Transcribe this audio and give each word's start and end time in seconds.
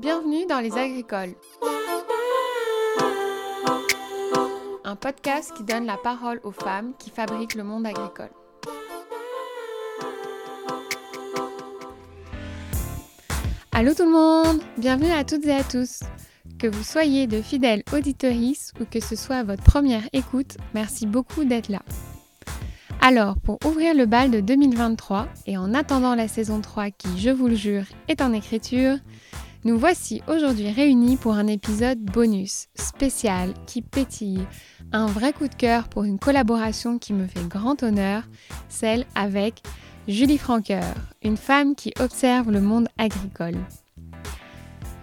Bienvenue 0.00 0.46
dans 0.46 0.60
Les 0.60 0.72
Agricoles. 0.78 1.34
Un 4.82 4.96
podcast 4.96 5.52
qui 5.54 5.62
donne 5.62 5.84
la 5.84 5.98
parole 5.98 6.40
aux 6.42 6.52
femmes 6.52 6.94
qui 6.98 7.10
fabriquent 7.10 7.54
le 7.54 7.64
monde 7.64 7.84
agricole. 7.84 8.30
Allô 13.72 13.92
tout 13.92 14.04
le 14.04 14.10
monde 14.10 14.62
Bienvenue 14.78 15.12
à 15.12 15.22
toutes 15.22 15.44
et 15.44 15.52
à 15.52 15.64
tous 15.64 16.00
Que 16.58 16.66
vous 16.66 16.82
soyez 16.82 17.26
de 17.26 17.42
fidèles 17.42 17.82
auditorices 17.92 18.72
ou 18.80 18.86
que 18.86 19.00
ce 19.00 19.16
soit 19.16 19.42
votre 19.42 19.64
première 19.64 20.08
écoute, 20.14 20.56
merci 20.72 21.06
beaucoup 21.06 21.44
d'être 21.44 21.68
là. 21.68 21.82
Alors, 23.02 23.36
pour 23.38 23.58
ouvrir 23.66 23.94
le 23.94 24.04
bal 24.06 24.30
de 24.30 24.40
2023 24.40 25.28
et 25.46 25.56
en 25.56 25.74
attendant 25.74 26.14
la 26.14 26.28
saison 26.28 26.60
3 26.60 26.90
qui, 26.90 27.18
je 27.18 27.30
vous 27.30 27.48
le 27.48 27.54
jure, 27.54 27.84
est 28.08 28.20
en 28.20 28.34
écriture, 28.34 28.96
nous 29.64 29.78
voici 29.78 30.22
aujourd'hui 30.26 30.70
réunis 30.70 31.16
pour 31.16 31.34
un 31.34 31.46
épisode 31.46 31.98
bonus, 32.00 32.68
spécial, 32.74 33.52
qui 33.66 33.82
pétille, 33.82 34.46
un 34.92 35.06
vrai 35.06 35.34
coup 35.34 35.48
de 35.48 35.54
cœur 35.54 35.88
pour 35.88 36.04
une 36.04 36.18
collaboration 36.18 36.98
qui 36.98 37.12
me 37.12 37.26
fait 37.26 37.46
grand 37.46 37.82
honneur, 37.82 38.22
celle 38.70 39.04
avec 39.14 39.62
Julie 40.08 40.38
Franqueur, 40.38 40.94
une 41.22 41.36
femme 41.36 41.74
qui 41.74 41.92
observe 42.00 42.50
le 42.50 42.62
monde 42.62 42.88
agricole. 42.96 43.58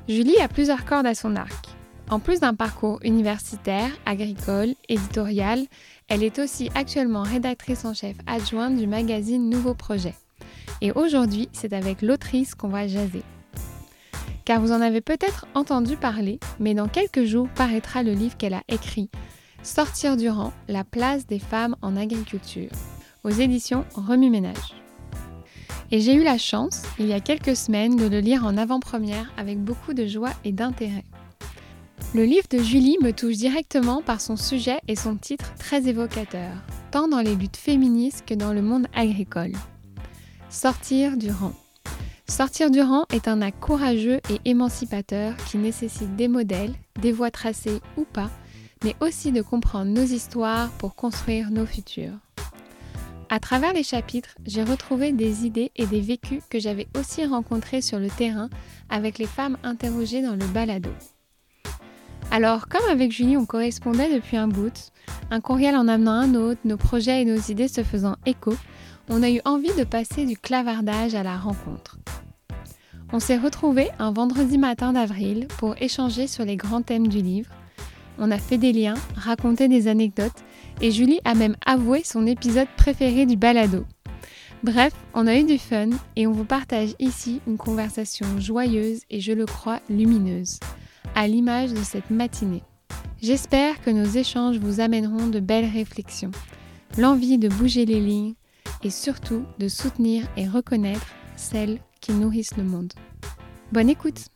Julie 0.09 0.39
a 0.39 0.47
plusieurs 0.47 0.85
cordes 0.85 1.05
à 1.05 1.13
son 1.13 1.35
arc. 1.35 1.67
En 2.09 2.19
plus 2.19 2.39
d'un 2.39 2.55
parcours 2.55 2.99
universitaire, 3.03 3.91
agricole, 4.05 4.73
éditorial, 4.89 5.65
elle 6.07 6.23
est 6.23 6.39
aussi 6.39 6.71
actuellement 6.73 7.23
rédactrice 7.23 7.85
en 7.85 7.93
chef 7.93 8.15
adjointe 8.25 8.77
du 8.77 8.87
magazine 8.87 9.49
Nouveau 9.49 9.75
Projet. 9.75 10.15
Et 10.81 10.91
aujourd'hui, 10.93 11.49
c'est 11.51 11.73
avec 11.73 12.01
l'autrice 12.01 12.55
qu'on 12.55 12.69
va 12.69 12.87
jaser 12.87 13.23
car 14.47 14.61
vous 14.61 14.71
en 14.71 14.79
avez 14.79 15.01
peut-être 15.01 15.45
entendu 15.55 15.97
parler, 15.97 16.39
mais 16.57 16.73
dans 16.73 16.87
quelques 16.87 17.25
jours 17.25 17.49
paraîtra 17.49 18.01
le 18.01 18.13
livre 18.13 18.37
qu'elle 18.37 18.53
a 18.53 18.63
écrit, 18.69 19.09
Sortir 19.61 20.15
du 20.15 20.29
rang, 20.29 20.53
la 20.69 20.85
place 20.85 21.27
des 21.27 21.37
femmes 21.37 21.75
en 21.81 21.97
agriculture, 21.97 22.69
aux 23.25 23.29
éditions 23.29 23.83
Remue 23.93 24.29
Ménage. 24.29 24.73
Et 25.91 25.99
j'ai 25.99 26.13
eu 26.13 26.23
la 26.23 26.37
chance, 26.37 26.83
il 26.97 27.07
y 27.07 27.13
a 27.13 27.19
quelques 27.19 27.57
semaines, 27.57 27.97
de 27.97 28.07
le 28.07 28.21
lire 28.21 28.45
en 28.45 28.55
avant-première 28.55 29.29
avec 29.35 29.59
beaucoup 29.61 29.93
de 29.93 30.07
joie 30.07 30.31
et 30.45 30.53
d'intérêt. 30.53 31.03
Le 32.15 32.23
livre 32.23 32.47
de 32.49 32.59
Julie 32.59 32.95
me 33.01 33.11
touche 33.11 33.35
directement 33.35 34.01
par 34.01 34.21
son 34.21 34.37
sujet 34.37 34.79
et 34.87 34.95
son 34.95 35.17
titre 35.17 35.55
très 35.59 35.89
évocateur, 35.89 36.53
tant 36.91 37.09
dans 37.09 37.19
les 37.19 37.35
luttes 37.35 37.57
féministes 37.57 38.23
que 38.25 38.33
dans 38.33 38.53
le 38.53 38.61
monde 38.61 38.87
agricole. 38.95 39.51
Sortir 40.49 41.17
du 41.17 41.31
rang. 41.31 41.51
Sortir 42.29 42.69
du 42.69 42.81
rang 42.81 43.05
est 43.11 43.27
un 43.29 43.41
acte 43.41 43.59
courageux 43.59 44.19
et 44.29 44.41
émancipateur 44.43 45.35
qui 45.49 45.57
nécessite 45.57 46.15
des 46.17 46.27
modèles, 46.27 46.75
des 47.01 47.13
voies 47.13 47.31
tracées 47.31 47.79
ou 47.95 48.03
pas, 48.03 48.29
mais 48.83 48.95
aussi 48.99 49.31
de 49.31 49.41
comprendre 49.41 49.91
nos 49.91 50.03
histoires 50.03 50.69
pour 50.71 50.93
construire 50.93 51.51
nos 51.51 51.65
futurs. 51.65 52.19
À 53.29 53.39
travers 53.39 53.73
les 53.73 53.83
chapitres, 53.83 54.35
j'ai 54.45 54.63
retrouvé 54.63 55.13
des 55.13 55.45
idées 55.45 55.71
et 55.77 55.85
des 55.85 56.01
vécus 56.01 56.43
que 56.49 56.59
j'avais 56.59 56.87
aussi 56.97 57.25
rencontrés 57.25 57.81
sur 57.81 57.97
le 57.97 58.09
terrain 58.09 58.49
avec 58.89 59.17
les 59.17 59.25
femmes 59.25 59.57
interrogées 59.63 60.21
dans 60.21 60.35
le 60.35 60.45
balado. 60.47 60.91
Alors, 62.29 62.67
comme 62.67 62.87
avec 62.91 63.11
Julie, 63.11 63.37
on 63.37 63.45
correspondait 63.45 64.13
depuis 64.13 64.35
un 64.35 64.49
bout, 64.49 64.91
un 65.31 65.39
courriel 65.39 65.77
en 65.77 65.87
amenant 65.87 66.11
un 66.11 66.35
autre, 66.35 66.59
nos 66.65 66.77
projets 66.77 67.21
et 67.21 67.25
nos 67.25 67.39
idées 67.39 67.69
se 67.69 67.83
faisant 67.83 68.17
écho, 68.25 68.53
on 69.09 69.23
a 69.23 69.29
eu 69.29 69.39
envie 69.45 69.73
de 69.77 69.83
passer 69.83 70.25
du 70.25 70.37
clavardage 70.37 71.15
à 71.15 71.23
la 71.23 71.37
rencontre. 71.37 71.97
On 73.13 73.19
s'est 73.19 73.37
retrouvés 73.37 73.89
un 73.99 74.11
vendredi 74.11 74.57
matin 74.57 74.93
d'avril 74.93 75.47
pour 75.59 75.75
échanger 75.81 76.27
sur 76.27 76.43
les 76.43 76.57
grands 76.57 76.81
thèmes 76.81 77.07
du 77.07 77.21
livre. 77.21 77.49
On 78.19 78.31
a 78.31 78.37
fait 78.37 78.57
des 78.57 78.73
liens, 78.73 78.95
raconté 79.15 79.69
des 79.69 79.87
anecdotes 79.87 80.43
et 80.81 80.91
Julie 80.91 81.21
a 81.23 81.33
même 81.33 81.55
avoué 81.65 82.03
son 82.03 82.27
épisode 82.27 82.67
préféré 82.75 83.25
du 83.25 83.37
balado. 83.37 83.85
Bref, 84.63 84.91
on 85.13 85.27
a 85.27 85.37
eu 85.37 85.43
du 85.43 85.57
fun 85.57 85.89
et 86.15 86.27
on 86.27 86.31
vous 86.31 86.43
partage 86.43 86.95
ici 86.99 87.41
une 87.47 87.57
conversation 87.57 88.25
joyeuse 88.39 89.01
et 89.09 89.21
je 89.21 89.31
le 89.31 89.45
crois 89.45 89.79
lumineuse, 89.89 90.59
à 91.15 91.27
l'image 91.27 91.71
de 91.71 91.83
cette 91.83 92.09
matinée. 92.09 92.63
J'espère 93.21 93.81
que 93.81 93.91
nos 93.91 94.05
échanges 94.05 94.57
vous 94.57 94.79
amèneront 94.79 95.27
de 95.27 95.39
belles 95.39 95.69
réflexions, 95.71 96.31
l'envie 96.97 97.37
de 97.37 97.49
bouger 97.49 97.85
les 97.85 98.01
lignes, 98.01 98.33
et 98.83 98.89
surtout 98.89 99.45
de 99.59 99.67
soutenir 99.67 100.25
et 100.37 100.47
reconnaître 100.47 101.05
celles 101.35 101.79
qui 102.01 102.11
nourrissent 102.13 102.57
le 102.57 102.63
monde. 102.63 102.93
Bonne 103.71 103.89
écoute 103.89 104.27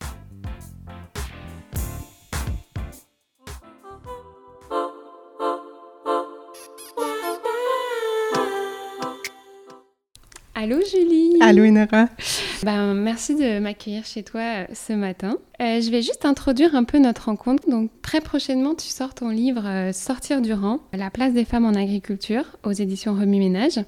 Allô 10.64 10.78
Julie 10.80 11.38
Allô 11.40 11.64
Inara 11.64 12.08
ben, 12.62 12.94
Merci 12.94 13.34
de 13.34 13.58
m'accueillir 13.58 14.06
chez 14.06 14.22
toi 14.22 14.42
euh, 14.42 14.66
ce 14.76 14.94
matin. 14.94 15.40
Euh, 15.60 15.82
je 15.82 15.90
vais 15.90 16.04
juste 16.04 16.24
introduire 16.24 16.76
un 16.76 16.84
peu 16.84 17.00
notre 17.00 17.26
rencontre. 17.26 17.68
Donc 17.68 17.90
très 18.04 18.22
prochainement, 18.22 18.76
tu 18.76 18.86
sors 18.88 19.16
ton 19.16 19.30
livre 19.30 19.64
euh, 19.66 19.92
Sortir 19.92 20.40
du 20.40 20.54
rang, 20.54 20.80
la 20.94 21.10
place 21.10 21.34
des 21.34 21.46
femmes 21.46 21.66
en 21.66 21.74
agriculture 21.74 22.44
aux 22.64 22.74
éditions 22.74 23.16
Remue 23.16 23.40
Ménage. 23.40 23.80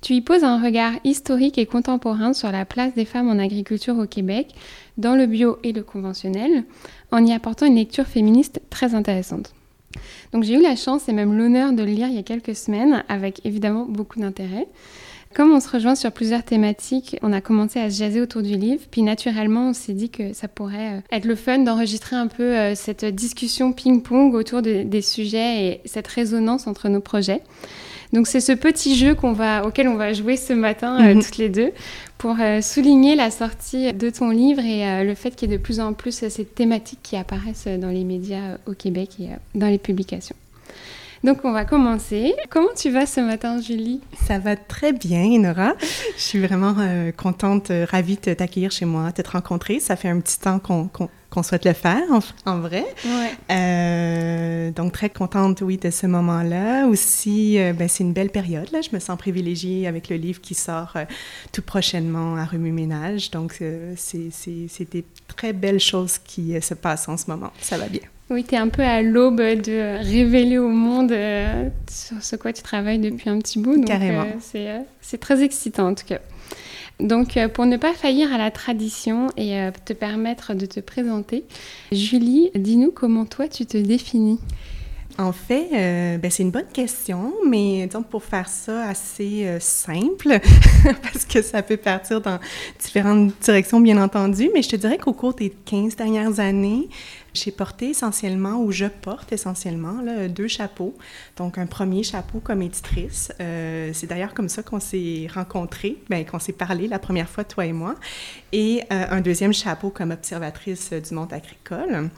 Tu 0.00 0.12
y 0.12 0.20
poses 0.20 0.44
un 0.44 0.62
regard 0.62 0.92
historique 1.02 1.58
et 1.58 1.66
contemporain 1.66 2.34
sur 2.34 2.52
la 2.52 2.64
place 2.64 2.94
des 2.94 3.04
femmes 3.04 3.28
en 3.28 3.40
agriculture 3.40 3.98
au 3.98 4.06
Québec, 4.06 4.54
dans 4.98 5.16
le 5.16 5.26
bio 5.26 5.58
et 5.64 5.72
le 5.72 5.82
conventionnel, 5.82 6.62
en 7.10 7.26
y 7.26 7.32
apportant 7.32 7.66
une 7.66 7.74
lecture 7.74 8.06
féministe 8.06 8.60
très 8.70 8.94
intéressante. 8.94 9.54
Donc 10.32 10.44
j'ai 10.44 10.54
eu 10.54 10.62
la 10.62 10.76
chance 10.76 11.08
et 11.08 11.12
même 11.12 11.36
l'honneur 11.36 11.72
de 11.72 11.82
le 11.82 11.90
lire 11.90 12.06
il 12.06 12.14
y 12.14 12.18
a 12.18 12.22
quelques 12.22 12.54
semaines, 12.54 13.02
avec 13.08 13.44
évidemment 13.44 13.86
beaucoup 13.86 14.20
d'intérêt. 14.20 14.68
Comme 15.36 15.52
on 15.52 15.60
se 15.60 15.68
rejoint 15.68 15.96
sur 15.96 16.12
plusieurs 16.12 16.44
thématiques, 16.44 17.18
on 17.20 17.30
a 17.34 17.42
commencé 17.42 17.78
à 17.78 17.90
se 17.90 17.98
jaser 17.98 18.22
autour 18.22 18.40
du 18.40 18.56
livre, 18.56 18.82
puis 18.90 19.02
naturellement 19.02 19.68
on 19.68 19.72
s'est 19.74 19.92
dit 19.92 20.08
que 20.08 20.32
ça 20.32 20.48
pourrait 20.48 20.94
euh, 20.94 21.00
être 21.12 21.26
le 21.26 21.34
fun 21.34 21.58
d'enregistrer 21.58 22.16
un 22.16 22.26
peu 22.26 22.56
euh, 22.56 22.74
cette 22.74 23.04
discussion 23.04 23.74
ping-pong 23.74 24.32
autour 24.34 24.62
des 24.62 25.02
sujets 25.02 25.66
et 25.66 25.80
cette 25.84 26.06
résonance 26.06 26.66
entre 26.66 26.88
nos 26.88 27.02
projets. 27.02 27.42
Donc 28.14 28.28
c'est 28.28 28.40
ce 28.40 28.52
petit 28.52 28.96
jeu 28.96 29.14
va, 29.22 29.66
auquel 29.66 29.88
on 29.88 29.96
va 29.96 30.14
jouer 30.14 30.38
ce 30.38 30.54
matin 30.54 31.04
euh, 31.04 31.14
mhm. 31.14 31.22
toutes 31.22 31.36
les 31.36 31.50
deux 31.50 31.72
pour 32.16 32.36
souligner 32.62 33.14
la 33.14 33.30
sortie 33.30 33.92
de 33.92 34.08
ton 34.08 34.30
livre 34.30 34.62
et 34.64 35.04
le 35.04 35.14
fait 35.14 35.32
qu'il 35.32 35.50
y 35.50 35.54
ait 35.54 35.58
de 35.58 35.62
plus 35.62 35.80
en 35.80 35.92
plus 35.92 36.24
ces 36.30 36.46
thématiques 36.46 37.00
qui 37.02 37.14
apparaissent 37.14 37.68
dans 37.68 37.90
les 37.90 38.04
médias 38.04 38.56
au 38.66 38.72
Québec 38.72 39.10
et 39.20 39.28
dans 39.54 39.66
les 39.66 39.76
publications. 39.76 40.34
Donc 41.26 41.38
on 41.42 41.50
va 41.50 41.64
commencer. 41.64 42.36
Comment 42.50 42.72
tu 42.76 42.88
vas 42.90 43.04
ce 43.04 43.18
matin, 43.18 43.60
Julie? 43.60 44.00
Ça 44.28 44.38
va 44.38 44.54
très 44.54 44.92
bien, 44.92 45.40
Nora. 45.40 45.72
Je 46.16 46.22
suis 46.22 46.38
vraiment 46.38 46.76
euh, 46.78 47.10
contente, 47.10 47.72
euh, 47.72 47.84
ravie 47.90 48.16
de 48.16 48.32
t'accueillir 48.32 48.70
chez 48.70 48.84
moi, 48.84 49.10
de 49.10 49.22
te 49.22 49.30
rencontrer. 49.30 49.80
Ça 49.80 49.96
fait 49.96 50.08
un 50.08 50.20
petit 50.20 50.38
temps 50.38 50.60
qu'on 50.60 51.42
souhaite 51.42 51.64
le 51.64 51.72
faire, 51.72 52.04
en, 52.44 52.60
vrai. 52.60 52.84
Ouais. 53.04 53.32
Euh, 53.50 54.70
donc, 54.70 54.92
très 54.92 55.10
contente, 55.10 55.62
oui, 55.62 55.78
de 55.78 55.90
ce 55.90 56.06
moment-là. 56.06 56.86
Aussi, 56.86 57.58
ben, 57.76 57.88
c'est 57.88 58.04
une 58.04 58.12
belle 58.12 58.30
période, 58.30 58.70
là. 58.70 58.80
Je 58.80 58.90
me 58.94 59.00
sens 59.00 59.18
privilégiée 59.18 59.88
avec 59.88 60.08
le 60.08 60.14
livre 60.14 60.40
qui 60.40 60.54
sort 60.54 60.96
tout 61.50 61.62
prochainement 61.62 62.36
à 62.36 62.44
Remue 62.44 62.70
Ménage. 62.70 63.32
Donc, 63.32 63.60
c'est 63.96 64.90
des 64.92 65.04
très 65.26 65.52
belles 65.52 65.80
choses 65.80 66.18
qui 66.18 66.62
se 66.62 66.74
passent 66.74 67.08
en 67.08 67.16
ce 67.16 67.28
moment. 67.28 67.50
Ça 67.60 67.76
va 67.78 67.88
bien. 67.88 68.02
Oui, 68.28 68.42
tu 68.42 68.56
es 68.56 68.58
un 68.58 68.68
peu 68.68 68.82
à 68.82 69.02
l'aube 69.02 69.40
de 69.40 70.02
révéler 70.02 70.58
au 70.58 70.68
monde 70.68 71.12
euh, 71.12 71.68
sur 71.88 72.20
ce 72.22 72.34
quoi 72.34 72.52
tu 72.52 72.62
travailles 72.62 72.98
depuis 72.98 73.30
un 73.30 73.38
petit 73.38 73.60
bout. 73.60 73.80
Carrément. 73.84 74.22
Euh, 74.22 74.56
euh, 74.56 74.80
c'est 75.00 75.18
très 75.18 75.44
excitant 75.44 75.88
en 75.88 75.94
tout 75.94 76.06
cas. 76.06 76.18
Donc, 76.98 77.38
pour 77.52 77.66
ne 77.66 77.76
pas 77.76 77.92
faillir 77.92 78.32
à 78.32 78.38
la 78.38 78.50
tradition 78.50 79.28
et 79.36 79.58
te 79.84 79.92
permettre 79.92 80.54
de 80.54 80.64
te 80.64 80.80
présenter, 80.80 81.44
Julie, 81.92 82.50
dis-nous 82.54 82.90
comment 82.90 83.26
toi 83.26 83.48
tu 83.48 83.66
te 83.66 83.76
définis? 83.76 84.40
En 85.18 85.32
fait, 85.32 86.18
ben, 86.18 86.30
c'est 86.30 86.42
une 86.42 86.50
bonne 86.50 86.68
question, 86.72 87.32
mais 87.48 87.86
donc 87.86 88.08
pour 88.08 88.22
faire 88.22 88.48
ça 88.48 88.88
assez 88.88 89.46
simple, 89.60 90.38
parce 91.02 91.24
que 91.24 91.40
ça 91.40 91.62
peut 91.62 91.78
partir 91.78 92.20
dans 92.20 92.38
différentes 92.78 93.32
directions, 93.40 93.80
bien 93.80 94.02
entendu, 94.02 94.50
mais 94.52 94.60
je 94.60 94.68
te 94.68 94.76
dirais 94.76 94.98
qu'au 94.98 95.14
cours 95.14 95.32
des 95.32 95.50
15 95.50 95.96
dernières 95.96 96.38
années, 96.38 96.88
J'ai 97.36 97.50
porté 97.50 97.90
essentiellement, 97.90 98.62
ou 98.62 98.72
je 98.72 98.86
porte 98.86 99.30
essentiellement, 99.30 99.98
deux 100.28 100.48
chapeaux. 100.48 100.94
Donc, 101.36 101.58
un 101.58 101.66
premier 101.66 102.02
chapeau 102.02 102.40
comme 102.40 102.62
éditrice. 102.62 103.30
Euh, 103.40 103.90
c'est 103.92 104.06
d'ailleurs 104.06 104.32
comme 104.32 104.48
ça 104.48 104.62
qu'on 104.62 104.80
s'est 104.80 105.28
rencontrés, 105.32 105.98
ben, 106.08 106.24
qu'on 106.24 106.38
s'est 106.38 106.54
parlé 106.54 106.88
la 106.88 106.98
première 106.98 107.28
fois, 107.28 107.44
toi 107.44 107.66
et 107.66 107.74
moi. 107.74 107.94
Et 108.52 108.82
euh, 108.90 109.04
un 109.10 109.20
deuxième 109.20 109.52
chapeau 109.52 109.90
comme 109.90 110.12
observatrice 110.12 110.92
du 110.92 111.14
monde 111.14 111.32
agricole. 111.32 112.08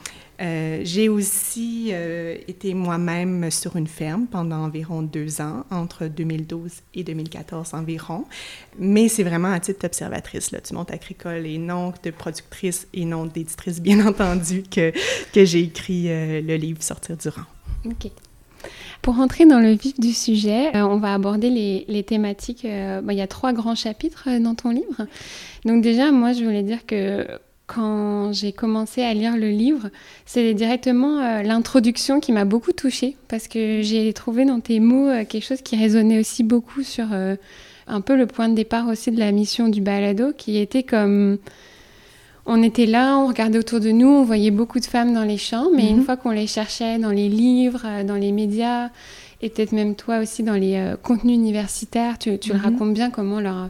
Euh, 0.40 0.82
j'ai 0.84 1.08
aussi 1.08 1.88
euh, 1.90 2.36
été 2.46 2.72
moi-même 2.74 3.50
sur 3.50 3.74
une 3.74 3.88
ferme 3.88 4.26
pendant 4.26 4.58
environ 4.58 5.02
deux 5.02 5.40
ans, 5.40 5.64
entre 5.70 6.06
2012 6.06 6.70
et 6.94 7.02
2014 7.02 7.74
environ. 7.74 8.24
Mais 8.78 9.08
c'est 9.08 9.24
vraiment 9.24 9.50
à 9.50 9.58
titre 9.58 9.80
d'observatrice 9.82 10.52
du 10.52 10.74
monde 10.74 10.90
agricole 10.90 11.44
et 11.44 11.58
non 11.58 11.92
de 12.02 12.10
productrice 12.10 12.86
et 12.94 13.04
non 13.04 13.26
d'éditrice, 13.26 13.80
bien 13.80 14.06
entendu, 14.06 14.62
que, 14.62 14.92
j'ai 15.34 15.60
écrit 15.60 16.08
euh, 16.08 16.40
le 16.40 16.54
livre 16.56 16.82
Sortir 16.82 17.16
du 17.16 17.28
rang. 17.28 17.42
OK. 17.84 18.10
Pour 19.02 19.16
rentrer 19.16 19.46
dans 19.46 19.60
le 19.60 19.72
vif 19.72 19.98
du 19.98 20.12
sujet, 20.12 20.70
on 20.74 20.98
va 20.98 21.14
aborder 21.14 21.50
les, 21.50 21.84
les 21.86 22.02
thématiques. 22.02 22.64
il 22.64 23.14
y 23.14 23.20
a 23.20 23.26
trois 23.28 23.52
grands 23.52 23.76
chapitres 23.76 24.28
dans 24.40 24.56
ton 24.56 24.70
livre. 24.70 25.06
Donc 25.64 25.82
déjà, 25.82 26.10
moi, 26.10 26.32
je 26.32 26.42
voulais 26.42 26.64
dire 26.64 26.84
que 26.84 27.38
quand 27.68 28.32
j'ai 28.32 28.52
commencé 28.52 29.02
à 29.02 29.12
lire 29.12 29.36
le 29.36 29.50
livre, 29.50 29.90
c'est 30.24 30.54
directement 30.54 31.20
euh, 31.20 31.42
l'introduction 31.42 32.18
qui 32.18 32.32
m'a 32.32 32.46
beaucoup 32.46 32.72
touchée 32.72 33.16
parce 33.28 33.46
que 33.46 33.82
j'ai 33.82 34.12
trouvé 34.14 34.46
dans 34.46 34.58
tes 34.58 34.80
mots 34.80 35.08
euh, 35.08 35.24
quelque 35.26 35.44
chose 35.44 35.60
qui 35.60 35.76
résonnait 35.76 36.18
aussi 36.18 36.42
beaucoup 36.42 36.82
sur 36.82 37.12
euh, 37.12 37.36
un 37.86 38.00
peu 38.00 38.16
le 38.16 38.26
point 38.26 38.48
de 38.48 38.54
départ 38.54 38.88
aussi 38.88 39.12
de 39.12 39.18
la 39.18 39.32
mission 39.32 39.68
du 39.68 39.82
balado 39.82 40.32
qui 40.36 40.56
était 40.56 40.82
comme 40.82 41.36
on 42.46 42.62
était 42.62 42.86
là, 42.86 43.18
on 43.18 43.26
regardait 43.26 43.58
autour 43.58 43.80
de 43.80 43.90
nous, 43.90 44.08
on 44.08 44.24
voyait 44.24 44.50
beaucoup 44.50 44.80
de 44.80 44.86
femmes 44.86 45.12
dans 45.12 45.24
les 45.24 45.36
champs, 45.36 45.68
mais 45.76 45.90
une 45.90 45.98
mhm. 45.98 46.04
fois 46.04 46.16
qu'on 46.16 46.30
les 46.30 46.46
cherchait 46.46 46.98
dans 46.98 47.10
les 47.10 47.28
livres, 47.28 47.86
dans 48.04 48.14
les 48.14 48.32
médias, 48.32 48.88
et 49.42 49.50
peut-être 49.50 49.72
même 49.72 49.94
toi 49.94 50.20
aussi 50.20 50.42
dans 50.42 50.54
les 50.54 50.94
contenus 51.02 51.34
universitaires, 51.34 52.18
tu, 52.18 52.30
le 52.30 52.54
mhm. 52.54 52.60
racontes 52.62 52.94
bien 52.94 53.10
comment 53.10 53.40
leur, 53.40 53.68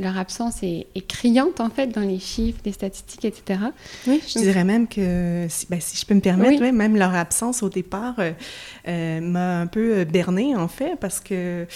leur 0.00 0.18
absence 0.18 0.62
est, 0.62 0.86
criante 1.08 1.60
en 1.60 1.70
fait 1.70 1.88
dans 1.88 2.00
les 2.02 2.18
chiffres, 2.18 2.60
les 2.64 2.72
statistiques, 2.72 3.24
etc. 3.24 3.60
Oui, 4.06 4.22
je 4.26 4.38
dirais 4.38 4.64
même 4.64 4.88
que, 4.88 5.46
si, 5.48 5.66
ben, 5.68 5.80
si, 5.80 5.96
je 5.96 6.06
peux 6.06 6.14
me 6.14 6.20
permettre, 6.20 6.62
même 6.62 6.96
leur 6.96 7.14
absence 7.14 7.62
au 7.62 7.68
départ 7.68 8.14
euh, 8.18 8.32
euh, 8.88 9.20
m'a 9.20 9.60
un 9.60 9.66
peu 9.66 9.98
euh, 9.98 10.04
berné 10.04 10.56
en 10.56 10.68
fait 10.68 10.96
parce 11.00 11.20
que 11.20 11.66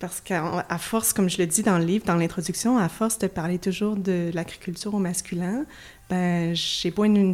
parce 0.00 0.22
qu'à 0.22 0.64
force, 0.78 1.12
comme 1.12 1.28
je 1.28 1.36
le 1.36 1.46
dis 1.46 1.62
dans 1.62 1.78
le 1.78 1.84
livre, 1.84 2.06
dans 2.06 2.16
l'introduction, 2.16 2.78
à 2.78 2.88
force 2.88 3.18
de 3.18 3.26
parler 3.26 3.58
toujours 3.58 3.96
de 3.96 4.30
l'agriculture 4.32 4.94
au 4.94 4.98
masculin, 4.98 5.66
ben, 6.08 6.54
j'ai 6.54 6.90
pas 6.90 7.04
une, 7.04 7.32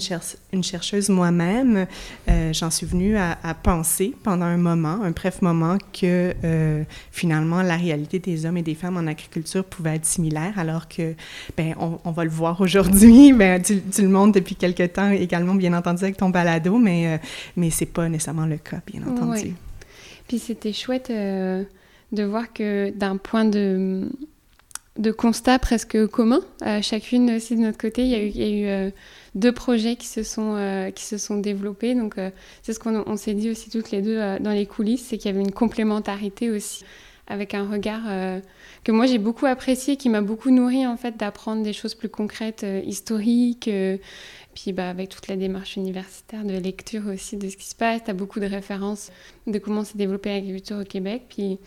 une, 0.53 0.65
chercheuse 0.65 1.09
moi-même. 1.09 1.87
Euh, 2.29 2.53
j'en 2.53 2.71
suis 2.71 2.85
venue 2.85 3.17
à, 3.17 3.37
penser 3.63 4.15
pendant 4.23 4.45
un 4.45 4.59
moment, 4.59 5.01
un 5.03 5.13
bref 5.13 5.43
moment, 5.43 5.79
que 5.99 6.35
euh, 6.45 6.83
finalement 7.13 7.63
la 7.63 7.77
réalité 7.77 8.19
des 8.19 8.45
hommes 8.45 8.59
et 8.59 8.63
des 8.63 8.75
femmes 8.75 8.97
en 8.99 9.07
agriculture 9.07 9.65
pouvait 9.65 9.95
être 9.95 10.05
similaire, 10.05 10.59
alors 10.59 10.89
que, 10.89 11.15
ben, 11.57 11.75
on, 11.79 12.11
va 12.11 12.25
le 12.25 12.31
voir 12.31 12.61
aujourd'hui. 12.61 13.33
Ben, 13.37 13.63
tu, 13.63 13.81
le 13.99 14.09
montres 14.09 14.33
depuis 14.33 14.57
quelques 14.57 14.95
temps 14.95 15.11
également, 15.11 15.55
bien 15.55 15.73
entendu, 15.73 16.03
avec 16.03 16.17
ton 16.17 16.31
balado, 16.31 16.79
mais, 16.79 17.15
euh, 17.15 17.19
mais 17.57 17.71
c'est 17.71 17.87
pas 17.87 18.09
nécessairement 18.09 18.47
le 18.47 18.57
cas, 18.57 18.81
bien 18.87 19.03
entendu. 19.03 19.41
Oui. 19.41 19.55
Puis 20.27 20.39
c'était 20.39 20.73
chouette 20.73 21.13
de 22.12 22.23
voir 22.23 22.53
que 22.53 22.91
d'un 22.91 23.17
point 23.17 23.44
de 23.44 24.08
de 24.99 25.11
constats 25.11 25.58
presque 25.58 26.06
communs. 26.06 26.41
Euh, 26.64 26.81
chacune 26.82 27.31
aussi 27.37 27.56
de 27.56 27.61
notre 27.61 27.79
côté, 27.79 28.03
il 28.03 28.08
y 28.08 28.14
a 28.14 28.49
eu, 28.49 28.67
euh, 28.67 28.91
deux 29.35 29.53
projets 29.53 29.97
qui 29.97 30.06
se 30.06 30.23
sont, 30.23 30.55
euh, 30.56 30.91
qui 30.91 31.05
se 31.05 31.19
sont 31.19 31.37
développés. 31.37 31.94
Donc 31.94 32.17
c'est 32.62 32.73
ce 32.73 32.79
qu'on 32.79 33.17
s'est 33.17 33.35
dit 33.35 33.50
aussi 33.50 33.70
toutes 33.70 33.91
les 33.91 34.03
deux 34.03 34.38
dans 34.41 34.53
les 34.53 34.67
coulisses, 34.67 35.06
c'est 35.06 35.19
qu'il 35.19 35.31
y 35.31 35.35
avait 35.35 35.44
une 35.44 35.53
complémentarité 35.53 36.50
aussi 36.50 36.85
avec 37.29 37.55
un 37.55 37.69
regard 37.69 38.03
que 38.85 38.93
moi 38.93 39.06
j'ai 39.06 39.19
beaucoup 39.19 39.47
apprécié, 39.47 39.97
qui 39.97 40.08
m'a 40.08 40.20
beaucoup 40.20 40.50
nourri 40.50 40.87
en 40.87 40.97
fait 40.97 41.17
d'apprendre 41.17 41.62
des 41.64 41.73
choses 41.73 41.94
plus 41.94 42.08
concrètes, 42.08 42.64
historiques. 42.85 43.69
puis 44.55 44.73
bah, 44.73 44.88
avec 44.88 45.11
toute 45.11 45.29
la 45.29 45.37
démarche 45.37 45.76
universitaire 45.76 46.44
de 46.44 46.56
lecture 46.56 47.03
aussi 47.12 47.37
de 47.37 47.49
ce 47.49 47.56
qui 47.56 47.67
se 47.67 47.75
passe, 47.75 48.05
tu 48.05 48.11
as 48.11 48.14
beaucoup 48.14 48.41
de 48.41 48.47
références 48.47 49.11
de 49.47 49.58
comment 49.58 49.85
s'est 49.85 49.99
développée 49.99 50.31
l'agriculture 50.31 50.79
au 50.79 50.85
Québec. 50.85 51.25
Puis 51.29 51.58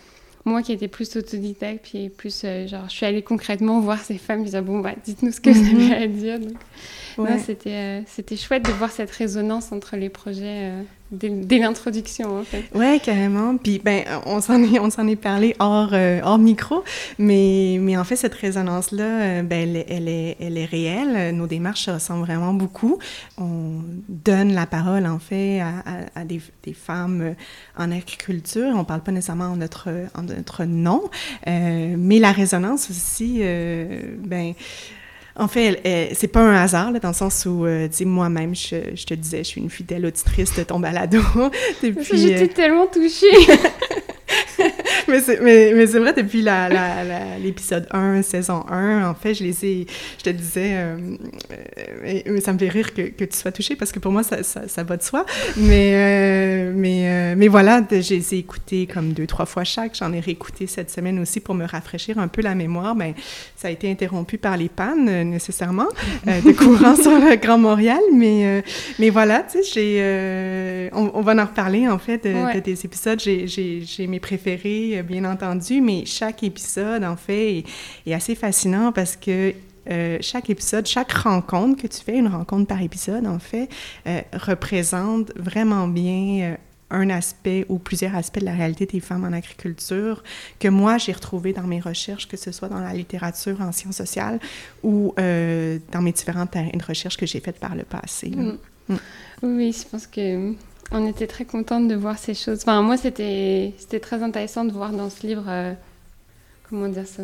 moi 0.45 0.62
qui 0.62 0.71
étais 0.71 0.88
plus 0.88 1.15
autodidacte, 1.15 1.86
puis 1.89 2.09
plus, 2.09 2.41
euh, 2.44 2.68
genre, 2.68 2.86
je 2.88 2.94
suis 2.94 3.06
allée 3.06 3.21
concrètement 3.21 3.80
voir 3.80 4.00
ces 4.00 4.18
femmes, 4.18 4.39
je 4.39 4.45
disais, 4.45 4.62
bon, 4.62 4.80
bah, 4.80 4.94
dites-nous 5.03 5.31
ce 5.31 5.41
que 5.41 5.50
vous 5.50 5.91
avez 5.91 6.03
à 6.03 6.07
dire. 6.07 6.39
Donc, 6.39 7.27
c'était, 7.45 7.74
euh, 7.74 8.01
c'était 8.07 8.38
chouette 8.38 8.63
de 8.63 8.71
voir 8.71 8.91
cette 8.91 9.12
résonance 9.12 9.71
entre 9.71 9.97
les 9.97 10.09
projets 10.09 10.71
euh, 10.71 10.83
dès, 11.11 11.59
l'introduction, 11.59 12.39
en 12.39 12.44
fait. 12.44 12.65
Oui, 12.73 13.00
carrément. 13.00 13.57
Puis, 13.57 13.81
ben, 13.83 14.03
on 14.25 14.41
s'en 14.41 14.61
est, 14.63 14.79
on 14.79 14.89
s'en 14.89 15.07
est 15.07 15.15
parlé 15.15 15.56
hors, 15.59 15.89
euh, 15.94 16.19
hors 16.23 16.38
micro, 16.38 16.83
mais, 17.17 17.77
mais 17.79 17.97
en 17.97 18.03
fait, 18.03 18.15
cette 18.15 18.33
résonance-là, 18.33 19.03
euh, 19.03 19.44
ben, 19.44 19.75
elle, 19.89 20.07
est, 20.07 20.38
elle 20.39 20.57
est 20.57 20.65
réelle. 20.65 21.35
Nos 21.35 21.47
démarches 21.47 21.85
se 21.85 21.91
ressemblent 21.91 22.25
vraiment 22.25 22.53
beaucoup. 22.53 23.00
On 23.38 23.81
donne 24.07 24.53
la 24.53 24.65
parole, 24.65 25.06
en 25.06 25.19
fait, 25.19 25.61
à, 25.61 26.23
des, 26.25 26.41
femmes 26.73 27.35
en 27.77 27.91
agriculture. 27.91 28.71
On 28.75 28.83
parle 28.83 29.01
pas 29.01 29.12
nécessairement 29.12 29.45
en 29.45 29.55
notre, 29.55 29.89
en 30.15 30.21
notre 30.23 30.65
nom, 30.65 31.09
euh, 31.47 31.95
mais 31.97 32.19
la 32.19 32.31
résonance 32.31 32.89
aussi, 32.89 33.39
ben, 33.39 34.53
en 35.39 35.47
fait, 35.47 36.12
c'est 36.13 36.27
pas 36.27 36.41
un 36.41 36.62
hasard, 36.62 36.91
là, 36.91 37.00
dans 37.00 37.09
le 37.09 37.13
sens 37.13 37.45
où, 37.45 37.65
euh, 37.65 37.88
moi-même, 38.01 38.53
je, 38.53 39.06
te 39.06 39.13
disais, 39.13 39.39
je 39.39 39.44
suis 39.44 39.62
une 39.62 39.69
fidèle 39.69 40.06
auditrice 40.06 40.53
de 40.56 40.63
ton 40.63 40.80
balado. 40.80 41.21
J'étais 41.81 42.44
euh, 42.44 42.47
tellement 42.47 42.88
touchée! 42.88 43.27
mais 45.11 45.21
c'est 45.21 45.41
mais, 45.41 45.85
vrai, 45.85 46.13
depuis 46.13 46.45
l'épisode 47.41 47.88
1, 47.91 48.21
saison 48.21 48.63
1, 48.69 49.09
en 49.09 49.15
fait, 49.15 49.33
je 49.33 49.44
les 49.44 49.65
ai, 49.65 49.88
je 50.19 50.23
te 50.23 50.29
disais, 50.29 50.71
euh, 50.73 50.97
euh, 52.06 52.39
ça 52.41 52.53
me 52.53 52.59
fait 52.59 52.69
rire 52.69 52.94
que, 52.94 53.01
que, 53.01 53.25
tu 53.25 53.35
sois 53.35 53.51
touchée 53.51 53.75
parce 53.75 53.91
que 53.91 54.00
pour 54.00 54.11
moi, 54.11 54.23
ça, 54.23 54.44
ça, 54.44 54.83
va 54.83 54.97
de 54.97 55.03
soi. 55.03 55.25
Mais, 55.57 55.91
euh, 55.94 56.73
mais, 56.75 57.35
mais 57.35 57.47
voilà, 57.47 57.81
je 57.89 58.13
les 58.13 58.35
ai 58.35 58.38
écoutés 58.38 58.85
comme 58.85 59.13
deux, 59.13 59.25
trois 59.25 59.45
fois 59.45 59.63
chaque. 59.63 59.95
J'en 59.95 60.13
ai 60.13 60.19
réécouté 60.19 60.67
cette 60.67 60.91
semaine 60.91 61.19
aussi 61.19 61.39
pour 61.39 61.55
me 61.55 61.65
rafraîchir 61.65 62.19
un 62.19 62.27
peu 62.27 62.41
la 62.41 62.53
mémoire. 62.53 62.95
mais 62.95 63.13
ben, 63.13 63.23
ça 63.55 63.67
a 63.69 63.71
été 63.71 63.89
interrompu 63.89 64.38
par 64.38 64.57
les 64.57 64.69
pannes, 64.69 65.29
nécessairement, 65.29 65.88
de 66.25 66.51
courant 66.51 66.95
sur 67.01 67.12
le 67.12 67.35
Grand 67.35 67.57
Montréal. 67.57 68.00
Mais, 68.13 68.63
mais 69.00 69.09
voilà, 69.09 69.44
tu 69.44 69.63
sais, 69.63 70.89
on, 70.94 71.12
on, 71.13 71.21
va 71.21 71.33
en 71.35 71.45
reparler, 71.45 71.88
en 71.88 71.97
fait, 71.97 72.23
de, 72.23 72.59
des 72.59 72.85
épisodes. 72.85 73.19
J'ai 73.19 74.07
mes 74.07 74.19
préférés 74.19 74.99
bien 75.04 75.25
entendu, 75.25 75.81
mais 75.81 76.06
chaque 76.06 76.44
épisode, 76.44 77.04
en 77.04 77.16
fait, 77.16 77.63
est, 78.06 78.13
assez 78.13 78.36
fascinant 78.36 78.92
parce 78.92 79.16
que 79.16 79.54
euh, 79.90 80.18
chaque 80.22 80.50
épisode, 80.50 80.86
chaque 80.86 81.12
rencontre 81.12 81.81
que 81.81 81.88
tu 81.88 82.01
fais, 82.04 82.18
une 82.18 82.28
rencontre 82.28 82.68
par 82.68 82.81
épisode, 82.81 83.25
en 83.25 83.40
fait, 83.40 83.69
euh, 84.07 84.22
représente 84.34 85.31
vraiment 85.36 85.88
bien 85.88 86.57
un 86.92 87.10
aspect 87.12 87.66
ou 87.69 87.78
plusieurs 87.78 88.16
aspects 88.16 88.40
de 88.40 88.46
la 88.46 88.54
réalité 88.54 88.88
des 88.88 89.00
femmes 89.00 89.24
en 89.24 89.31
agriculture 89.31 90.24
que 90.60 90.68
moi 90.68 90.98
j'ai 90.98 91.12
retrouvé 91.12 91.54
dans 91.54 91.68
mes 91.68 91.80
recherches, 91.80 92.28
que 92.28 92.36
ce 92.36 92.51
soit 92.51 92.68
dans 92.68 92.80
la 92.80 92.94
littérature 92.94 93.62
en 93.62 93.72
sciences 93.72 93.98
sociales 93.98 94.40
ou 94.81 95.13
dans 95.16 96.01
mes 96.01 96.12
différentes 96.12 96.50
terrains 96.50 96.72
de 96.74 96.84
recherche 96.84 97.15
que 97.15 97.27
j'ai 97.27 97.41
faites 97.41 97.60
par 97.60 97.75
le 97.75 97.84
passé. 97.84 98.29
Mm. 98.29 98.58
Mm. 98.89 98.98
Oui, 99.44 99.72
je 99.72 99.88
pense 99.88 100.08
que 100.08 100.56
on 100.91 101.08
était 101.08 101.27
très 101.27 101.46
contente 101.46 101.88
de 101.88 101.96
voir 101.96 102.17
ces 102.17 102.34
choses. 102.34 102.60
Enfin, 102.62 102.81
moi, 102.81 102.98
c'était 102.98 103.74
très 104.01 104.24
intéressant 104.24 104.65
de 104.65 104.72
voir 104.72 104.91
dans 104.91 105.10
ce 105.10 105.25
livre, 105.25 105.46
euh, 105.48 105.74
comment 106.69 106.88
dire 106.88 107.08
ça 107.08 107.24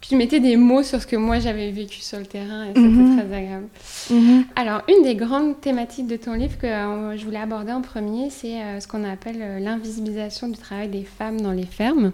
tu 0.00 0.16
mettais 0.16 0.40
des 0.40 0.56
mots 0.56 0.82
sur 0.82 1.00
ce 1.00 1.06
que 1.06 1.16
moi 1.16 1.40
j'avais 1.40 1.70
vécu 1.70 2.00
sur 2.00 2.18
le 2.18 2.24
terrain 2.24 2.64
et 2.64 2.68
c'était 2.68 2.80
mhm. 2.80 3.16
très 3.18 3.36
agréable. 3.36 3.68
Mhm. 4.10 4.44
Alors, 4.56 4.80
une 4.88 5.04
des 5.04 5.14
grandes 5.14 5.60
thématiques 5.60 6.06
de 6.06 6.16
ton 6.16 6.32
livre 6.32 6.56
que 6.58 6.66
euh, 6.66 7.16
je 7.18 7.24
voulais 7.24 7.38
aborder 7.38 7.72
en 7.72 7.82
premier, 7.82 8.30
c'est 8.30 8.62
euh, 8.62 8.80
ce 8.80 8.88
qu'on 8.88 9.04
appelle 9.04 9.62
l'invisibilisation 9.62 10.48
du 10.48 10.58
travail 10.58 10.88
des 10.88 11.04
femmes 11.04 11.40
dans 11.40 11.52
les 11.52 11.66
fermes. 11.66 12.12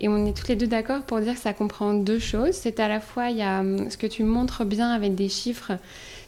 Et 0.00 0.08
on 0.08 0.26
est 0.26 0.36
toutes 0.36 0.48
les 0.48 0.56
deux 0.56 0.66
d'accord 0.66 1.02
pour 1.02 1.20
dire 1.20 1.34
que 1.34 1.40
ça 1.40 1.52
comprend 1.52 1.94
deux 1.94 2.18
choses. 2.18 2.52
C'est 2.52 2.80
à 2.80 2.88
la 2.88 3.00
fois, 3.00 3.30
il 3.30 3.36
y 3.36 3.42
a 3.42 3.60
hum, 3.60 3.88
ce 3.88 3.96
que 3.96 4.06
tu 4.06 4.24
montres 4.24 4.64
bien 4.64 4.90
avec 4.90 5.14
des 5.14 5.28
chiffres, 5.28 5.72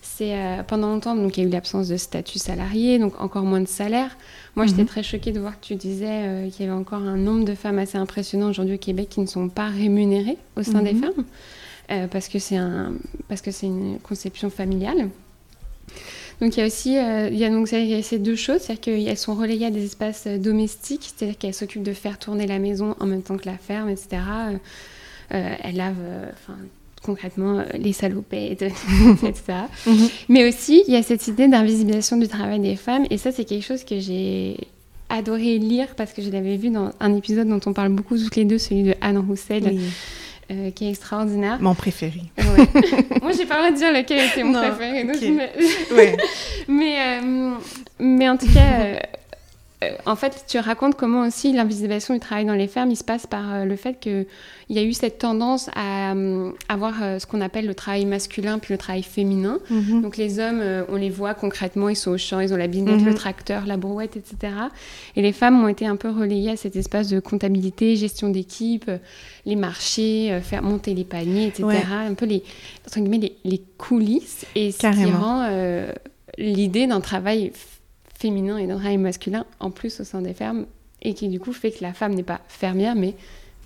c'est 0.04 0.34
euh, 0.34 0.62
pendant 0.62 0.88
longtemps, 0.92 1.16
donc 1.16 1.36
il 1.36 1.42
y 1.42 1.46
a 1.46 1.48
eu 1.48 1.52
l'absence 1.52 1.88
de 1.88 1.96
statut 1.96 2.38
salarié, 2.38 2.98
donc 2.98 3.20
encore 3.20 3.44
moins 3.44 3.60
de 3.60 3.68
salaire. 3.68 4.16
Moi, 4.54 4.66
j'étais 4.66 4.82
mhm. 4.82 4.88
très 4.88 5.02
choquée 5.02 5.32
de 5.32 5.40
voir 5.40 5.58
que 5.58 5.66
tu 5.66 5.74
disais 5.74 6.06
euh, 6.08 6.50
qu'il 6.50 6.66
y 6.66 6.68
avait 6.68 6.78
encore 6.78 7.00
un 7.00 7.16
nombre 7.16 7.44
de 7.44 7.54
femmes 7.54 7.78
assez 7.78 7.96
impressionnant 7.96 8.50
aujourd'hui 8.50 8.74
au 8.74 8.78
Québec 8.78 9.08
qui 9.08 9.20
ne 9.20 9.26
sont 9.26 9.48
pas 9.48 9.66
rémunérées 9.66 10.36
au 10.56 10.62
sein 10.62 10.82
des 10.82 10.92
mhm. 10.92 11.00
fermes, 11.00 11.24
euh, 11.90 12.06
parce 12.06 12.28
que 12.28 12.38
c'est 12.38 12.56
un, 12.56 12.92
parce 13.28 13.40
que 13.40 13.50
c'est 13.50 13.66
une 13.66 13.98
conception 13.98 14.50
familiale. 14.50 15.08
Donc 16.40 16.56
il 16.56 16.60
y 16.60 16.62
a 16.62 16.66
aussi 16.66 16.90
il 16.90 17.38
y 17.38 17.44
a 17.44 17.50
donc 17.50 17.70
il 17.72 17.86
y 17.86 17.94
a 17.94 18.02
ces 18.02 18.18
deux 18.18 18.36
choses, 18.36 18.60
c'est-à-dire 18.60 19.06
qu'elles 19.06 19.18
sont 19.18 19.34
relayées 19.34 19.66
à 19.66 19.70
des 19.70 19.84
espaces 19.84 20.26
domestiques, 20.26 21.12
c'est-à-dire 21.16 21.38
qu'elles 21.38 21.54
s'occupent 21.54 21.84
de 21.84 21.92
faire 21.92 22.18
tourner 22.18 22.46
la 22.46 22.58
maison 22.58 22.94
en 23.00 23.06
même 23.06 23.22
temps 23.22 23.36
que 23.36 23.46
la 23.46 23.56
ferme, 23.56 23.88
etc. 23.88 24.18
elles 25.30 25.76
lavent, 25.76 25.94
enfin 26.32 26.56
concrètement 27.04 27.64
les 27.74 27.92
salopettes, 27.92 28.62
etc. 29.26 29.42
Mhm. 29.86 30.08
Mais 30.28 30.48
aussi, 30.48 30.82
il 30.88 30.94
y 30.94 30.96
a 30.96 31.02
cette 31.02 31.26
idée 31.28 31.48
d'invisibilisation 31.48 32.16
du 32.16 32.28
travail 32.28 32.60
des 32.60 32.76
femmes, 32.76 33.04
et 33.10 33.18
ça, 33.18 33.32
c'est 33.32 33.44
quelque 33.44 33.64
chose 33.64 33.84
que 33.84 33.98
j'ai 34.00 34.56
adoré 35.08 35.58
lire 35.58 35.88
parce 35.96 36.12
que 36.12 36.22
je 36.22 36.30
l'avais 36.30 36.56
vu 36.56 36.70
dans 36.70 36.90
un 36.98 37.14
épisode 37.14 37.48
dont 37.48 37.60
on 37.66 37.72
parle 37.72 37.90
beaucoup 37.90 38.16
toutes 38.16 38.36
les 38.36 38.44
deux, 38.44 38.58
celui 38.58 38.82
de 38.82 38.94
Anne 39.00 39.18
Roussel. 39.18 39.78
Euh, 40.50 40.70
qui 40.72 40.84
est 40.84 40.90
extraordinaire. 40.90 41.56
Mon 41.62 41.74
préféré. 41.74 42.20
Moi, 43.22 43.32
j'ai 43.32 43.46
pas 43.46 43.54
le 43.56 43.60
droit 43.62 43.70
de 43.70 43.76
dire 43.76 43.92
lequel 43.94 44.26
était 44.28 44.42
mon 44.42 44.52
préféré. 44.52 45.02
mais, 46.68 46.96
euh, 47.00 47.54
mais, 47.98 48.28
en 48.28 48.36
tout 48.36 48.52
cas, 48.52 48.60
euh, 48.60 48.94
euh, 48.94 48.96
en 50.06 50.16
fait, 50.16 50.44
tu 50.48 50.58
racontes 50.58 50.94
comment 50.94 51.26
aussi 51.26 51.52
l'invisibilisation 51.52 52.14
du 52.14 52.20
travail 52.20 52.44
dans 52.44 52.54
les 52.54 52.68
fermes, 52.68 52.90
il 52.90 52.96
se 52.96 53.04
passe 53.04 53.26
par 53.26 53.52
euh, 53.52 53.64
le 53.64 53.76
fait 53.76 53.98
qu'il 53.98 54.26
y 54.68 54.78
a 54.78 54.82
eu 54.82 54.92
cette 54.92 55.18
tendance 55.18 55.70
à 55.74 56.14
euh, 56.14 56.50
avoir 56.68 56.94
ce 57.18 57.26
qu'on 57.26 57.40
appelle 57.40 57.66
le 57.66 57.74
travail 57.74 58.04
masculin 58.06 58.58
puis 58.58 58.74
le 58.74 58.78
travail 58.78 59.02
féminin. 59.02 59.58
Mhm. 59.70 60.02
Donc 60.02 60.16
les 60.16 60.38
hommes, 60.38 60.62
on 60.88 60.96
les 60.96 61.10
voit 61.10 61.34
concrètement, 61.34 61.88
ils 61.88 61.96
sont 61.96 62.12
au 62.12 62.18
champ, 62.18 62.40
ils 62.40 62.52
ont 62.52 62.56
la 62.56 62.66
binette, 62.66 63.00
le 63.00 63.10
mhm. 63.10 63.14
tracteur, 63.14 63.66
la 63.66 63.76
brouette, 63.76 64.16
etc. 64.16 64.52
Et 65.16 65.22
les 65.22 65.32
femmes 65.32 65.62
ont 65.62 65.68
été 65.68 65.86
un 65.86 65.96
peu 65.96 66.10
relayées 66.10 66.50
à 66.50 66.56
cet 66.56 66.76
espace 66.76 67.08
de 67.08 67.20
comptabilité, 67.20 67.96
gestion 67.96 68.28
d'équipe, 68.28 68.90
les 69.46 69.56
marchés, 69.56 70.38
faire 70.42 70.62
monter 70.62 70.94
les 70.94 71.04
paniers, 71.04 71.48
etc. 71.48 71.64
Un 72.08 72.14
peu 72.14 72.26
les, 72.26 72.42
les, 73.44 73.62
coulisses. 73.78 74.46
Et 74.54 74.72
ce 74.72 74.78
qui 74.78 75.10
rend 75.10 75.48
l'idée 76.38 76.86
d'un 76.86 77.00
travail 77.00 77.52
féminin 77.54 77.73
et 78.24 78.66
d'un 78.66 78.76
travail 78.76 78.98
masculin 78.98 79.44
en 79.60 79.70
plus 79.70 80.00
au 80.00 80.04
sein 80.04 80.22
des 80.22 80.34
fermes 80.34 80.66
et 81.02 81.14
qui 81.14 81.28
du 81.28 81.38
coup 81.38 81.52
fait 81.52 81.70
que 81.70 81.82
la 81.82 81.92
femme 81.92 82.14
n'est 82.14 82.22
pas 82.22 82.40
fermière 82.48 82.94
mais 82.94 83.14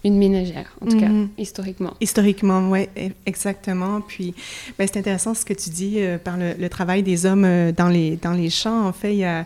une 0.05 0.19
ménagère, 0.19 0.73
en 0.81 0.87
tout 0.87 0.99
cas, 0.99 1.09
mhm. 1.09 1.31
historiquement. 1.39 1.95
Historiquement, 2.01 2.71
oui, 2.71 2.89
e, 2.97 3.11
exactement. 3.27 4.01
Puis, 4.01 4.35
ben, 4.79 4.87
c'est 4.87 4.99
intéressant 4.99 5.35
ce 5.35 5.45
que 5.45 5.55
tu 5.55 5.71
dis 5.71 5.97
euh, 5.99 6.19
par 6.19 6.37
le, 6.37 6.69
travail 6.69 7.03
des 7.03 7.27
hommes 7.27 7.45
euh, 7.45 7.73
dans, 7.73 7.89
les, 7.89 8.17
dans 8.17 8.33
les 8.33 8.51
champs. 8.51 8.87
En 8.87 8.93
fait, 8.93 9.13
il 9.13 9.19
y 9.19 9.25
a, 9.25 9.45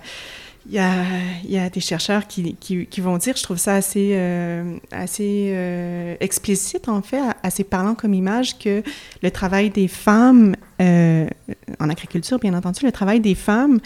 il 0.67 0.75
y 0.75 0.79
a, 0.79 1.05
il 1.45 1.51
y 1.51 1.59
a 1.59 1.71
des 1.71 1.81
chercheurs 1.81 2.27
qui, 2.27 2.55
qui, 2.57 2.87
qui, 2.87 3.01
vont 3.01 3.17
dire, 3.17 3.35
je 3.37 3.43
trouve 3.43 3.57
ça 3.57 3.75
assez, 3.77 4.11
euh, 4.13 4.77
assez 4.91 6.17
explicite, 6.21 6.89
en 6.89 7.03
fait, 7.03 7.23
assez 7.43 7.65
parlant 7.65 7.95
comme 7.95 8.15
image, 8.15 8.59
que 8.59 8.83
le 9.23 9.31
travail 9.31 9.71
des 9.71 9.89
femmes, 9.89 10.55
en 10.79 11.89
agriculture, 11.89 12.39
bien 12.39 12.55
entendu, 12.55 12.85
le 12.85 12.93
travail 12.93 13.21
des 13.21 13.35
femmes 13.35 13.81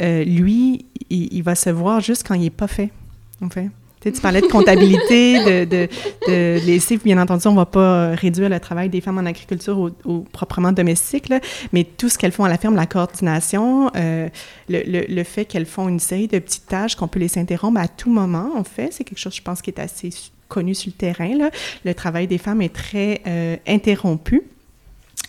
euh, 0.00 0.24
lui, 0.24 0.86
il, 1.10 1.42
va 1.42 1.54
se 1.54 1.70
voir 1.70 2.00
juste 2.00 2.26
quand 2.26 2.34
il 2.34 2.42
n'est 2.42 2.50
pas 2.50 2.68
fait, 2.68 2.90
en 3.42 3.48
fait. 3.48 3.68
Tu, 4.00 4.12
tu 4.12 4.20
parlais 4.20 4.40
de 4.40 4.46
comptabilité, 4.46 5.64
de, 5.66 5.88
de, 6.26 7.02
bien 7.02 7.18
entendu, 7.18 7.46
on 7.48 7.52
ne 7.52 7.56
va 7.56 7.66
pas 7.66 8.10
réduire 8.10 8.48
le 8.48 8.60
travail 8.60 8.88
des 8.88 9.00
femmes 9.00 9.18
en 9.18 9.26
agriculture 9.26 9.78
au, 10.04 10.20
proprement 10.20 10.72
domestique, 10.72 11.28
là, 11.28 11.40
mais 11.72 11.84
tout 11.84 12.08
ce 12.08 12.18
qu'elles 12.18 12.32
font 12.32 12.44
à 12.44 12.48
la 12.48 12.58
ferme, 12.58 12.76
la 12.76 12.86
coordination, 12.86 13.90
euh, 13.96 14.28
le, 14.68 15.06
le, 15.08 15.24
fait 15.24 15.44
qu'elles 15.44 15.66
font 15.66 15.88
une 15.88 16.00
série 16.00 16.28
de 16.28 16.38
petites 16.38 16.66
tâches 16.66 16.94
qu'on 16.94 17.08
peut 17.08 17.20
les 17.20 17.38
interrompre 17.38 17.80
à 17.80 17.88
tout 17.88 18.12
moment, 18.12 18.50
en 18.56 18.64
fait, 18.64 18.92
c'est 18.92 19.04
quelque 19.04 19.18
chose, 19.18 19.34
je 19.34 19.42
pense, 19.42 19.62
qui 19.62 19.70
est 19.70 19.80
assez 19.80 20.10
connu 20.48 20.74
sur 20.74 20.90
le 20.90 20.96
terrain. 20.96 21.36
Là. 21.36 21.50
Le 21.84 21.94
travail 21.94 22.26
des 22.26 22.38
femmes 22.38 22.62
est 22.62 22.74
très 22.74 23.20
euh, 23.26 23.56
interrompu. 23.66 24.42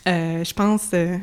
Euh, 0.07 0.43
je 0.43 0.53
pense, 0.53 0.89
euh, 0.93 1.17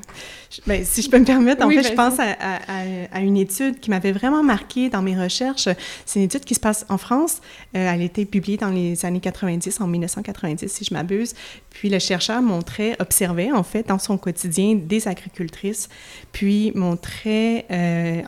ben, 0.67 0.85
si 0.85 1.01
je 1.01 1.09
peux 1.09 1.19
me 1.19 1.25
permettre, 1.25 1.65
en 1.65 1.71
fait, 1.71 1.83
je 1.83 1.95
pense 1.95 2.19
à, 2.19 3.21
une 3.21 3.37
étude 3.37 3.81
qui 3.81 3.91
m'avait 3.91 4.13
vraiment 4.13 4.43
marquée 4.43 4.91
dans 4.91 5.01
mes 5.01 5.19
recherches. 5.19 5.69
C'est 6.05 6.19
une 6.19 6.27
étude 6.27 6.45
qui 6.45 6.55
se 6.55 6.61
passe 6.61 6.85
en 6.89 6.99
France. 6.99 7.41
Euh, 7.75 7.93
elle 7.93 8.01
a 8.01 8.05
été 8.05 8.27
publiée 8.27 8.59
dans 8.59 8.69
les 8.69 9.07
années 9.07 9.21
90, 9.21 9.81
en 9.81 9.87
1990, 9.87 10.71
si 10.71 10.85
je 10.85 10.93
m'abuse. 10.93 11.35
Puis 11.71 11.89
le 11.89 11.99
chercheur 11.99 12.43
montrait, 12.43 12.97
observait, 13.01 13.53
en 13.53 13.63
fait, 13.63 13.89
dans 13.89 13.99
son 13.99 14.19
quotidien 14.19 14.75
des 14.75 15.09
agricultrices, 15.09 15.89
puis 16.33 16.73
montrait, 16.75 17.67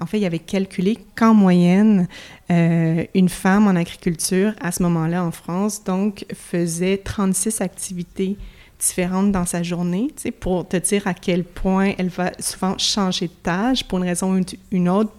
en 0.01 0.07
fait, 0.07 0.19
il 0.19 0.25
avait 0.25 0.39
calculé 0.39 0.99
qu'en 1.17 1.35
moyenne, 1.35 2.09
une 2.49 3.29
femme 3.29 3.67
en 3.67 3.77
agriculture, 3.77 4.55
à 4.61 4.73
ce 4.73 4.83
moment-là 4.83 5.23
en 5.23 5.31
France, 5.31 5.85
donc, 5.85 6.25
faisait 6.35 6.97
36 6.97 7.61
activités 7.61 8.37
différentes 8.79 9.33
dans 9.33 9.47
sa 9.47 9.63
journée, 9.63 10.09
pour 10.41 10.69
te 10.69 10.77
dire 10.77 11.07
à 11.07 11.15
quel 11.15 11.45
point 11.45 11.93
elle 11.99 12.09
va 12.09 12.33
souvent 12.39 12.77
changer 12.79 13.29
de 13.29 13.33
tâche 13.43 13.85
pour 13.85 13.99
une 13.99 14.05
raison 14.05 14.39
ou 14.39 14.43
une 14.71 14.89
autre, 14.89 15.13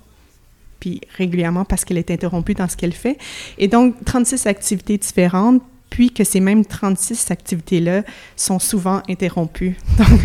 puis 0.79 1.01
régulièrement 1.17 1.65
parce 1.65 1.83
qu'elle 1.85 1.97
est 1.97 2.11
interrompue 2.11 2.53
dans 2.53 2.67
ce 2.67 2.77
qu'elle 2.77 2.93
fait. 2.93 3.17
Et 3.57 3.67
donc, 3.67 3.95
36 4.05 4.45
activités 4.45 4.97
différentes, 4.97 5.63
puis 5.89 6.11
que 6.11 6.23
ces 6.23 6.39
mêmes 6.39 6.65
36 6.65 7.31
activités-là 7.31 8.03
sont 8.35 8.59
souvent 8.59 9.01
interrompues. 9.09 9.77
Donc, 9.97 10.19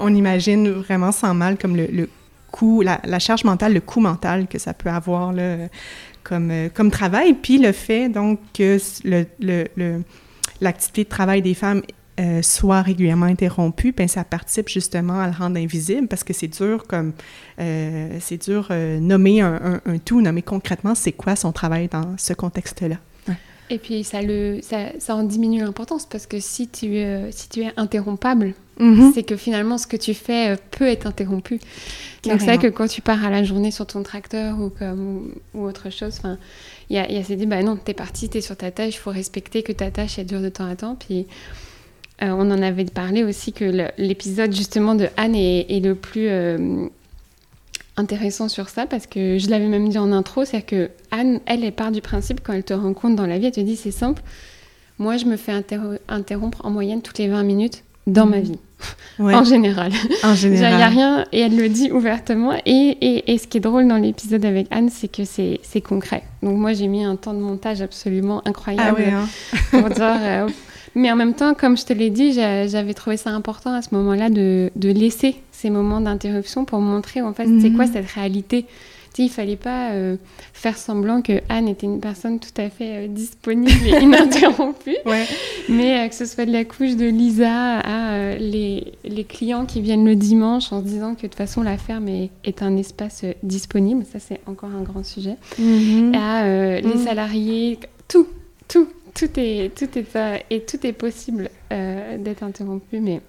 on, 0.00 0.14
imagine 0.14 0.68
vraiment 0.70 1.12
sans 1.12 1.34
mal 1.34 1.56
comme 1.56 1.76
le, 1.76 2.08
coût, 2.50 2.82
la, 2.82 3.18
charge 3.18 3.44
mentale, 3.44 3.74
le 3.74 3.80
coût 3.80 4.00
mental 4.00 4.48
que 4.48 4.58
ça 4.58 4.74
peut 4.74 4.90
avoir 4.90 5.32
comme, 6.22 6.52
comme 6.74 6.90
travail, 6.90 7.34
puis 7.34 7.58
le 7.58 7.72
fait 7.72 8.08
donc 8.08 8.40
que 8.52 8.78
le, 9.04 10.02
l'activité 10.60 11.04
de 11.04 11.08
travail 11.08 11.42
des 11.42 11.54
femmes 11.54 11.82
euh, 12.20 12.42
soit 12.42 12.80
régulièrement 12.80 13.26
interrompu, 13.26 13.90
ben 13.90 14.06
ça 14.06 14.22
participe 14.22 14.68
justement 14.68 15.18
à 15.18 15.26
le 15.26 15.32
rendre 15.32 15.58
invisible 15.58 16.06
parce 16.06 16.22
que 16.22 16.32
c'est 16.32 16.46
dur 16.46 16.86
comme 16.86 17.12
euh, 17.58 18.18
c'est 18.20 18.40
dur 18.46 18.68
euh, 18.70 19.00
nommer 19.00 19.40
un, 19.40 19.80
tout, 20.04 20.20
nommer 20.20 20.42
concrètement 20.42 20.94
c'est 20.94 21.10
quoi 21.10 21.34
son 21.34 21.50
travail 21.50 21.88
dans 21.88 22.16
ce 22.16 22.32
contexte-là. 22.32 22.98
Et 23.68 23.78
puis 23.78 24.04
ça 24.04 24.22
le 24.22 24.60
ça, 24.62 24.90
ça 25.00 25.16
en 25.16 25.24
diminue 25.24 25.60
l'importance 25.60 26.06
parce 26.06 26.26
que 26.26 26.38
si 26.38 26.68
tu 26.68 27.02
si 27.30 27.48
tu 27.48 27.62
es 27.62 27.72
interrompable, 27.76 28.54
mm-hmm. 28.78 29.12
c'est 29.12 29.24
que 29.24 29.36
finalement 29.36 29.76
ce 29.76 29.88
que 29.88 29.96
tu 29.96 30.14
fais 30.14 30.56
peut 30.70 30.86
être 30.86 31.08
interrompu. 31.08 31.58
Donc 32.22 32.40
c'est 32.40 32.46
vrai 32.46 32.58
que 32.58 32.68
quand 32.68 32.86
tu 32.86 33.00
pars 33.00 33.24
à 33.24 33.30
la 33.30 33.42
journée 33.42 33.72
sur 33.72 33.86
ton 33.86 34.04
tracteur 34.04 34.60
ou 34.60 34.70
comme 34.70 35.32
ou, 35.54 35.64
autre 35.64 35.90
chose, 35.90 36.14
enfin 36.18 36.38
il 36.90 36.96
y 36.96 36.98
a, 37.00 37.10
y 37.10 37.16
a 37.16 37.22
dit 37.22 37.46
bah 37.46 37.62
non 37.62 37.76
t'es 37.76 37.94
parti 37.94 38.28
t'es 38.28 38.40
sur 38.40 38.56
ta 38.56 38.70
tâche, 38.70 38.94
il 38.94 38.98
faut 38.98 39.10
respecter 39.10 39.64
que 39.64 39.72
ta 39.72 39.90
tâche 39.90 40.18
elle 40.20 40.26
dure 40.26 40.42
de 40.42 40.50
temps 40.50 40.66
à 40.66 40.76
temps 40.76 40.94
puis 40.94 41.26
euh, 42.22 42.28
on 42.30 42.50
en 42.50 42.62
avait 42.62 42.84
parlé 42.84 43.24
aussi 43.24 43.52
que 43.52 43.88
l'épisode 43.98 44.54
justement 44.54 44.94
de 44.94 45.08
Anne 45.16 45.34
est, 45.34 45.84
le 45.84 45.94
plus 45.94 46.28
euh, 46.28 46.86
intéressant 47.96 48.48
sur 48.48 48.68
ça 48.68 48.86
parce 48.86 49.06
que 49.06 49.38
je 49.38 49.50
l'avais 49.50 49.66
même 49.66 49.88
dit 49.88 49.98
en 49.98 50.12
intro, 50.12 50.44
c'est 50.44 50.62
que 50.62 50.90
Anne, 51.10 51.40
elle, 51.46 51.64
elle 51.64 51.72
part 51.72 51.90
du 51.90 52.00
principe 52.00 52.40
quand 52.42 52.52
elle 52.52 52.64
te 52.64 52.74
rencontre 52.74 53.16
dans 53.16 53.26
la 53.26 53.38
vie, 53.38 53.46
elle 53.46 53.52
te 53.52 53.60
dit 53.60 53.76
c'est 53.76 53.90
simple, 53.90 54.22
moi 54.98 55.16
je 55.16 55.24
me 55.24 55.36
fais 55.36 55.52
interrompre 56.08 56.64
en 56.64 56.70
moyenne 56.70 57.02
toutes 57.02 57.18
les 57.18 57.28
20 57.28 57.42
minutes 57.42 57.82
dans 58.06 58.26
ma 58.26 58.38
mmh. 58.38 58.56
En 59.18 59.44
général. 59.44 59.92
En 60.22 60.34
général. 60.34 60.72
Il 60.72 60.76
n'y 60.76 60.82
a 60.82 60.88
rien, 60.88 61.24
et 61.32 61.40
elle 61.40 61.56
le 61.56 61.68
dit 61.68 61.90
ouvertement. 61.90 62.52
Et, 62.66 63.32
et, 63.32 63.38
ce 63.38 63.46
qui 63.46 63.58
est 63.58 63.60
drôle 63.60 63.86
dans 63.88 63.96
l'épisode 63.96 64.44
avec 64.44 64.66
Anne, 64.70 64.88
c'est 64.90 65.08
que 65.08 65.24
c'est 65.24 65.80
concret. 65.80 66.22
Donc 66.42 66.58
moi, 66.58 66.72
j'ai 66.72 66.88
mis 66.88 67.04
un 67.04 67.16
temps 67.16 67.34
de 67.34 67.40
montage 67.40 67.82
absolument 67.82 68.42
incroyable 68.46 69.04
ah 69.06 69.20
hein. 69.20 69.58
pour 69.70 69.88
dire, 69.90 70.16
euh, 70.20 70.48
mais 70.94 71.10
en 71.10 71.16
même 71.16 71.34
temps, 71.34 71.54
comme 71.54 71.76
je 71.76 71.84
te 71.84 71.92
l'ai 71.92 72.10
dit, 72.10 72.32
j'avais 72.32 72.94
trouvé 72.94 73.16
ça 73.16 73.30
important 73.30 73.72
à 73.72 73.82
ce 73.82 73.88
moment-là 73.92 74.30
de, 74.30 74.70
de, 74.76 74.90
laisser 74.90 75.36
ces 75.50 75.70
moments 75.70 76.00
d'interruption 76.00 76.64
pour 76.64 76.80
montrer 76.80 77.20
en 77.22 77.32
fait 77.32 77.48
c'est 77.60 77.70
quoi 77.70 77.86
mhm. 77.86 77.92
cette 77.92 78.10
réalité? 78.10 78.66
Il 79.18 79.28
fallait 79.28 79.56
pas 79.56 79.92
euh, 79.92 80.16
faire 80.52 80.76
semblant 80.76 81.22
que 81.22 81.40
Anne 81.48 81.68
était 81.68 81.86
une 81.86 82.00
personne 82.00 82.40
tout 82.40 82.60
à 82.60 82.68
fait 82.68 83.04
euh, 83.04 83.08
disponible 83.08 83.86
et 83.86 83.90
ininterrompue, 84.02 84.96
ouais. 85.06 85.24
mais 85.68 86.00
euh, 86.00 86.08
que 86.08 86.14
ce 86.14 86.26
soit 86.26 86.46
de 86.46 86.52
la 86.52 86.64
couche 86.64 86.96
de 86.96 87.06
Lisa 87.06 87.78
à 87.78 88.36
les, 88.36 88.92
les, 89.04 89.24
clients 89.24 89.66
qui 89.66 89.80
viennent 89.80 90.04
le 90.04 90.16
dimanche 90.16 90.72
en 90.72 90.80
se 90.80 90.86
disant 90.86 91.14
que 91.14 91.22
de 91.22 91.26
toute 91.28 91.36
façon 91.36 91.62
la 91.62 91.78
ferme 91.78 92.08
est, 92.08 92.30
est 92.44 92.62
un 92.62 92.76
espace 92.76 93.24
disponible, 93.42 94.04
ça 94.10 94.18
c'est 94.18 94.40
encore 94.46 94.70
un 94.70 94.82
grand 94.82 95.04
sujet, 95.04 95.36
mhm. 95.58 96.14
à 96.14 96.46
les 96.80 96.82
mhm. 96.82 97.04
salariés, 97.04 97.78
tout, 98.08 98.26
tout, 98.68 98.88
tout 99.14 99.30
est, 99.36 99.72
tout 99.76 99.88
est, 99.96 100.44
et 100.50 100.60
tout 100.60 100.86
est 100.86 100.92
possible 100.92 101.50
d'être 101.70 102.42
interrompu, 102.42 103.00
mais 103.00 103.20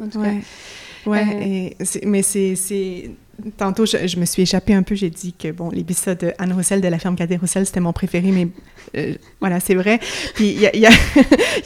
en 0.00 0.08
tout 0.08 0.20
cas. 0.20 0.30
Ouais, 1.06 1.74
euh, 1.80 1.98
mais 2.04 2.22
c'est. 2.22 3.10
Tantôt, 3.56 3.86
je, 3.86 4.18
me 4.18 4.24
suis 4.24 4.42
échappée 4.42 4.74
un 4.74 4.82
peu. 4.82 4.94
J'ai 4.94 5.10
dit 5.10 5.32
que, 5.32 5.52
bon, 5.52 5.70
l'épisode 5.70 6.18
de 6.18 6.32
Anne 6.38 6.52
Roussel 6.52 6.80
de 6.80 6.88
la 6.88 6.98
ferme 6.98 7.16
Cadet 7.16 7.36
Roussel, 7.36 7.66
c'était 7.66 7.80
mon 7.80 7.92
préféré, 7.92 8.30
mais 8.30 8.48
euh, 8.96 9.14
voilà, 9.40 9.60
c'est 9.60 9.74
vrai. 9.74 10.00
Puis 10.34 10.56
il 10.74 10.80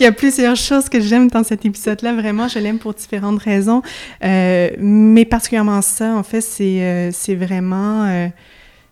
y 0.00 0.06
a, 0.06 0.12
plusieurs 0.12 0.56
choses 0.56 0.88
que 0.88 1.00
j'aime 1.00 1.28
dans 1.28 1.44
cet 1.44 1.64
épisode-là. 1.64 2.14
Vraiment, 2.14 2.48
je 2.48 2.58
l'aime 2.58 2.78
pour 2.78 2.94
différentes 2.94 3.40
raisons. 3.40 3.82
mais 4.22 5.24
particulièrement 5.24 5.82
ça, 5.82 6.14
en 6.14 6.22
fait, 6.22 6.40
c'est 6.40 7.34
vraiment. 7.34 8.30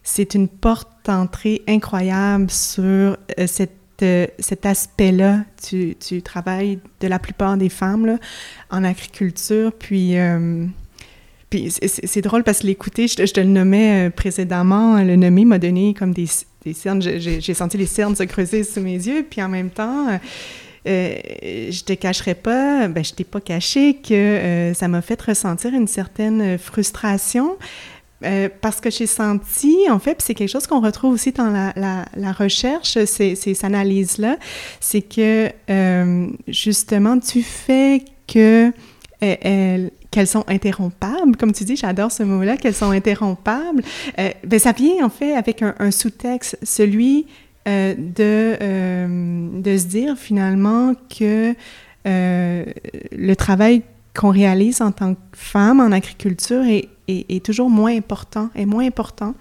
c'est 0.03 0.35
une 0.35 0.49
porte 0.49 0.89
d'entrée 1.05 1.63
incroyable 1.67 2.51
sur 2.51 3.17
cette 3.47 3.73
cet 4.39 4.65
aspect-là 4.65 5.41
tu 5.61 6.23
travailles 6.23 6.79
de 7.01 7.09
la 7.09 7.19
plupart 7.19 7.57
des 7.57 7.69
femmes 7.69 8.19
en 8.71 8.85
agriculture. 8.85 9.73
Puis, 9.73 10.17
euh, 10.17 10.67
puis 11.51 11.71
c'est 11.71 12.21
drôle 12.21 12.45
parce 12.45 12.61
que 12.61 12.67
l'écouter, 12.67 13.09
je, 13.09 13.17
te 13.17 13.41
le 13.41 13.47
nommais 13.47 14.09
euh, 14.09 14.11
précédemment, 14.11 15.03
le 15.03 15.17
nommer 15.17 15.45
m'a 15.45 15.59
donné 15.59 15.95
comme 15.95 16.13
des, 16.13 16.27
cernes. 16.75 17.01
J'ai 17.01 17.55
senti 17.55 17.79
les 17.79 17.87
cernes 17.87 18.15
se 18.15 18.25
creuser 18.25 18.65
sous 18.65 18.81
mes 18.81 18.95
yeux. 18.97 19.25
Puis 19.29 19.43
en 19.43 19.49
même 19.49 19.71
temps, 19.71 20.09
euh, 20.89 21.17
je 21.71 21.85
te 21.85 21.93
cacherai 21.93 22.35
pas, 22.35 22.89
ben, 22.89 23.05
je 23.05 23.13
t'ai 23.13 23.25
pas 23.25 23.41
caché 23.41 23.95
que 23.97 24.15
euh, 24.15 24.75
ça 24.75 24.89
m'a 24.89 25.03
fait 25.03 25.21
ressentir 25.21 25.75
une 25.75 25.89
certaine 25.89 26.59
frustration. 26.59 27.57
Euh, 28.25 28.49
parce 28.61 28.81
que 28.81 28.91
j'ai 28.91 29.07
senti, 29.07 29.77
en 29.89 30.01
fait, 30.01 30.21
c'est 30.21 30.35
quelque 30.35 30.49
chose 30.49 30.67
qu'on 30.67 30.81
retrouve 30.81 31.15
aussi 31.15 31.31
dans 31.31 31.51
la, 31.51 32.33
recherche, 32.33 33.05
ces, 33.05 33.65
analyses-là, 33.65 34.39
c'est 34.81 35.03
que 35.03 35.51
justement, 36.49 37.17
du 37.17 37.43
fait 37.43 38.03
que 38.27 38.73
qu'elles 40.11 40.27
sont 40.27 40.45
interrompables, 40.49 41.37
comme 41.37 41.53
tu 41.53 41.65
dis, 41.65 41.77
j'adore 41.77 42.11
ce 42.11 42.23
mot-là, 42.23 42.57
qu'elles 42.57 42.75
sont 42.75 42.91
interrompables, 42.91 43.83
ben, 44.17 44.59
ça 44.59 44.73
vient 44.73 45.05
en 45.05 45.11
fait 45.11 45.35
avec 45.35 45.63
un, 45.63 45.91
sous-texte, 45.91 46.59
celui 46.63 47.27
euh, 47.69 47.95
de, 47.95 48.57
euh, 48.63 49.49
de 49.61 49.77
se 49.77 49.85
dire 49.85 50.17
finalement 50.17 50.95
que 50.95 51.55
euh, 52.07 52.65
le 53.13 53.37
travail 53.37 53.83
qu'on 54.17 54.31
réalise 54.31 54.81
en 54.81 54.91
tant 54.91 55.15
que 55.15 55.21
femme 55.35 55.81
en 55.81 55.93
agriculture 55.93 56.65
est, 56.65 56.89
est, 57.09 57.45
toujours 57.45 57.69
moins 57.69 57.95
important, 57.95 58.49
est 58.55 58.65
moins 58.65 58.87
important 58.87 59.35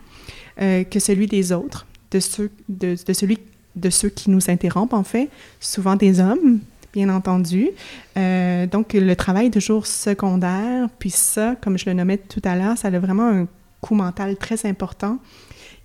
que 0.58 1.00
celui 1.00 1.28
des 1.28 1.52
autres, 1.52 1.86
de, 2.12 2.20
ceux, 2.20 2.50
de, 2.68 2.96
celui 2.96 3.38
de 3.76 3.90
ceux 3.90 4.10
qui 4.10 4.30
nous 4.32 4.50
interrompent, 4.50 4.94
en 4.94 5.04
fait, 5.04 5.30
souvent 5.60 5.96
des 5.96 6.20
hommes, 6.20 6.60
bien 6.94 7.10
entendu. 7.10 7.70
donc, 8.16 8.94
le 8.94 9.14
travail 9.16 9.48
est 9.48 9.52
toujours 9.52 9.86
secondaire, 9.86 10.88
puis 11.00 11.10
ça, 11.10 11.56
comme 11.62 11.78
je 11.78 11.86
le 11.86 11.94
nommais 11.94 12.18
tout 12.18 12.42
à 12.44 12.56
l'heure, 12.56 12.78
ça 12.78 12.88
a 12.88 13.00
vraiment 13.00 13.28
un 13.28 13.48
coût 13.82 13.96
mental 13.96 14.38
très 14.38 14.66
important 14.66 15.20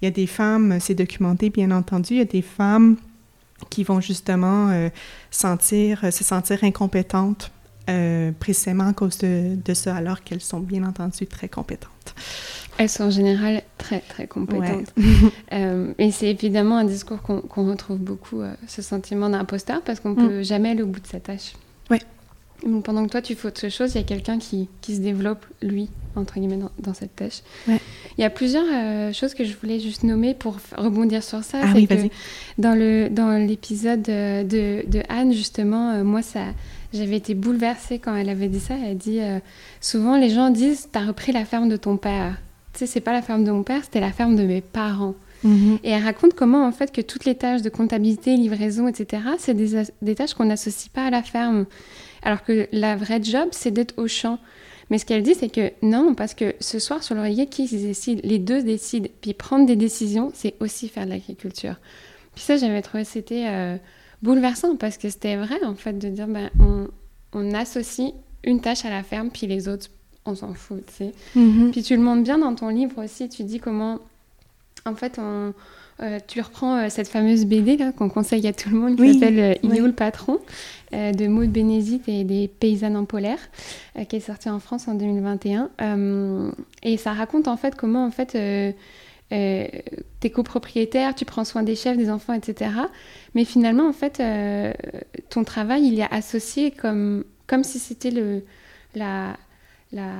il 0.02 0.06
y 0.06 0.08
a 0.08 0.10
des 0.10 0.26
femmes, 0.26 0.78
c'est 0.80 0.96
documenté 0.96 1.48
bien 1.48 1.70
entendu, 1.70 2.14
il 2.14 2.18
y 2.18 2.22
a 2.22 2.24
des 2.24 2.42
femmes 2.42 2.96
qui 3.70 3.84
vont 3.84 4.00
justement 4.00 4.70
euh, 4.70 4.88
sentir, 5.30 6.00
euh, 6.02 6.10
se 6.10 6.24
sentir 6.24 6.64
incompétentes 6.64 7.52
euh, 7.88 8.32
précisément 8.32 8.88
à 8.88 8.92
cause 8.92 9.18
de, 9.18 9.74
ça, 9.74 9.94
alors 9.94 10.22
qu'elles 10.22 10.40
sont 10.40 10.58
bien 10.58 10.82
entendu 10.82 11.26
très 11.28 11.48
compétentes. 11.48 12.14
Elles 12.78 12.88
sont 12.88 13.04
en 13.04 13.10
général 13.10 13.62
très, 13.78 14.00
très 14.00 14.26
compétentes. 14.26 14.92
et 15.98 16.10
c'est 16.10 16.30
évidemment 16.30 16.78
un 16.78 16.84
discours 16.84 17.22
qu'on 17.22 17.70
retrouve 17.70 17.98
beaucoup, 17.98 18.42
ce 18.66 18.82
sentiment 18.82 19.28
d'imposteur, 19.28 19.82
parce 19.82 20.00
qu'on 20.00 20.10
ne 20.10 20.22
mm. 20.22 20.28
peut 20.28 20.42
jamais 20.42 20.70
aller 20.70 20.82
au 20.82 20.86
bout 20.86 21.00
de 21.00 21.06
sa 21.06 21.20
tâche. 21.20 21.52
Oui. 21.90 21.98
pendant 22.82 23.04
que 23.04 23.10
toi, 23.10 23.22
tu 23.22 23.34
fais 23.34 23.48
autre 23.48 23.68
chose, 23.68 23.94
il 23.94 23.98
y 23.98 24.00
a 24.00 24.04
quelqu'un 24.04 24.38
qui, 24.38 24.68
qui, 24.80 24.96
se 24.96 25.00
développe, 25.00 25.44
lui, 25.60 25.90
entre 26.16 26.34
guillemets, 26.38 26.60
dans, 26.78 26.94
cette 26.94 27.16
tâche. 27.16 27.42
Il 27.66 28.20
y 28.20 28.24
a 28.24 28.30
plusieurs 28.30 28.64
euh, 28.72 29.12
choses 29.12 29.34
que 29.34 29.44
je 29.44 29.54
voulais 29.56 29.80
juste 29.80 30.04
nommer 30.04 30.34
pour 30.34 30.58
rebondir 30.76 31.22
sur 31.22 31.42
ça. 31.42 31.60
Ah, 31.62 31.72
oui, 31.74 31.86
que 31.86 31.94
dans, 32.58 32.74
le, 32.74 33.08
dans 33.08 33.32
l'épisode 33.46 34.02
de, 34.02 34.42
de, 34.86 35.02
Anne, 35.08 35.32
justement, 35.32 35.90
euh, 35.90 36.04
moi, 36.04 36.22
ça, 36.22 36.46
j'avais 36.92 37.16
été 37.16 37.34
bouleversée 37.34 37.98
quand 37.98 38.14
elle 38.14 38.28
avait 38.28 38.48
dit 38.48 38.60
ça. 38.60 38.74
Elle 38.74 38.92
a 38.92 38.94
dit 38.94 39.20
euh, 39.20 39.38
souvent, 39.80 40.16
les 40.16 40.30
gens 40.30 40.50
disent 40.50 40.88
T'as 40.92 41.06
repris 41.06 41.32
la 41.32 41.44
ferme 41.44 41.68
de 41.68 41.76
ton 41.76 41.96
père. 41.96 42.36
Tu 42.72 42.80
sais, 42.80 42.86
c'est 42.86 43.00
pas 43.00 43.12
la 43.12 43.22
ferme 43.22 43.44
de 43.44 43.50
mon 43.50 43.62
père, 43.62 43.84
c'était 43.84 44.00
la 44.00 44.12
ferme 44.12 44.36
de 44.36 44.44
mes 44.44 44.60
parents. 44.60 45.14
Mhm. 45.44 45.78
Et 45.82 45.90
elle 45.90 46.02
raconte 46.02 46.34
comment, 46.34 46.64
en 46.66 46.72
fait, 46.72 46.92
que 46.92 47.00
toutes 47.00 47.24
les 47.24 47.34
tâches 47.34 47.62
de 47.62 47.68
comptabilité, 47.68 48.36
livraison, 48.36 48.88
etc., 48.88 49.22
c'est 49.38 49.54
des, 49.54 49.82
des 50.00 50.14
tâches 50.14 50.34
qu'on 50.34 50.44
n'associe 50.44 50.88
pas 50.88 51.06
à 51.06 51.10
la 51.10 51.22
ferme. 51.22 51.66
Alors 52.22 52.44
que 52.44 52.68
la 52.72 52.96
vraie 52.96 53.22
job, 53.22 53.48
c'est 53.50 53.72
d'être 53.72 53.94
au 53.98 54.06
champ. 54.06 54.38
Mais 54.90 54.98
ce 54.98 55.06
qu'elle 55.06 55.22
dit, 55.22 55.34
c'est 55.34 55.48
que 55.48 55.72
non, 55.82 56.14
parce 56.14 56.34
que 56.34 56.54
ce 56.60 56.78
soir 56.78 57.02
sur 57.02 57.14
l'oreiller, 57.14 57.46
qui 57.46 57.66
décide? 57.66 58.20
Les 58.24 58.38
deux 58.38 58.62
décident. 58.62 59.08
Puis 59.20 59.32
prendre 59.32 59.66
des 59.66 59.76
décisions, 59.76 60.30
c'est 60.34 60.54
aussi 60.60 60.88
faire 60.88 61.06
de 61.06 61.10
l'agriculture. 61.10 61.76
Puis 62.34 62.44
ça, 62.44 62.56
j'avais 62.56 62.82
trouvé 62.82 63.04
c'était 63.04 63.46
euh, 63.46 63.76
bouleversant 64.22 64.76
parce 64.76 64.98
que 64.98 65.08
c'était 65.08 65.36
vrai 65.36 65.62
en 65.64 65.74
fait 65.74 65.98
de 65.98 66.08
dire 66.08 66.28
ben, 66.28 66.50
on, 67.32 67.54
associe 67.54 68.12
une 68.44 68.60
tâche 68.60 68.84
à 68.84 68.90
la 68.90 69.02
ferme, 69.02 69.30
puis 69.30 69.46
les 69.46 69.68
autres, 69.68 69.88
on 70.24 70.34
s'en 70.34 70.54
fout, 70.54 70.84
tu 70.86 70.92
sais. 70.92 71.12
Mm-hmm. 71.36 71.70
Puis 71.70 71.82
tu 71.82 71.96
le 71.96 72.02
montres 72.02 72.22
bien 72.22 72.38
dans 72.38 72.54
ton 72.54 72.68
livre 72.68 73.02
aussi, 73.02 73.28
tu 73.28 73.44
dis 73.44 73.60
comment 73.60 73.98
en 74.84 74.94
fait 74.94 75.18
on 75.18 75.52
euh, 76.00 76.18
tu 76.26 76.40
reprends 76.40 76.78
euh, 76.78 76.86
cette 76.88 77.06
fameuse 77.06 77.44
BD 77.44 77.78
qu'on 77.96 78.08
conseille 78.08 78.46
à 78.48 78.52
tout 78.52 78.70
le 78.70 78.76
monde 78.76 78.96
qui 78.96 79.12
s'appelle 79.12 79.38
euh, 79.38 79.54
Il 79.62 79.76
est 79.76 79.80
où 79.80 79.86
le 79.86 79.92
patron 79.92 80.38
de 80.92 81.26
Maud 81.26 81.50
Bénézite 81.50 82.06
et 82.06 82.22
des 82.24 82.48
paysannes 82.48 82.98
en 82.98 83.06
polaire 83.06 83.38
qui 84.10 84.16
est 84.16 84.20
sortie 84.20 84.50
en 84.50 84.58
France 84.58 84.88
en 84.88 84.94
2021 84.94 85.70
et 86.82 86.96
ça 86.98 87.14
raconte 87.14 87.48
en 87.48 87.56
fait 87.56 87.76
comment 87.76 88.04
en 88.04 88.10
fait 88.10 88.32
t'es 89.30 90.30
copropriétaire, 90.30 91.14
tu 91.14 91.24
prends 91.24 91.46
soin 91.46 91.62
des 91.62 91.76
chefs, 91.76 91.96
des 91.96 92.10
enfants, 92.10 92.34
etc. 92.34 92.72
Mais 93.34 93.46
finalement, 93.46 93.88
en 93.88 93.94
fait, 93.94 94.22
ton 95.30 95.44
travail, 95.44 95.86
il 95.86 95.98
est 95.98 96.12
associé 96.12 96.72
comme, 96.72 97.24
comme 97.46 97.64
si 97.64 97.78
c'était 97.78 98.10
le, 98.10 98.44
la, 98.94 99.38
la, 99.92 100.10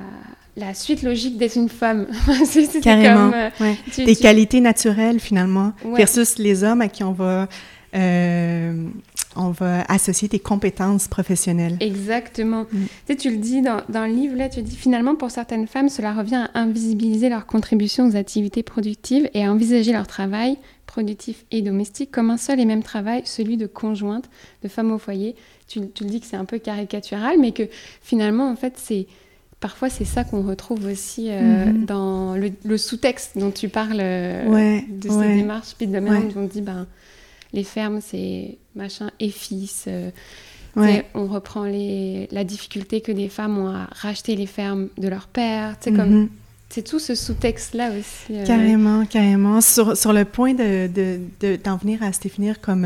la 0.55 0.73
suite 0.73 1.01
logique 1.01 1.37
d'être 1.37 1.55
une 1.55 1.69
femme. 1.69 2.07
Carrément. 2.83 3.31
Comme, 3.57 3.67
euh, 3.67 4.05
Des 4.05 4.15
qualités 4.15 4.61
naturelles, 4.61 5.19
finalement, 5.19 5.73
versus 5.95 6.37
les 6.37 6.63
hommes 6.63 6.81
à 6.81 6.87
qui 6.87 7.03
on 7.03 7.11
va, 7.11 7.47
euh, 7.95 8.87
on 9.35 9.49
va 9.49 9.81
associer 9.87 10.27
des 10.27 10.39
compétences 10.39 11.07
professionnelles. 11.07 11.77
Exactement. 11.79 12.63
Mm. 12.63 12.67
Tu, 12.71 12.87
sais, 13.07 13.15
tu 13.15 13.29
le 13.31 13.37
dis 13.37 13.61
dans, 13.61 13.81
dans, 13.89 14.05
le 14.05 14.13
livre, 14.13 14.35
là, 14.35 14.47
tu 14.47 14.61
dis 14.61 14.75
finalement, 14.75 15.15
pour 15.15 15.31
certaines 15.31 15.67
femmes, 15.67 15.89
cela 15.89 16.13
revient 16.13 16.47
à 16.53 16.59
invisibiliser 16.59 17.29
leur 17.29 17.47
contribution 17.47 18.07
aux 18.07 18.15
activités 18.15 18.61
productives 18.61 19.29
et 19.33 19.43
à 19.43 19.51
envisager 19.51 19.91
leur 19.91 20.05
travail, 20.05 20.57
productif 20.85 21.45
et 21.49 21.63
domestique, 21.63 22.11
comme 22.11 22.29
un 22.29 22.37
seul 22.37 22.59
et 22.59 22.65
même 22.65 22.83
travail, 22.83 23.23
celui 23.25 23.57
de 23.57 23.65
conjointe, 23.65 24.29
de 24.61 24.67
femme 24.67 24.91
au 24.91 24.99
foyer. 24.99 25.35
Tu, 25.67 25.79
tu 25.89 26.03
le 26.03 26.11
dis 26.11 26.19
que 26.19 26.27
c'est 26.27 26.37
un 26.37 26.45
peu 26.45 26.59
caricatural, 26.59 27.37
mais 27.39 27.53
que 27.53 27.63
finalement, 28.03 28.47
en 28.51 28.55
fait, 28.55 28.75
c'est 28.77 29.07
parfois 29.63 29.89
c'est 29.89 30.03
ça 30.03 30.25
qu'on 30.25 30.41
retrouve 30.41 30.85
aussi 30.87 31.27
euh, 31.29 31.67
mhm. 31.67 31.85
dans 31.85 32.35
le, 32.35 32.77
sous-texte 32.77 33.37
dont 33.37 33.49
tu 33.49 33.69
parles 33.69 34.01
euh, 34.01 34.81
de 34.89 35.09
ces 35.09 35.35
démarches. 35.35 35.73
Puis 35.77 35.87
de 35.87 35.99
même, 35.99 36.29
on 36.35 36.43
dit, 36.43 36.59
ben, 36.59 36.85
les 37.53 37.63
fermes, 37.63 38.01
c'est 38.01 38.57
machin 38.75 39.09
et 39.21 39.29
fils. 39.29 39.85
Euh, 39.87 40.11
on 41.13 41.27
reprend 41.27 41.63
les, 41.63 42.27
la 42.31 42.43
difficulté 42.43 42.99
que 42.99 43.13
des 43.13 43.29
femmes 43.29 43.57
ont 43.57 43.69
à 43.69 43.87
racheter 43.93 44.35
les 44.35 44.47
fermes 44.47 44.89
de 44.97 45.07
leur 45.07 45.27
père. 45.27 45.77
C'est 45.79 45.93
comme 45.93 46.23
mhm. 46.23 46.29
c'est 46.67 46.83
tout 46.83 46.99
ce 46.99 47.15
sous-texte-là 47.15 47.91
aussi. 47.97 48.43
Carrément, 48.45 49.05
carrément. 49.05 49.61
Sur, 49.61 49.95
sur 49.95 50.11
le 50.11 50.25
point 50.25 50.53
d'en 50.53 50.65
de, 50.65 51.21
de, 51.39 51.79
venir 51.81 52.03
à 52.03 52.11
se 52.11 52.19
définir 52.19 52.59
comme 52.59 52.85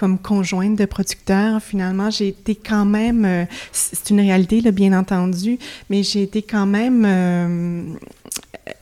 comme 0.00 0.18
conjointe 0.18 0.76
de 0.76 0.86
producteur, 0.86 1.62
finalement, 1.62 2.08
j'ai 2.08 2.28
été 2.28 2.54
quand 2.54 2.86
même, 2.86 3.26
euh, 3.26 3.44
c'est 3.70 4.08
une 4.08 4.20
réalité, 4.20 4.62
là, 4.62 4.70
bien 4.70 4.98
entendu, 4.98 5.58
mais 5.90 6.02
j'ai 6.02 6.22
été 6.22 6.40
quand 6.40 6.64
même 6.64 7.04
euh, 7.04 7.82
euh, 8.66 8.72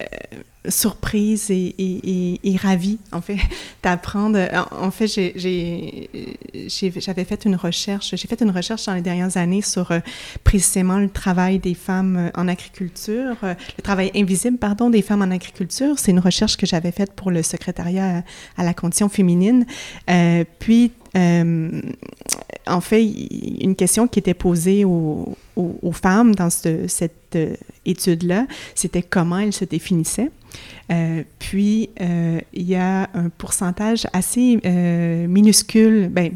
surprise 0.68 1.50
et, 1.50 2.56
ravie, 2.62 3.00
en 3.10 3.20
fait, 3.20 3.38
d'apprendre. 3.82 4.38
En, 4.70 4.92
fait, 4.92 5.08
j'avais 5.08 7.24
fait 7.24 7.44
une 7.46 7.56
recherche, 7.56 8.14
j'ai 8.14 8.28
fait 8.28 8.40
une 8.40 8.52
recherche 8.52 8.86
dans 8.86 8.94
les 8.94 9.02
dernières 9.02 9.36
années 9.36 9.62
sur 9.62 9.92
précisément 10.44 11.00
le 11.00 11.08
travail 11.08 11.58
des 11.58 11.74
femmes 11.74 12.30
en 12.36 12.46
agriculture, 12.46 13.34
le 13.42 13.82
travail 13.82 14.12
invisible, 14.14 14.58
pardon, 14.58 14.88
des 14.88 15.02
femmes 15.02 15.22
en 15.22 15.32
agriculture. 15.32 15.98
C'est 15.98 16.12
une 16.12 16.20
recherche 16.20 16.56
que 16.56 16.66
j'avais 16.66 16.92
faite 16.92 17.12
pour 17.14 17.32
le 17.32 17.42
secrétariat 17.42 18.22
à, 18.56 18.62
la 18.62 18.72
condition 18.72 19.08
féminine. 19.08 19.66
puis, 20.60 20.92
euh, 21.18 21.80
en 22.66 22.80
fait, 22.80 23.04
une 23.04 23.74
question 23.74 24.06
qui 24.08 24.18
était 24.18 24.34
posée 24.34 24.84
aux, 24.84 25.36
femmes 25.92 26.34
dans 26.34 26.50
cette 26.50 27.12
euh, 27.34 27.54
étude-là, 27.84 28.46
c'était 28.74 29.02
comment 29.02 29.38
elles 29.38 29.52
se 29.52 29.64
définissaient. 29.64 30.30
Euh, 30.90 31.22
puis, 31.38 31.90
il 32.00 32.62
y 32.62 32.76
a 32.76 33.08
un 33.14 33.28
pourcentage 33.30 34.06
assez 34.12 34.56
minuscule, 35.28 36.08
ben, 36.08 36.32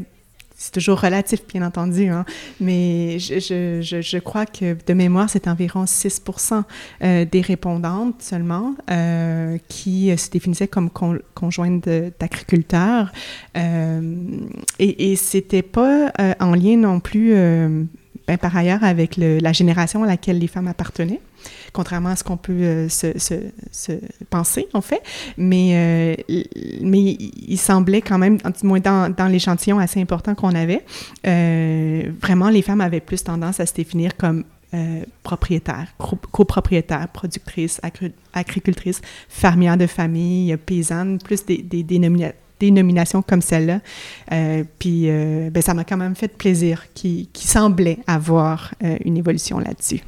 c'est 0.63 0.71
toujours 0.71 1.01
relatif, 1.01 1.45
bien 1.45 1.61
entendu, 1.61 2.07
hein, 2.07 2.23
mais 2.61 3.19
je, 3.19 4.17
crois 4.19 4.45
que 4.45 4.77
de 4.87 4.93
mémoire, 4.93 5.29
c'est 5.29 5.49
environ 5.49 5.83
6% 5.83 6.63
euh, 7.03 7.25
des 7.29 7.41
répondantes 7.41 8.21
seulement 8.21 8.73
euh, 8.89 9.57
qui 9.67 10.09
euh, 10.09 10.15
se 10.15 10.29
définissaient 10.29 10.69
comme 10.69 10.89
conjointes 10.89 11.89
d'agriculteurs. 12.17 13.11
et 13.55 15.11
et 15.11 15.15
c'était 15.17 15.63
pas 15.63 16.13
en 16.39 16.55
lien 16.55 16.77
non 16.77 17.01
plus, 17.01 17.33
ben, 17.33 18.37
par 18.39 18.55
ailleurs, 18.55 18.85
avec 18.85 19.17
la 19.17 19.51
génération 19.51 20.03
à 20.03 20.07
laquelle 20.07 20.39
les 20.39 20.47
femmes 20.47 20.69
appartenaient 20.69 21.19
contrairement 21.73 22.09
à 22.09 22.15
ce 22.15 22.23
qu'on 22.23 22.37
peut 22.37 22.53
euh, 22.53 22.89
se, 22.89 23.17
se, 23.19 23.35
se, 23.71 23.93
penser, 24.29 24.67
en 24.73 24.81
fait. 24.81 25.01
Mais, 25.37 26.17
euh, 26.29 26.41
mais 26.81 27.01
il 27.47 27.57
semblait 27.57 28.01
quand 28.01 28.17
même, 28.17 28.37
du 28.37 28.67
moins 28.67 28.79
dans, 28.79 29.13
dans 29.13 29.27
l'échantillon 29.27 29.79
assez 29.79 30.01
important 30.01 30.35
qu'on 30.35 30.55
avait, 30.55 30.83
euh, 31.27 32.03
vraiment, 32.21 32.49
les 32.49 32.61
femmes 32.61 32.81
avaient 32.81 32.99
plus 32.99 33.23
tendance 33.23 33.59
à 33.59 33.65
se 33.65 33.73
définir 33.73 34.15
comme 34.17 34.43
euh, 34.73 35.03
propriétaires, 35.21 35.93
copropriétaires, 36.31 37.07
productrices, 37.09 37.79
agricultrices, 38.33 39.01
fermières 39.29 39.77
de 39.77 39.87
famille, 39.87 40.55
paysannes, 40.57 41.19
plus 41.19 41.45
des, 41.45 41.57
des, 41.57 41.83
des 41.83 42.71
nominations 42.71 43.21
comme 43.21 43.41
celle-là. 43.41 43.81
Puis 44.79 45.07
ben, 45.07 45.61
ça 45.61 45.75
m'a 45.75 45.83
quand 45.83 45.97
même 45.97 46.15
fait 46.15 46.35
plaisir 46.35 46.85
qui, 46.95 47.29
qui 47.33 47.47
semblait 47.47 47.99
avoir 48.07 48.73
une 48.81 49.17
évolution 49.17 49.59
là-dessus. 49.59 50.01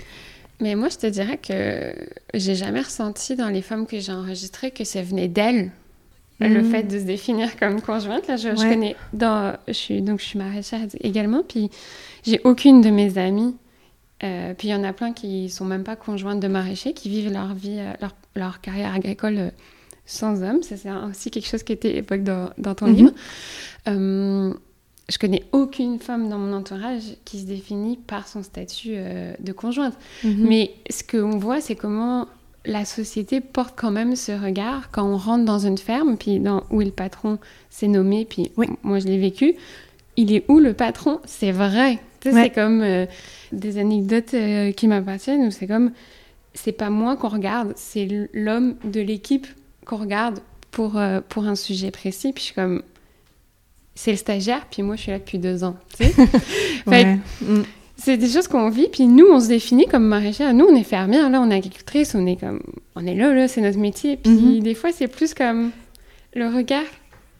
Mais 0.61 0.75
moi, 0.75 0.89
je 0.89 0.97
te 0.97 1.07
dirais 1.07 1.37
que 1.37 1.93
j'ai 2.33 2.55
jamais 2.55 2.81
ressenti 2.81 3.35
dans 3.35 3.49
les 3.49 3.61
femmes 3.61 3.85
que 3.85 3.99
j'ai 3.99 4.11
enregistrées 4.11 4.71
que 4.71 4.83
ça 4.83 5.01
venait 5.01 5.27
d'elles. 5.27 5.71
Le 6.39 6.61
mm. 6.61 6.71
fait 6.71 6.83
de 6.83 6.99
se 6.99 7.05
définir 7.05 7.57
comme 7.57 7.81
conjointe, 7.81 8.27
là, 8.27 8.35
je, 8.35 8.49
connais 8.49 8.95
dans, 9.13 9.57
je 9.67 9.73
suis 9.73 10.01
donc 10.01 10.19
je 10.19 10.25
suis 10.25 10.37
maraîchère 10.37 10.81
également, 10.99 11.43
puis 11.47 11.69
j'ai 12.25 12.41
aucune 12.43 12.81
de 12.81 12.89
mes 12.89 13.17
amies 13.17 13.55
euh, 14.23 14.53
puis 14.57 14.69
il 14.69 14.71
y 14.71 14.75
en 14.75 14.83
a 14.83 14.93
plein 14.93 15.11
qui 15.13 15.49
sont 15.49 15.65
même 15.65 15.83
pas 15.83 15.95
conjointes 15.95 16.39
de 16.39 16.47
maraîchers, 16.47 16.93
qui 16.93 17.09
vivent 17.09 17.31
leur 17.31 17.53
vie, 17.53 17.77
euh, 17.79 17.93
leur, 18.01 18.15
leur 18.35 18.61
carrière 18.61 18.93
agricole 18.93 19.37
euh, 19.37 19.49
sans 20.05 20.41
hommes. 20.41 20.63
Ça, 20.63 20.77
c'est 20.77 20.91
aussi 20.91 21.31
quelque 21.31 21.47
chose 21.47 21.63
qui 21.63 21.73
était 21.73 21.97
évoqué 21.97 22.19
dans, 22.19 22.49
dans 22.57 22.75
ton 22.75 22.87
mhm. 22.87 22.95
livre. 22.95 24.55
Je 25.09 25.17
connais 25.17 25.43
aucune 25.51 25.99
femme 25.99 26.29
dans 26.29 26.37
mon 26.37 26.53
entourage 26.53 27.03
qui 27.25 27.39
se 27.39 27.45
définit 27.45 27.97
par 27.97 28.27
son 28.27 28.41
statut 28.43 28.95
de 29.39 29.51
conjointe. 29.51 29.93
Mhm. 30.23 30.47
Mais 30.47 30.71
ce 30.89 31.03
qu'on 31.03 31.37
voit, 31.37 31.61
c'est 31.61 31.75
comment 31.75 32.27
la 32.65 32.85
société 32.85 33.39
porte 33.39 33.75
quand 33.75 33.91
même 33.91 34.15
ce 34.15 34.31
regard 34.31 34.89
quand 34.91 35.05
on 35.07 35.17
rentre 35.17 35.45
dans 35.45 35.59
une 35.59 35.77
ferme, 35.77 36.17
puis 36.17 36.39
dans, 36.39 36.63
où 36.71 36.79
le 36.79 36.89
patron 36.89 37.37
s'est 37.69 37.87
nommé, 37.87 38.25
puis 38.25 38.51
moi 38.83 38.97
je 38.99 39.05
l'ai 39.05 39.19
vécu. 39.19 39.55
Il 40.17 40.33
est 40.33 40.43
où 40.47 40.59
le 40.59 40.73
patron? 40.73 41.19
C'est 41.25 41.51
vrai. 41.51 41.99
C'est 42.23 42.49
comme 42.49 42.83
des 43.51 43.77
anecdotes 43.77 44.33
euh, 44.33 44.71
qui 44.71 44.87
m'appartiennent 44.87 45.45
où 45.47 45.51
c'est 45.51 45.67
comme 45.67 45.91
c'est 46.53 46.71
pas 46.71 46.89
moi 46.89 47.17
qu'on 47.17 47.29
regarde, 47.29 47.73
c'est 47.75 48.07
l'homme 48.33 48.75
de 48.83 49.01
l'équipe 49.01 49.47
qu'on 49.85 49.97
regarde 49.97 50.39
pour, 50.71 50.97
euh, 50.97 51.19
pour 51.27 51.45
un 51.45 51.55
sujet 51.55 51.91
précis. 51.91 52.31
Puis 52.31 52.41
je 52.41 52.45
suis 52.45 52.55
comme 52.55 52.81
c'est 53.95 54.11
le 54.11 54.17
stagiaire, 54.17 54.65
puis 54.69 54.83
moi 54.83 54.95
je 54.95 55.01
suis 55.01 55.11
là 55.11 55.19
depuis 55.19 55.39
deux 55.39 55.63
ans. 55.63 55.75
Tu 55.97 56.05
sais? 56.05 56.13
Mm. 57.41 57.63
C'est 57.97 58.17
des 58.17 58.27
choses 58.27 58.47
qu'on 58.47 58.69
vit, 58.69 58.87
puis 58.91 59.07
nous 59.07 59.25
on 59.31 59.39
se 59.39 59.47
définit 59.47 59.87
comme 59.87 60.05
maraîchère. 60.05 60.53
Nous 60.53 60.65
on 60.65 60.75
est 60.75 60.83
fermière, 60.83 61.29
là 61.29 61.41
on 61.41 61.49
est 61.49 61.55
agricultrice, 61.55 62.13
on 62.13 62.25
est 62.27 62.35
comme 62.35 62.61
on 62.95 63.05
est 63.07 63.15
là, 63.15 63.33
là 63.33 63.47
c'est 63.47 63.61
notre 63.61 63.79
métier. 63.79 64.17
Puis 64.17 64.31
mm-hmm. 64.31 64.61
des 64.61 64.75
fois 64.75 64.91
c'est 64.91 65.07
plus 65.07 65.33
comme 65.33 65.71
le 66.35 66.47
regard 66.47 66.83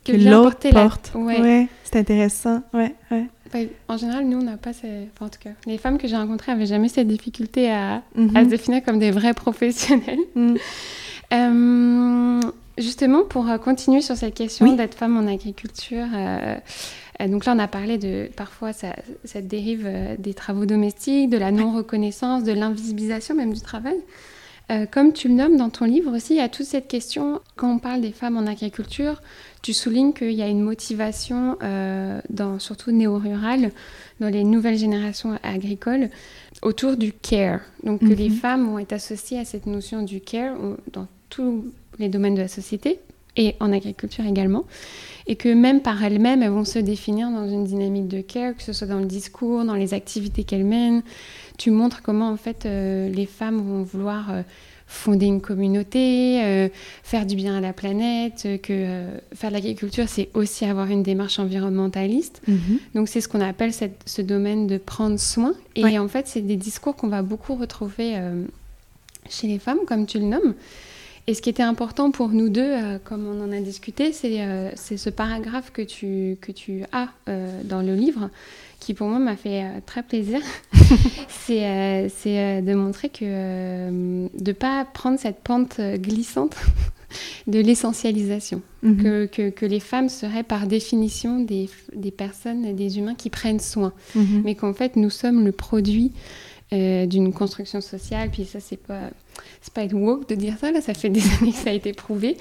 que, 0.03 0.13
que 0.13 0.17
l'autre 0.17 0.69
porte. 0.69 1.11
Ouais, 1.13 1.67
c'est 1.83 1.97
intéressant. 1.97 2.63
Ouais, 2.73 2.95
ouais 3.11 3.27
en 3.87 3.97
général, 3.97 4.25
nous, 4.25 4.39
on 4.39 4.43
n'a 4.43 4.57
pas 4.57 4.73
ces... 4.73 5.09
en 5.19 5.29
tout 5.29 5.39
cas, 5.39 5.51
les 5.65 5.77
femmes 5.77 5.97
que 5.97 6.07
j'ai 6.07 6.15
rencontrées 6.15 6.51
n'avaient 6.51 6.65
jamais 6.65 6.89
cette 6.89 7.07
difficulté 7.07 7.71
à, 7.71 8.01
à, 8.35 8.43
se 8.43 8.49
définir 8.49 8.83
comme 8.83 8.99
des 8.99 9.11
vrais 9.11 9.33
professionnels. 9.33 10.19
Mhm. 10.35 10.57
Euh, 11.33 12.41
justement, 12.77 13.23
pour 13.23 13.49
euh, 13.49 13.57
continuer 13.57 14.01
sur 14.01 14.15
cette 14.15 14.33
question 14.33 14.75
d'être 14.75 14.95
femme 14.95 15.17
en 15.17 15.27
agriculture, 15.27 16.07
euh, 16.13 16.55
donc 17.27 17.45
là, 17.45 17.53
on 17.55 17.59
a 17.59 17.67
parlé 17.67 17.97
de 17.97 18.29
parfois 18.35 18.71
cette 18.73 19.47
dérive 19.47 19.89
des 20.19 20.33
travaux 20.33 20.65
domestiques, 20.65 21.29
de 21.29 21.37
la 21.37 21.51
non-reconnaissance, 21.51 22.43
de 22.43 22.51
l'invisibilisation 22.51 23.35
même 23.35 23.53
du 23.53 23.61
travail. 23.61 23.95
comme 24.91 25.13
tu 25.13 25.29
le 25.29 25.35
nommes 25.35 25.55
dans 25.55 25.69
ton 25.69 25.85
livre 25.85 26.13
aussi, 26.13 26.33
il 26.33 26.37
y 26.37 26.41
a 26.41 26.49
toute 26.49 26.65
cette 26.65 26.89
question, 26.89 27.39
quand 27.55 27.71
on 27.71 27.79
parle 27.79 28.01
des 28.01 28.11
femmes 28.11 28.35
en 28.35 28.45
agriculture, 28.45 29.21
tu 29.65 29.73
soulignes 29.73 30.13
qu'il 30.13 30.33
y 30.33 30.43
a 30.43 30.47
une 30.47 30.61
motivation, 30.61 31.57
euh, 31.63 32.21
dans, 32.29 32.59
surtout 32.59 32.91
néo-rurale, 32.91 33.71
dans 34.19 34.29
les 34.29 34.43
nouvelles 34.43 34.77
générations 34.77 35.39
agricoles, 35.41 36.09
autour 36.61 36.97
du 36.97 37.11
care. 37.13 37.61
Donc 37.83 38.01
que 38.01 38.13
les 38.13 38.29
mhm. 38.29 38.35
femmes 38.35 38.65
vont 38.67 38.77
être 38.77 38.93
associées 38.93 39.39
à 39.39 39.43
cette 39.43 39.65
notion 39.65 40.03
du 40.03 40.21
care 40.21 40.55
dans 40.93 41.07
tous 41.29 41.65
les 41.99 42.09
domaines 42.09 42.35
de 42.35 42.41
la 42.41 42.47
société 42.47 42.99
et 43.37 43.55
en 43.59 43.71
agriculture 43.71 44.25
également. 44.25 44.65
Et 45.27 45.35
que 45.35 45.49
même 45.49 45.81
par 45.81 46.03
elles-mêmes, 46.03 46.43
elles 46.43 46.51
vont 46.51 46.65
se 46.65 46.79
définir 46.79 47.29
dans 47.31 47.49
une 47.49 47.65
dynamique 47.65 48.07
de 48.07 48.21
care, 48.21 48.55
que 48.55 48.63
ce 48.63 48.73
soit 48.73 48.87
dans 48.87 48.99
le 48.99 49.05
discours, 49.05 49.65
dans 49.65 49.73
les 49.73 49.93
activités 49.93 50.43
qu'elles 50.43 50.65
mènent. 50.65 51.01
Tu 51.57 51.71
montres 51.71 52.01
comment 52.01 52.29
en 52.29 52.37
fait 52.37 52.65
euh, 52.65 53.09
les 53.09 53.25
femmes 53.25 53.57
vont 53.57 53.83
vouloir... 53.83 54.31
Euh, 54.31 54.41
fonder 54.87 55.25
une 55.25 55.41
communauté, 55.41 56.43
euh, 56.43 56.69
faire 57.01 57.25
du 57.25 57.35
bien 57.35 57.57
à 57.57 57.59
la 57.59 57.73
planète, 57.73 58.47
que 58.61 59.07
faire 59.33 59.49
de 59.49 59.55
l'agriculture, 59.55 60.05
c'est 60.07 60.29
aussi 60.35 60.63
avoir 60.63 60.91
une 60.91 61.01
démarche 61.01 61.39
environnementaliste. 61.39 62.39
Mhm. 62.47 62.77
Donc 62.93 63.09
c'est 63.09 63.19
ce 63.19 63.27
qu'on 63.27 63.41
appelle 63.41 63.71
ce 63.73 64.21
domaine 64.21 64.67
de 64.67 64.77
prendre 64.77 65.17
soin. 65.17 65.55
Et 65.73 65.97
en 65.97 66.07
fait, 66.07 66.27
c'est 66.27 66.41
des 66.41 66.55
discours 66.55 66.95
qu'on 66.95 67.07
va 67.07 67.23
beaucoup 67.23 67.55
retrouver 67.55 68.13
chez 69.27 69.47
les 69.47 69.57
femmes, 69.57 69.79
comme 69.87 70.05
tu 70.05 70.19
le 70.19 70.25
nommes. 70.25 70.53
Et 71.27 71.33
ce 71.33 71.41
qui 71.41 71.49
était 71.49 71.63
important 71.63 72.11
pour 72.11 72.29
nous 72.29 72.49
deux, 72.49 72.99
comme 73.03 73.25
on 73.25 73.43
en 73.43 73.51
a 73.51 73.59
discuté, 73.59 74.11
c'est 74.13 74.97
ce 74.97 75.09
paragraphe 75.09 75.71
que 75.71 75.81
tu, 75.81 76.37
que 76.39 76.51
tu 76.51 76.83
as 76.91 77.09
dans 77.63 77.81
le 77.81 77.95
livre, 77.95 78.29
qui 78.85 78.93
pour 78.93 79.07
moi 79.07 79.17
m'a 79.17 79.35
fait 79.35 79.63
euh, 79.63 79.79
très 79.85 80.03
plaisir, 80.03 80.39
c'est 81.27 81.65
euh, 81.65 82.07
euh, 82.27 82.61
de 82.61 82.73
montrer 82.75 83.09
que 83.09 83.25
de 83.89 84.29
ne 84.45 84.51
pas 84.51 84.85
prendre 84.85 85.19
cette 85.19 85.39
pente 85.39 85.81
glissante 85.95 86.55
de 87.47 87.59
l'essentialisation, 87.59 88.61
mhm. 88.83 88.97
que, 88.97 89.25
que, 89.25 89.49
que, 89.49 89.65
les 89.65 89.79
femmes 89.79 90.09
seraient 90.09 90.43
par 90.43 90.67
définition 90.67 91.39
des, 91.39 91.67
des 91.95 92.11
personnes, 92.11 92.75
des 92.75 92.99
humains 92.99 93.15
qui 93.15 93.31
prennent 93.31 93.59
soin, 93.59 93.91
mhm. 94.13 94.43
mais 94.43 94.53
qu'en 94.53 94.73
fait 94.73 94.95
nous 94.97 95.09
sommes 95.09 95.43
le 95.43 95.51
produit 95.51 96.11
d'une 96.71 97.31
construction 97.31 97.79
sociale, 97.79 98.29
puis 98.31 98.45
ça 98.45 98.59
c'est 98.59 98.77
pas 98.77 99.11
c'est 99.61 99.73
pas 99.73 99.83
être 99.83 99.93
woke 99.93 100.29
de 100.29 100.35
dire 100.35 100.55
ça, 100.59 100.71
là, 100.71 100.81
ça 100.81 100.93
fait 100.93 101.09
des 101.09 101.21
années 101.41 101.51
que 101.51 101.57
ça 101.57 101.71
a 101.71 101.73
été 101.73 101.93
prouvé. 101.93 102.37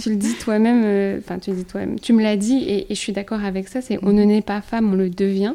Tu 0.00 0.10
le 0.10 0.16
dis 0.16 0.34
toi-même, 0.34 0.82
euh, 0.84 1.18
enfin, 1.18 1.38
tu 1.38 1.50
dis 1.52 1.64
toi-même, 1.64 1.98
tu 1.98 2.12
me 2.12 2.22
l'as 2.22 2.36
dit 2.36 2.64
et, 2.68 2.86
je 2.90 2.94
suis 2.94 3.12
d'accord 3.12 3.42
avec 3.42 3.68
ça, 3.68 3.80
c'est 3.80 3.98
on 4.02 4.12
ne 4.12 4.24
naît 4.24 4.42
pas 4.42 4.60
femme, 4.60 4.92
on 4.92 4.96
le 4.96 5.10
devient. 5.10 5.54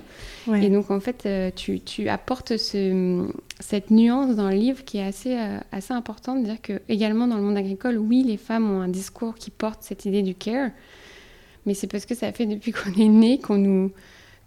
Et 0.56 0.70
donc, 0.70 0.90
en 0.90 1.00
fait, 1.00 1.28
euh, 1.28 1.52
tu, 1.56 1.80
tu, 1.82 2.10
apportes 2.10 2.58
ce, 2.58 3.28
cette 3.60 3.92
nuance 3.92 4.36
dans 4.36 4.50
le 4.50 4.56
livre 4.56 4.84
qui 4.84 4.98
est 4.98 5.06
assez, 5.06 5.38
euh, 5.38 5.60
assez 5.72 5.94
importante, 5.94 6.42
de 6.42 6.46
dire 6.46 6.62
que, 6.62 6.82
également 6.90 7.28
dans 7.28 7.38
le 7.38 7.44
monde 7.44 7.58
agricole, 7.58 8.00
oui, 8.00 8.24
les 8.26 8.38
femmes 8.38 8.72
ont 8.72 8.82
un 8.82 8.88
discours 8.88 9.36
qui 9.36 9.52
porte 9.52 9.84
cette 9.84 10.06
idée 10.06 10.24
du 10.24 10.34
care, 10.34 10.72
mais 11.68 11.76
c'est 11.76 11.86
parce 11.86 12.08
que 12.08 12.16
ça 12.16 12.32
fait 12.32 12.48
depuis 12.48 12.72
qu'on 12.72 12.92
est 13.00 13.08
né 13.08 13.40
qu'on 13.40 13.58
nous 13.58 13.92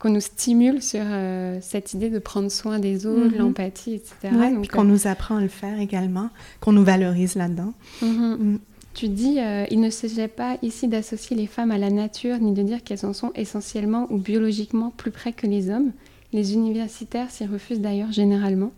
qu'on 0.05 0.11
nous 0.11 0.21
stimule 0.21 0.83
sur 0.83 1.01
euh, 1.03 1.57
cette 1.63 1.95
idée 1.95 2.11
de 2.11 2.19
prendre 2.19 2.51
soin 2.51 2.79
des 2.79 3.07
autres, 3.07 3.33
mhm. 3.33 3.39
l'empathie, 3.39 3.95
etc. 3.95 4.35
Ouais, 4.35 4.55
puis 4.61 4.69
qu'on 4.69 4.83
euh, 4.83 4.85
nous 4.85 5.07
apprend 5.07 5.37
à 5.37 5.41
le 5.41 5.49
faire 5.49 5.81
également, 5.81 6.29
qu'on 6.61 6.73
nous 6.73 6.85
valorise 6.85 7.37
là-dedans. 7.37 7.73
Mhm. 8.03 8.37
Mm. 8.39 8.59
Tu 8.93 9.09
dis, 9.09 9.41
euh, 9.41 9.65
il 9.71 9.81
ne 9.81 9.89
s'agit 9.89 10.29
pas 10.29 10.59
ici 10.61 10.89
d'associer 10.89 11.35
les 11.35 11.47
femmes 11.47 11.71
à 11.71 11.79
la 11.79 11.89
nature, 11.89 12.39
ni 12.39 12.53
de 12.53 12.63
dire 12.63 12.85
qu'elles 12.85 13.07
en 13.07 13.15
sont 13.15 13.33
essentiellement 13.35 14.07
ou 14.11 14.19
biologiquement 14.19 14.93
plus 14.95 15.11
près 15.11 15.33
que 15.33 15.47
les 15.47 15.71
hommes. 15.71 15.93
Les 16.35 16.53
universitaires 16.53 17.31
s'y 17.31 17.47
refusent 17.47 17.81
d'ailleurs 17.81 18.13
généralement. 18.13 18.73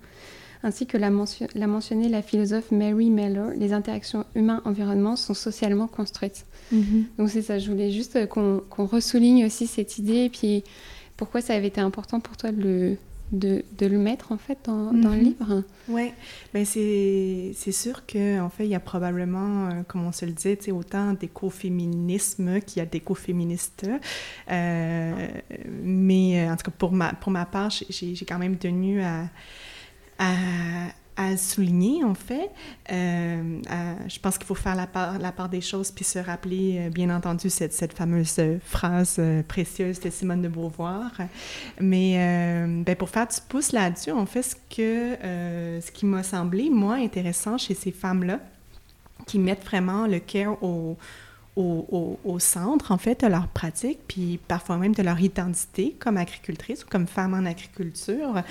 Ainsi 0.63 0.87
que 0.87 0.97
l'a, 0.97 1.11
mentionné 1.11 2.09
la 2.09 2.23
philosophe 2.23 2.71
Mary 2.71 3.11
Mellor, 3.11 3.51
les 3.57 3.73
interactions 3.73 4.25
humain-environnement 4.37 5.17
sont 5.17 5.35
socialement 5.35 5.89
construites. 5.89 6.47
Mhm. 6.71 7.07
Donc 7.19 7.31
c'est 7.31 7.43
ça, 7.43 7.59
je 7.59 7.69
voulais 7.69 7.91
juste 7.91 8.29
qu'on, 8.29 8.63
qu'on 8.71 8.87
ressouligne 8.87 9.45
aussi 9.45 9.67
cette 9.67 9.99
idée, 9.99 10.31
puis 10.31 10.63
pourquoi 11.17 11.41
ça 11.41 11.55
avait 11.55 11.69
été 11.69 11.81
important 11.81 12.21
pour 12.21 12.37
toi 12.37 12.53
de 12.53 12.61
le, 12.63 12.97
de, 13.33 13.65
de 13.79 13.87
le 13.87 13.99
mettre 13.99 14.33
en 14.33 14.39
fait 14.39 14.59
dans, 14.65 14.93
dans 14.93 15.11
le 15.11 15.17
mhm. 15.17 15.25
livre? 15.25 15.63
Oui, 15.89 16.13
ben 16.53 16.65
c'est 16.65 17.73
sûr 17.73 18.07
qu'en 18.07 18.45
en 18.45 18.51
fait, 18.51 18.65
il 18.65 18.71
y 18.71 18.75
a 18.75 18.81
probablement, 18.81 19.69
euh, 19.69 19.83
comme 19.87 20.07
on 20.07 20.13
se 20.13 20.27
le 20.27 20.33
dit, 20.33 20.71
autant 20.71 21.13
d'écoféminisme 21.13 22.61
qu'il 22.61 22.79
y 22.79 22.83
a 22.83 22.87
d'écoféministes. 22.87 23.87
Euh, 24.51 25.29
mais 25.71 26.41
euh, 26.41 26.53
en 26.53 26.57
tout 26.57 26.71
cas, 26.71 26.77
pour 26.77 26.93
ma, 26.93 27.13
pour 27.15 27.33
ma 27.33 27.47
part, 27.47 27.71
j'ai 27.71 28.27
quand 28.27 28.39
même 28.39 28.57
tenu 28.57 29.03
à, 29.03 29.29
à 30.19 30.35
à 31.17 31.37
souligner, 31.37 32.05
en 32.05 32.15
fait. 32.15 32.51
Euh, 32.93 33.61
je 34.07 34.19
pense 34.19 34.37
qu'il 34.39 34.47
faut 34.47 34.55
faire 34.55 34.75
la 34.75 34.87
part, 34.87 35.49
des 35.49 35.61
choses 35.61 35.91
puis 35.91 36.05
se 36.05 36.19
rappeler, 36.19 36.79
euh, 36.79 36.91
bien 36.91 37.15
entendu, 37.15 37.51
cette, 37.51 37.93
fameuse 37.93 38.41
phrase 38.65 39.17
euh, 39.19 39.43
précieuse 39.43 40.01
de 40.01 40.11
Simone 40.11 40.43
de 40.43 40.49
Beauvoir. 40.49 41.13
Mais 41.81 42.17
ben, 42.85 42.97
pour 42.97 43.09
faire 43.09 43.27
du 43.27 43.37
pouce 43.49 43.73
là-dessus, 43.73 44.13
en 44.13 44.27
fait, 44.27 44.43
ce, 44.43 44.55
que, 44.55 45.17
ce 45.81 45.91
qui 45.91 46.07
m'a 46.07 46.23
semblé, 46.23 46.69
moi, 46.71 46.95
intéressant 46.95 47.59
chez 47.59 47.75
ces 47.75 47.93
femmes-là, 47.93 48.41
qui 49.27 49.39
mettent 49.39 49.65
vraiment 49.65 50.07
le 50.07 50.19
cœur 50.19 50.63
au, 50.63 50.97
au, 51.57 52.39
centre, 52.39 52.93
en 52.93 52.99
fait, 52.99 53.23
de 53.23 53.29
leur 53.29 53.49
pratique, 53.49 53.99
puis 54.07 54.39
parfois 54.47 54.77
même 54.77 54.95
de 54.95 55.03
leur 55.03 55.19
identité 55.21 55.97
comme 55.99 56.19
agricultrice 56.19 56.85
ou 56.85 56.87
comme 56.87 57.07
femme 57.07 57.33
en 57.35 57.47
agriculture. 57.47 58.43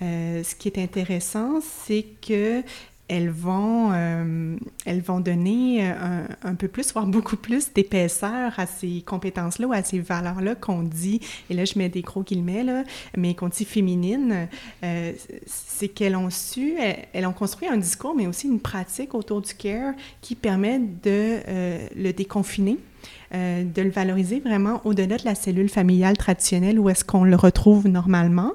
Euh, 0.00 0.42
ce 0.44 0.54
qui 0.54 0.68
est 0.68 0.78
intéressant, 0.78 1.60
c'est 1.60 2.06
que 2.26 2.62
elles 3.12 3.28
vont, 3.28 3.90
euh, 3.92 4.56
elles 4.86 5.02
vont 5.02 5.20
donner 5.20 5.80
euh, 5.82 6.24
un, 6.42 6.54
peu 6.54 6.66
plus, 6.66 6.92
voire 6.94 7.06
beaucoup 7.06 7.36
plus 7.36 7.70
d'épaisseur 7.74 8.58
à 8.58 8.66
ces 8.66 9.02
compétences-là 9.02 9.66
ou 9.66 9.72
à 9.74 9.82
ces 9.82 10.00
valeurs-là 10.00 10.54
qu'on 10.54 10.82
dit, 10.82 11.20
et 11.50 11.54
là 11.54 11.66
je 11.66 11.78
mets 11.78 11.90
des 11.90 12.00
gros 12.00 12.22
guillemets, 12.22 12.64
là, 12.64 12.84
mais 13.16 13.34
qu'on 13.34 13.48
dit 13.48 13.66
féminines, 13.66 14.48
euh, 14.82 15.12
c'est 15.44 15.88
qu'elles 15.88 16.16
ont 16.16 16.30
su, 16.30 16.74
elles, 17.12 17.26
ont 17.26 17.34
construit 17.34 17.68
un 17.68 17.76
discours, 17.76 18.14
mais 18.14 18.26
aussi 18.26 18.46
une 18.48 18.60
pratique 18.60 19.14
autour 19.14 19.42
du 19.42 19.52
care 19.54 19.92
qui 20.22 20.34
permet 20.34 20.78
de 20.78 21.38
le 21.94 22.12
déconfiner 22.12 22.78
euh, 23.34 23.64
de 23.64 23.80
le 23.80 23.90
valoriser 23.90 24.40
vraiment 24.40 24.82
au-delà 24.84 25.16
de 25.16 25.24
la 25.24 25.34
cellule 25.34 25.70
familiale 25.70 26.18
traditionnelle 26.18 26.78
où 26.78 26.90
est-ce 26.90 27.02
qu'on 27.02 27.24
le 27.24 27.34
retrouve 27.34 27.88
normalement. 27.88 28.52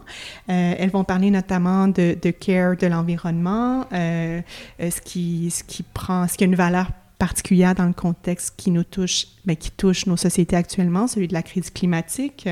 Euh, 0.50 0.76
elles 0.78 0.92
vont 0.92 1.04
parler 1.04 1.32
notamment 1.32 1.88
de, 1.88 2.14
care 2.32 2.78
de 2.78 2.86
l'environnement, 2.86 3.86
euh, 3.92 4.42
ce, 4.80 5.02
qui, 5.02 5.50
ce 5.50 5.64
qui 5.64 5.82
prend, 5.82 6.28
ce 6.28 6.38
qui 6.38 6.44
a 6.44 6.48
une 6.48 6.56
valeur 6.56 6.92
particulière 7.18 7.74
dans 7.74 7.86
le 7.86 7.94
contexte 7.94 8.54
qui 8.56 8.70
nous 8.70 8.84
touche, 8.84 9.26
mais 9.46 9.56
ben, 9.56 9.58
qui 9.58 9.72
touche 9.72 10.06
nos 10.06 10.18
sociétés 10.18 10.56
actuellement, 10.56 11.08
celui 11.08 11.28
de 11.28 11.34
la 11.34 11.42
crise 11.42 11.72
climatique. 11.72 12.48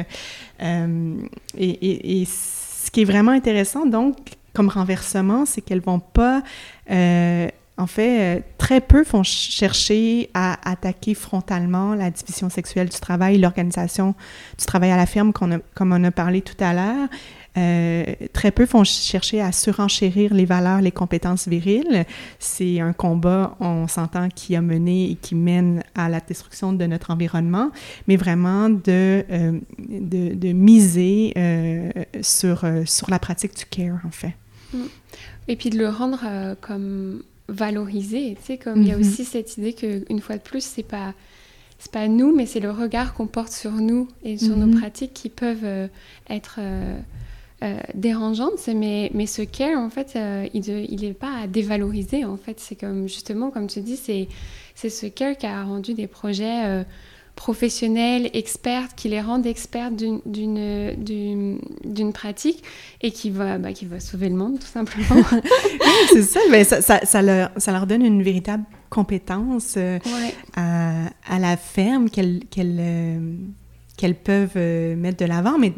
Et, 0.60 2.26
ce 2.26 2.92
qui 2.92 3.02
est 3.02 3.06
vraiment 3.06 3.32
intéressant, 3.32 3.86
donc, 3.86 4.16
comme 4.54 4.70
renversement, 4.70 5.46
c'est 5.46 5.62
qu'elles 5.62 5.82
vont 5.82 6.00
pas 6.00 6.42
en 7.78 7.88
fait, 7.88 8.38
euh, 8.38 8.42
très 8.58 8.80
peu 8.80 9.04
font 9.04 9.24
chercher 9.24 10.30
à 10.34 10.70
attaquer 10.70 11.14
frontalement 11.14 11.94
la 11.94 12.10
division 12.10 12.50
sexuelle 12.50 12.88
du 12.88 13.00
travail, 13.00 13.38
l'organisation 13.38 14.16
du 14.58 14.66
travail 14.66 14.92
à 14.92 14.98
la 14.98 15.06
ferme, 15.06 15.34
comme 15.34 15.62
on 15.80 16.04
a 16.04 16.12
parlé 16.12 16.42
tout 16.42 16.56
à 16.62 16.74
l'heure. 16.74 17.10
Euh, 17.58 18.04
très 18.34 18.52
peu 18.52 18.66
font 18.66 18.84
chercher 18.84 19.42
à 19.42 19.52
surenchérir 19.52 20.34
les 20.34 20.46
valeurs, 20.46 20.80
les 20.80 20.92
compétences 20.92 21.50
viriles. 21.50 22.06
C'est 22.40 22.80
un 22.80 22.94
combat, 22.94 23.58
on 23.60 23.90
s'entend, 23.90 24.30
qui 24.30 24.56
a 24.56 24.62
mené 24.62 25.12
et 25.12 25.16
qui 25.16 25.36
mène 25.36 25.84
à 25.96 26.08
la 26.08 26.22
destruction 26.22 26.72
de 26.72 26.86
notre 26.86 27.12
environnement, 27.12 27.72
mais 28.08 28.16
vraiment 28.16 28.70
de, 28.70 29.26
euh, 29.30 29.60
de, 29.78 30.52
miser 30.54 31.34
sur, 32.22 32.66
sur 32.86 33.10
la 33.10 33.20
pratique 33.20 33.56
du 33.58 33.66
care, 33.66 34.00
en 34.06 34.12
fait. 34.12 34.34
Mm. 34.74 34.84
Et 35.48 35.56
puis 35.58 35.70
de 35.70 35.78
le 35.78 35.90
rendre 35.90 36.56
comme 36.62 37.22
valoriser. 37.48 38.36
Tu 38.40 38.46
sais, 38.46 38.58
comme 38.58 38.82
il 38.82 38.88
y 38.88 38.92
a 38.92 38.96
mhm. 38.96 39.02
aussi 39.02 39.26
cette 39.26 39.58
idée 39.58 39.74
qu'une 39.74 40.20
fois 40.22 40.38
de 40.38 40.42
plus, 40.42 40.64
c'est 40.64 40.84
pas 40.84 41.14
c'est 41.78 41.92
pas 41.92 42.08
nous, 42.08 42.34
mais 42.34 42.46
c'est 42.46 42.60
le 42.60 42.72
regard 42.72 43.14
qu'on 43.14 43.28
porte 43.28 43.52
sur 43.52 43.74
nous 43.74 44.08
et 44.24 44.38
sur 44.38 44.56
nos 44.56 44.66
mhm. 44.66 44.80
pratiques 44.80 45.14
qui 45.14 45.30
peuvent 45.30 45.66
euh, 45.66 45.88
être 46.30 46.56
euh, 46.60 46.98
euh, 47.64 47.80
dérangeantes. 47.94 48.68
Mais, 48.74 49.12
mais 49.14 49.26
ce 49.26 49.42
care, 49.42 49.78
en 49.78 49.90
fait, 49.90 50.18
il 50.54 51.02
n'est 51.02 51.14
pas 51.14 51.42
à 51.44 51.48
dévaloriser. 51.48 52.26
En 52.26 52.38
fait, 52.38 52.60
c'est 52.60 52.76
comme 52.76 53.08
justement, 53.08 53.52
comme 53.52 53.68
tu 53.68 53.82
dis, 53.82 53.98
c'est 53.98 54.90
ce 54.90 55.06
care 55.08 55.38
qui 55.38 55.46
a 55.46 55.64
rendu 55.64 55.94
des 55.94 56.08
projets 56.08 56.86
professionnels, 57.36 58.30
expertes, 58.34 58.94
qui 58.96 59.10
les 59.10 59.22
rendent 59.22 59.46
expertes 59.46 59.96
d'une 59.96 61.60
pratique 62.14 62.64
et 63.02 63.12
qui 63.12 63.30
va, 63.30 63.58
bah, 63.58 63.74
qui 63.74 63.86
va 63.86 64.00
sauver 64.00 64.30
le 64.30 64.36
monde, 64.36 64.60
tout 64.60 64.68
simplement. 64.68 65.24
c'est 66.14 66.24
ça, 66.24 66.40
mais 66.50 66.64
ça, 66.64 66.82
ça, 66.82 67.02
ça, 67.04 67.22
leur, 67.22 67.52
ça, 67.58 67.72
leur, 67.72 67.88
donne 67.88 68.06
une 68.06 68.24
véritable 68.24 68.64
compétence 68.90 69.76
euh, 69.78 70.00
à, 70.56 71.08
à, 71.28 71.40
la 71.40 71.58
ferme 71.58 72.10
qu'elles 72.10 72.42
euh, 72.58 73.36
qu'elles 73.98 74.16
peuvent 74.16 74.52
euh, 74.56 74.96
mettre 74.96 75.18
de 75.18 75.26
l'avant, 75.26 75.58
mais 75.58 75.74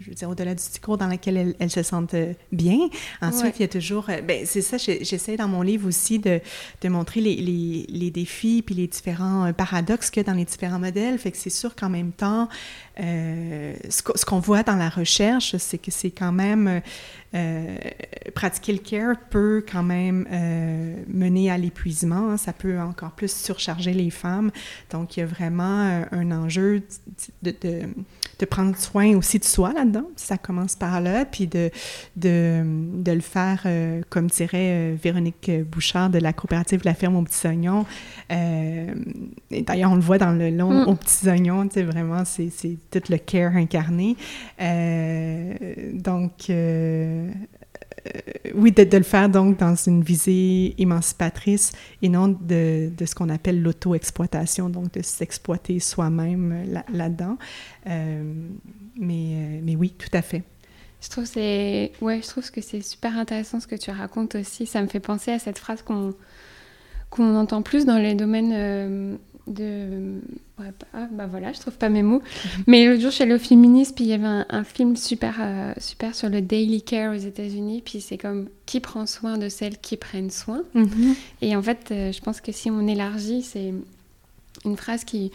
je, 0.00 0.08
veux 0.08 0.14
dire, 0.14 0.28
au-delà 0.28 0.54
du 0.54 0.62
discours 0.62 0.98
dans 0.98 1.06
lequel 1.06 1.54
elles, 1.58 1.70
se 1.70 1.82
sentent 1.82 2.16
bien. 2.52 2.88
Ensuite, 3.20 3.58
il 3.58 3.62
y 3.62 3.64
a 3.64 3.68
toujours... 3.68 4.06
Ben, 4.26 4.44
c'est 4.46 4.62
ça, 4.62 4.76
j'essaie 4.78 5.36
dans 5.36 5.48
mon 5.48 5.62
livre 5.62 5.86
aussi 5.86 6.18
de, 6.18 6.40
de 6.80 6.88
montrer 6.88 7.20
les, 7.20 7.36
les, 7.36 7.86
les, 7.88 8.10
défis 8.10 8.62
puis 8.62 8.74
les 8.74 8.86
différents 8.86 9.52
paradoxes 9.52 10.10
qu'il 10.10 10.22
y 10.22 10.26
a 10.26 10.32
dans 10.32 10.36
les 10.36 10.44
différents 10.44 10.78
modèles. 10.78 11.18
Fait 11.18 11.30
que 11.30 11.36
c'est 11.36 11.50
sûr 11.50 11.76
qu'en 11.76 11.90
même 11.90 12.12
temps, 12.12 12.48
euh, 13.00 13.74
ce 13.88 14.24
qu'on 14.24 14.40
voit 14.40 14.62
dans 14.62 14.76
la 14.76 14.88
recherche, 14.88 15.56
c'est 15.56 15.78
que 15.78 15.90
c'est 15.90 16.10
quand 16.10 16.32
même... 16.32 16.82
Euh, 17.32 17.76
pratiquer 18.34 18.72
le 18.72 18.80
care 18.80 19.14
peut 19.30 19.64
quand 19.70 19.84
même 19.84 20.26
euh, 20.32 20.96
mener 21.06 21.48
à 21.48 21.58
l'épuisement. 21.58 22.36
Ça 22.36 22.52
peut 22.52 22.80
encore 22.80 23.12
plus 23.12 23.32
surcharger 23.32 23.92
les 23.92 24.10
femmes. 24.10 24.50
Donc, 24.90 25.16
il 25.16 25.20
y 25.20 25.22
a 25.22 25.26
vraiment 25.26 26.04
un 26.10 26.32
enjeu 26.32 26.82
de, 27.42 27.54
de, 27.62 27.82
de 28.40 28.46
prendre 28.46 28.76
soin 28.76 29.16
aussi 29.16 29.38
de 29.38 29.44
soi 29.44 29.72
là-dedans. 29.90 30.08
Ça 30.16 30.38
commence 30.38 30.76
par 30.76 31.00
là, 31.00 31.24
puis 31.24 31.46
de, 31.46 31.70
de, 32.16 32.62
de 33.02 33.12
le 33.12 33.20
faire, 33.20 33.62
euh, 33.66 34.02
comme 34.08 34.28
dirait 34.28 34.92
Véronique 34.92 35.50
Bouchard 35.70 36.10
de 36.10 36.18
la 36.18 36.32
coopérative 36.32 36.80
La 36.84 36.94
Ferme 36.94 37.16
aux 37.16 37.22
Petits 37.22 37.46
Oignons. 37.46 37.84
D'ailleurs, 38.28 39.92
on 39.92 39.96
le 39.96 40.00
voit 40.00 40.18
dans 40.18 40.32
le 40.32 40.50
long 40.50 40.84
mm. 40.84 40.88
aux 40.88 40.94
Petits 40.94 41.28
Oignons, 41.28 41.68
tu 41.68 41.74
sais, 41.74 41.82
vraiment, 41.82 42.24
c'est 42.24 42.50
tout 42.90 43.02
le 43.08 43.18
care 43.18 43.56
incarné. 43.56 44.16
donc, 45.94 46.50
euh, 46.50 47.30
oui, 48.54 48.72
de, 48.72 48.96
le 48.96 49.02
faire 49.02 49.28
donc 49.28 49.58
dans 49.58 49.74
une 49.74 50.02
visée 50.02 50.74
émancipatrice 50.78 51.72
et 52.02 52.08
non 52.08 52.28
de, 52.28 52.90
de 52.96 53.04
ce 53.04 53.14
qu'on 53.14 53.28
appelle 53.28 53.62
l'auto-exploitation, 53.62 54.68
donc 54.70 54.92
de 54.92 55.02
s'exploiter 55.02 55.80
soi-même 55.80 56.64
là-dedans. 56.92 57.36
Euh, 57.86 58.22
mais, 58.96 59.32
euh, 59.34 59.60
mais 59.62 59.76
oui, 59.76 59.94
tout 59.98 60.08
à 60.12 60.22
fait. 60.22 60.42
Je 61.02 61.08
trouve, 61.08 61.24
c'est... 61.24 61.92
Ouais, 62.00 62.20
je 62.22 62.28
trouve 62.28 62.50
que 62.50 62.60
c'est 62.60 62.82
super 62.82 63.16
intéressant 63.16 63.60
ce 63.60 63.66
que 63.66 63.76
tu 63.76 63.90
racontes 63.90 64.34
aussi. 64.34 64.66
Ça 64.66 64.82
me 64.82 64.86
fait 64.86 65.00
penser 65.00 65.30
à 65.32 65.38
cette 65.38 65.58
phrase 65.58 65.82
qu'on, 65.82 66.14
qu'on 67.08 67.36
entend 67.36 67.62
plus 67.62 67.86
dans 67.86 67.98
les 67.98 68.14
domaines 68.14 69.18
de 69.46 70.20
ah, 70.94 71.08
bah 71.10 71.26
voilà 71.26 71.52
je 71.52 71.60
trouve 71.60 71.74
pas 71.74 71.88
mes 71.88 72.02
mots. 72.02 72.22
Mais 72.66 72.86
l'autre 72.86 73.00
jour 73.00 73.10
je 73.10 73.16
suis 73.16 73.24
allée 73.24 73.34
au 73.34 73.38
féministe 73.38 73.94
puis 73.94 74.04
il 74.04 74.10
y 74.10 74.12
avait 74.12 74.44
un, 74.48 74.64
film 74.64 74.96
super 74.96 75.36
euh, 75.40 75.72
super 75.78 76.14
sur 76.14 76.28
le 76.28 76.40
daily 76.40 76.82
care 76.82 77.12
aux 77.12 77.18
États-Unis 77.18 77.82
puis 77.84 78.00
c'est 78.00 78.18
comme 78.18 78.48
qui 78.66 78.80
prend 78.80 79.06
soin 79.06 79.38
de 79.38 79.48
celles 79.48 79.78
qui 79.78 79.96
prennent 79.96 80.30
soin. 80.30 80.62
Mhm. 80.74 81.14
et 81.42 81.56
en 81.56 81.62
fait 81.62 81.88
euh, 81.90 82.12
je 82.12 82.20
pense 82.20 82.40
que 82.40 82.52
si 82.52 82.70
on 82.70 82.86
élargit 82.86 83.42
c'est 83.42 83.72
une 84.64 84.76
phrase 84.76 85.04
qui 85.04 85.30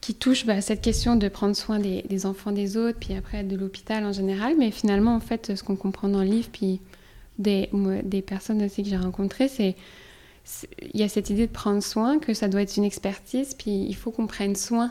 qui 0.00 0.14
touche 0.14 0.44
bah, 0.44 0.60
cette 0.60 0.82
question 0.82 1.16
de 1.16 1.28
prendre 1.28 1.56
soin 1.56 1.78
des, 1.78 2.02
des, 2.02 2.26
enfants 2.26 2.52
des 2.52 2.76
autres 2.76 2.98
puis 2.98 3.14
après 3.14 3.42
de 3.42 3.56
l'hôpital 3.56 4.04
en 4.04 4.12
général. 4.12 4.54
Mais 4.58 4.70
finalement 4.70 5.14
en 5.14 5.20
fait 5.20 5.56
ce 5.56 5.62
qu'on 5.62 5.76
comprend 5.76 6.08
dans 6.08 6.22
le 6.22 6.28
livre 6.28 6.48
puis 6.52 6.80
des, 7.38 7.68
des 8.04 8.22
personnes 8.22 8.62
aussi 8.62 8.82
que 8.82 8.88
j'ai 8.88 8.96
rencontrées 8.96 9.48
c'est 9.48 9.76
il 10.94 11.00
y 11.00 11.02
a 11.02 11.08
cette 11.08 11.30
idée 11.30 11.46
de 11.46 11.52
prendre 11.52 11.82
soin, 11.82 12.18
que 12.18 12.34
ça 12.34 12.48
doit 12.48 12.62
être 12.62 12.76
une 12.76 12.84
expertise, 12.84 13.54
puis 13.54 13.86
il 13.88 13.96
faut 13.96 14.10
qu'on 14.10 14.26
prenne 14.26 14.56
soin 14.56 14.90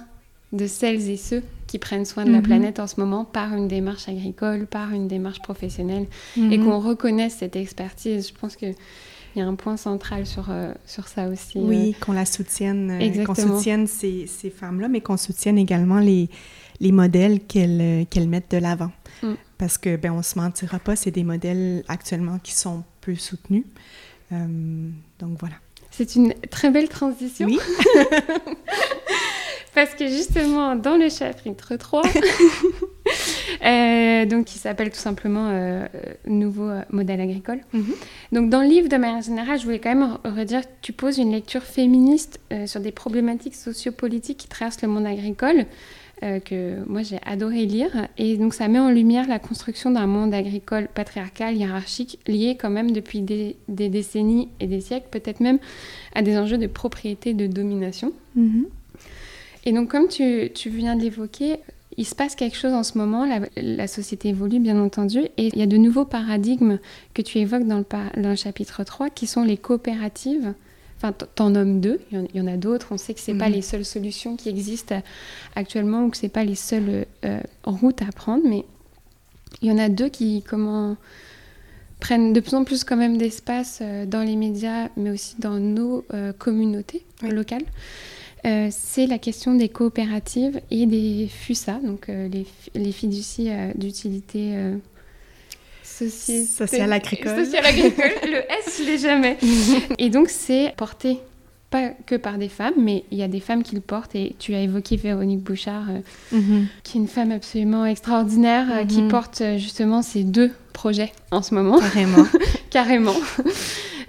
de 0.51 0.67
celles 0.67 1.09
et 1.09 1.17
ceux 1.17 1.43
qui 1.67 1.79
prennent 1.79 2.05
soin 2.05 2.25
de 2.25 2.31
la 2.31 2.37
mhm. 2.37 2.43
planète 2.43 2.79
en 2.79 2.87
ce 2.87 2.99
moment 2.99 3.25
par 3.25 3.55
une 3.55 3.67
démarche 3.67 4.07
agricole, 4.07 4.67
par 4.67 4.91
une 4.91 5.07
démarche 5.07 5.41
professionnelle, 5.41 6.05
et 6.37 6.57
mhm. 6.57 6.63
qu'on 6.63 6.79
reconnaisse 6.79 7.37
cette 7.39 7.55
expertise. 7.55 8.27
Je 8.27 8.33
pense 8.39 8.55
qu'il 8.55 8.75
y 9.35 9.41
a 9.41 9.47
un 9.47 9.55
point 9.55 9.77
central 9.77 10.27
sur, 10.27 10.47
euh, 10.49 10.71
sur 10.85 11.07
ça 11.07 11.27
aussi. 11.27 11.57
Oui, 11.57 11.95
euh. 11.95 12.05
qu'on 12.05 12.13
la 12.13 12.25
soutienne, 12.25 12.91
euh, 12.91 13.23
qu'on 13.23 13.35
soutienne 13.35 13.87
ces, 13.87 14.27
ces 14.27 14.51
femmes-là, 14.51 14.87
mais 14.87 15.01
qu'on 15.01 15.17
soutienne 15.17 15.57
également 15.57 15.99
les, 15.99 16.29
les 16.79 16.91
modèles 16.91 17.39
qu'elles 17.39 18.05
qu'elles 18.07 18.29
mettent 18.29 18.51
de 18.51 18.57
l'avant. 18.57 18.91
Mm. 19.23 19.33
Parce 19.57 19.77
que, 19.77 19.95
ben, 19.95 20.11
on 20.11 20.21
se 20.21 20.37
mentira 20.37 20.77
pas, 20.77 20.95
c'est 20.95 21.11
des 21.11 21.23
modèles 21.23 21.83
actuellement 21.87 22.37
qui 22.37 22.53
sont 22.53 22.83
peu 23.01 23.15
soutenus. 23.15 23.63
Euh, 24.31 24.89
donc 25.19 25.38
voilà. 25.39 25.55
C'est 25.91 26.15
une 26.15 26.33
très 26.49 26.71
belle 26.71 26.89
transition. 26.89 27.47
Oui. 27.47 27.59
Parce 29.75 29.95
que 29.95 30.07
justement, 30.07 30.75
dans 30.75 30.97
le 30.97 31.09
chapitre 31.09 31.75
3, 31.75 32.03
euh, 33.65 34.25
donc 34.25 34.45
qui 34.45 34.59
s'appelle 34.59 34.91
tout 34.91 34.99
simplement 34.99 35.49
euh, 35.49 35.88
Nouveau 36.27 36.69
modèle 36.91 37.19
agricole. 37.21 37.62
Mhm. 37.73 37.93
Donc 38.33 38.49
dans 38.51 38.62
le 38.62 38.67
livre, 38.67 38.88
de 38.88 38.97
manière 38.97 39.23
générale, 39.23 39.59
je 39.59 39.65
voulais 39.65 39.79
quand 39.79 39.95
même 39.95 40.17
redire 40.23 40.62
tu 40.81 40.93
poses 40.93 41.17
une 41.17 41.31
lecture 41.31 41.63
féministe 41.63 42.39
sur 42.67 42.81
des 42.81 42.91
problématiques 42.91 43.55
sociopolitiques 43.55 44.38
qui 44.38 44.47
traversent 44.47 44.83
le 44.83 44.89
monde 44.89 45.07
agricole. 45.07 45.65
Euh, 46.23 46.39
que 46.39 46.77
moi 46.88 47.03
j'ai 47.03 47.19
adoré 47.25 47.65
lire. 47.65 48.07
Et 48.17 48.38
donc 48.38 48.53
ça 48.53 48.69
met 48.69 48.79
en 48.79 48.89
lumière 48.89 49.27
la 49.27 49.39
construction 49.39 49.91
d'un 49.91 50.07
monde 50.07 50.33
agricole 50.33 50.88
patriarcal, 50.88 51.57
hiérarchique, 51.57 52.17
lié 52.27 52.55
quand 52.57 52.69
même 52.69 52.91
depuis 52.91 53.21
des, 53.21 53.57
décennies 53.67 54.47
et 54.62 54.67
des 54.67 54.79
siècles, 54.79 55.07
peut-être 55.12 55.41
même 55.41 55.59
à 56.15 56.21
des 56.21 56.38
enjeux 56.38 56.57
de 56.57 56.67
propriété, 56.67 57.33
de 57.33 57.45
domination. 57.45 58.13
Mm-hmm. 58.38 58.65
Et 59.65 59.73
donc 59.73 59.89
comme 59.89 60.07
tu, 60.07 60.49
tu 60.53 60.69
viens 60.69 60.95
de 60.95 61.01
l'évoquer, 61.01 61.57
il 61.97 62.05
se 62.05 62.15
passe 62.15 62.36
quelque 62.36 62.55
chose 62.55 62.73
en 62.73 62.83
ce 62.83 62.97
moment, 62.97 63.25
la, 63.25 63.41
la, 63.57 63.88
société 63.88 64.29
évolue 64.29 64.59
bien 64.59 64.81
entendu, 64.81 65.19
et 65.38 65.47
il 65.47 65.57
y 65.57 65.62
a 65.62 65.67
de 65.67 65.77
nouveaux 65.77 66.05
paradigmes 66.05 66.79
que 67.13 67.21
tu 67.21 67.39
évoques 67.39 67.67
dans 67.67 67.79
le, 67.79 68.21
dans 68.21 68.29
le 68.29 68.36
chapitre 68.36 68.83
3, 68.86 69.09
qui 69.09 69.27
sont 69.27 69.43
les 69.43 69.57
coopératives, 69.57 70.53
Enfin, 71.03 71.13
t'en 71.35 71.49
nommes 71.49 71.81
deux, 71.81 71.99
il 72.13 72.27
y 72.33 72.39
en 72.39 72.47
a 72.47 72.55
d'autres. 72.55 72.87
On 72.91 72.97
sait 72.97 73.13
que 73.13 73.19
ce 73.19 73.31
n'est 73.31 73.37
pas 73.37 73.49
mhm. 73.49 73.55
les 73.55 73.61
seules 73.61 73.83
solutions 73.83 74.37
qui 74.37 74.47
existent 74.47 75.01
actuellement 75.53 76.05
ou 76.05 76.09
que 76.09 76.15
ce 76.15 76.23
n'est 76.23 76.29
pas 76.29 76.45
les 76.45 76.55
seules 76.55 77.05
euh, 77.25 77.41
routes 77.65 78.01
à 78.01 78.11
prendre, 78.15 78.43
mais 78.47 78.63
il 79.61 79.67
y 79.67 79.71
en 79.71 79.77
a 79.77 79.89
deux 79.89 80.07
qui 80.07 80.43
comment, 80.47 80.95
prennent 81.99 82.31
de 82.31 82.39
plus 82.39 82.53
en 82.53 82.63
plus 82.63 82.85
quand 82.85 82.95
même 82.95 83.17
d'espace 83.17 83.79
euh, 83.81 84.05
dans 84.05 84.21
les 84.21 84.37
médias, 84.37 84.87
mais 84.95 85.11
aussi 85.11 85.35
dans 85.39 85.59
nos 85.59 86.05
euh, 86.13 86.31
communautés 86.31 87.03
locales. 87.21 87.65
c'est 88.71 89.05
la 89.05 89.17
question 89.17 89.55
des 89.55 89.67
coopératives 89.67 90.61
et 90.71 90.85
des 90.85 91.27
FUSA, 91.27 91.79
donc 91.83 92.07
les, 92.07 92.45
les 92.75 92.91
fiducies 92.91 93.49
d'utilité 93.75 94.73
Social 95.93 96.91
agricole. 96.91 97.45
Social 97.45 97.65
agricole, 97.65 98.12
le 98.23 98.38
S, 98.38 98.79
je 98.79 98.84
l'ai 98.84 98.97
jamais. 98.97 99.38
et 99.97 100.10
donc, 100.10 100.29
c'est 100.29 100.73
porté 100.75 101.19
pas 101.73 101.89
que 102.06 102.15
par 102.15 102.38
des 102.38 102.49
femmes, 102.49 102.75
mais 102.77 103.03
il 103.10 103.17
y 103.17 103.23
a 103.23 103.27
des 103.27 103.39
femmes 103.39 103.63
qui 103.63 103.73
le 103.73 103.82
portent. 103.82 104.13
Et 104.13 104.36
tu 104.38 104.53
as 104.53 104.62
évoqué 104.62 104.95
Véronique 104.95 105.41
Bouchard, 105.41 105.89
euh, 105.89 106.38
mhm. 106.38 106.67
qui 106.84 106.97
est 106.97 107.01
une 107.01 107.08
femme 107.08 107.32
absolument 107.32 107.86
extraordinaire, 107.86 108.67
euh, 108.71 108.86
qui 108.86 109.01
mhm. 109.01 109.08
porte 109.10 109.41
euh, 109.41 109.58
justement 109.58 110.03
ces 110.03 110.23
deux 110.23 110.51
projets 110.71 111.12
en 111.32 111.41
ce 111.41 111.56
moment. 111.56 111.79
Carrément. 111.79 112.25
Carrément. 112.69 113.15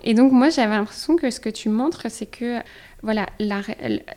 Et 0.05 0.13
donc 0.13 0.31
moi, 0.33 0.51
j'avais 0.51 0.75
l'impression 0.75 1.17
que 1.17 1.31
ce 1.31 1.41
que 1.41 1.49
tu 1.49 1.71
montres, 1.71 2.07
c'est 2.11 2.27
que 2.27 2.59
voilà, 3.03 3.27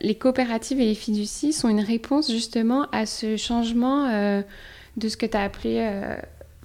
les 0.01 0.15
coopératives 0.15 0.81
et 0.81 0.85
les 0.85 0.95
fiducies 0.95 1.53
sont 1.53 1.69
une 1.69 1.79
réponse 1.79 2.29
justement 2.29 2.87
à 2.91 3.05
ce 3.05 3.37
changement 3.37 4.09
de 4.97 5.09
ce 5.09 5.17
que 5.17 5.25
tu 5.25 5.35
as 5.35 5.43
appelé 5.43 5.85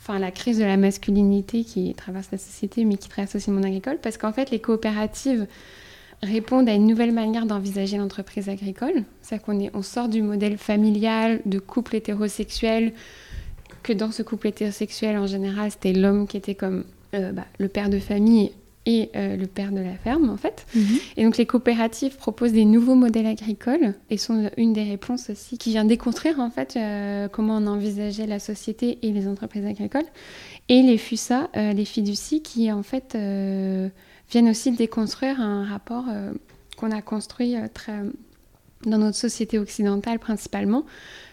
enfin 0.02 0.18
la 0.18 0.32
crise 0.32 0.58
de 0.58 0.64
la 0.64 0.76
masculinité 0.76 1.62
qui 1.62 1.94
traverse 1.94 2.28
la 2.32 2.38
société 2.38 2.84
mais 2.84 2.96
qui 2.96 3.08
traverse 3.08 3.36
aussi 3.36 3.50
le 3.50 3.56
monde 3.56 3.66
agricole 3.66 3.98
parce 4.02 4.18
qu'en 4.18 4.32
fait 4.32 4.50
les 4.50 4.58
coopératives 4.58 5.46
répondent 6.22 6.68
à 6.68 6.74
une 6.74 6.86
nouvelle 6.86 7.12
manière 7.12 7.46
d'envisager 7.46 7.96
l'entreprise 7.96 8.48
agricole. 8.48 9.04
C'est-à-dire 9.20 9.44
qu'on 9.44 9.78
on 9.78 9.82
sort 9.82 10.08
du 10.08 10.22
modèle 10.22 10.56
familial 10.56 11.40
de 11.46 11.58
couple 11.58 11.96
hétérosexuel, 11.96 12.92
que 13.82 13.92
dans 13.92 14.12
ce 14.12 14.22
couple 14.22 14.48
hétérosexuel, 14.48 15.18
en 15.18 15.26
général, 15.26 15.72
c'était 15.72 15.92
l'homme 15.92 16.28
qui 16.28 16.36
était 16.36 16.54
comme 16.54 16.84
euh, 17.14 17.32
bah, 17.32 17.46
le 17.58 17.68
père 17.68 17.90
de 17.90 17.98
famille 17.98 18.52
et 18.84 19.10
euh, 19.14 19.36
le 19.36 19.46
père 19.46 19.70
de 19.70 19.80
la 19.80 19.94
ferme, 19.94 20.28
en 20.28 20.36
fait. 20.36 20.66
Mhm. 20.74 20.98
Et 21.16 21.24
donc, 21.24 21.36
les 21.36 21.46
coopératives 21.46 22.16
proposent 22.16 22.52
des 22.52 22.64
nouveaux 22.64 22.94
modèles 22.96 23.26
agricoles 23.26 23.94
et 24.10 24.16
sont 24.16 24.50
une 24.56 24.72
des 24.72 24.82
réponses 24.82 25.30
aussi 25.30 25.58
qui 25.58 25.70
vient 25.70 25.84
déconstruire, 25.84 26.40
en 26.40 26.50
fait, 26.50 26.76
euh, 26.76 27.28
comment 27.28 27.58
on 27.58 27.66
envisageait 27.66 28.26
la 28.26 28.38
société 28.38 28.98
et 29.02 29.12
les 29.12 29.28
entreprises 29.28 29.64
agricoles. 29.64 30.06
Et 30.68 30.82
les 30.82 30.98
FUSA, 30.98 31.50
les 31.54 31.84
fiducies, 31.84 32.42
qui, 32.42 32.70
en 32.72 32.82
fait, 32.82 33.16
viennent 34.32 34.48
aussi 34.48 34.72
déconstruire 34.72 35.40
un 35.40 35.64
rapport 35.64 36.06
euh, 36.08 36.32
qu'on 36.76 36.90
a 36.90 37.02
construit 37.02 37.54
euh, 37.54 37.68
très, 37.72 38.00
dans 38.86 38.98
notre 38.98 39.16
société 39.16 39.58
occidentale 39.58 40.18
principalement, 40.18 40.84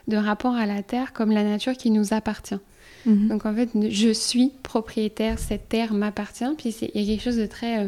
de 0.07 0.17
rapport 0.17 0.55
à 0.55 0.65
la 0.65 0.83
terre 0.83 1.13
comme 1.13 1.31
la 1.31 1.43
nature 1.43 1.73
qui 1.73 1.91
nous 1.91 2.13
appartient. 2.13 2.59
Mhm. 3.05 3.27
Donc 3.27 3.45
en 3.45 3.53
fait, 3.53 3.69
je 3.89 4.09
suis 4.09 4.51
propriétaire, 4.63 5.39
cette 5.39 5.69
terre 5.69 5.93
m'appartient. 5.93 6.45
Puis 6.57 6.75
il 6.93 7.01
y 7.01 7.03
a 7.03 7.15
quelque 7.15 7.23
chose 7.23 7.38
de 7.38 7.45
très... 7.45 7.85
Euh, 7.85 7.88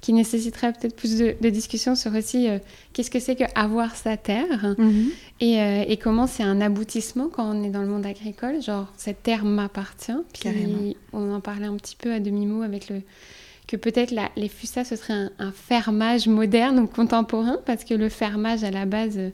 qui 0.00 0.12
nécessiterait 0.12 0.72
peut-être 0.74 0.94
plus 0.94 1.18
de, 1.18 1.50
discussion 1.50 1.96
sur 1.96 2.14
aussi 2.14 2.46
qu'est-ce 2.92 3.10
que 3.10 3.18
c'est 3.18 3.34
que 3.34 3.42
avoir 3.56 3.96
sa 3.96 4.16
terre? 4.16 4.76
Mhm. 4.78 5.10
et, 5.40 5.56
et, 5.88 5.96
comment 5.96 6.28
c'est 6.28 6.44
un 6.44 6.60
aboutissement 6.60 7.28
quand 7.28 7.52
on 7.52 7.64
est 7.64 7.70
dans 7.70 7.82
le 7.82 7.88
monde 7.88 8.06
agricole? 8.06 8.62
Genre, 8.62 8.86
cette 8.96 9.24
terre 9.24 9.44
m'appartient. 9.44 10.12
Puis 10.32 10.96
on 11.12 11.34
en 11.34 11.40
parlait 11.40 11.66
un 11.66 11.74
petit 11.74 11.96
peu 11.96 12.12
à 12.12 12.20
demi-mot 12.20 12.62
avec 12.62 12.88
le, 12.88 13.02
que 13.68 13.76
peut-être 13.76 14.12
les 14.34 14.48
FUSA, 14.48 14.82
ce 14.82 14.96
serait 14.96 15.28
un, 15.38 15.52
fermage 15.52 16.26
moderne 16.26 16.80
ou 16.80 16.86
contemporain, 16.86 17.58
parce 17.66 17.84
que 17.84 17.94
le 17.94 18.08
fermage, 18.08 18.64
à 18.64 18.70
la 18.70 18.86
base, 18.86 19.18
euh, 19.18 19.30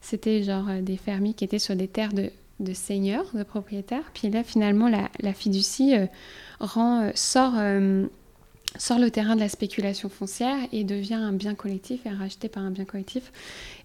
c'était 0.00 0.42
genre 0.42 0.68
euh, 0.70 0.80
des 0.80 0.96
fermiers 0.96 1.34
qui 1.34 1.44
étaient 1.44 1.58
sur 1.58 1.76
des 1.76 1.86
terres 1.86 2.14
de, 2.14 2.30
seigneurs, 2.72 3.26
de 3.34 3.42
propriétaires. 3.42 4.10
Puis 4.14 4.30
là, 4.30 4.42
finalement, 4.42 4.88
la, 4.88 5.32
fiducie 5.32 5.96
euh, 5.96 6.06
rend, 6.60 7.10
sort, 7.14 7.54
sort 8.76 8.98
le 8.98 9.10
terrain 9.10 9.34
de 9.34 9.40
la 9.40 9.48
spéculation 9.48 10.08
foncière 10.08 10.58
et 10.72 10.84
devient 10.84 11.14
un 11.14 11.32
bien 11.32 11.54
collectif, 11.54 12.06
et 12.06 12.10
racheté 12.10 12.48
par 12.48 12.62
un 12.62 12.70
bien 12.70 12.84
collectif. 12.84 13.32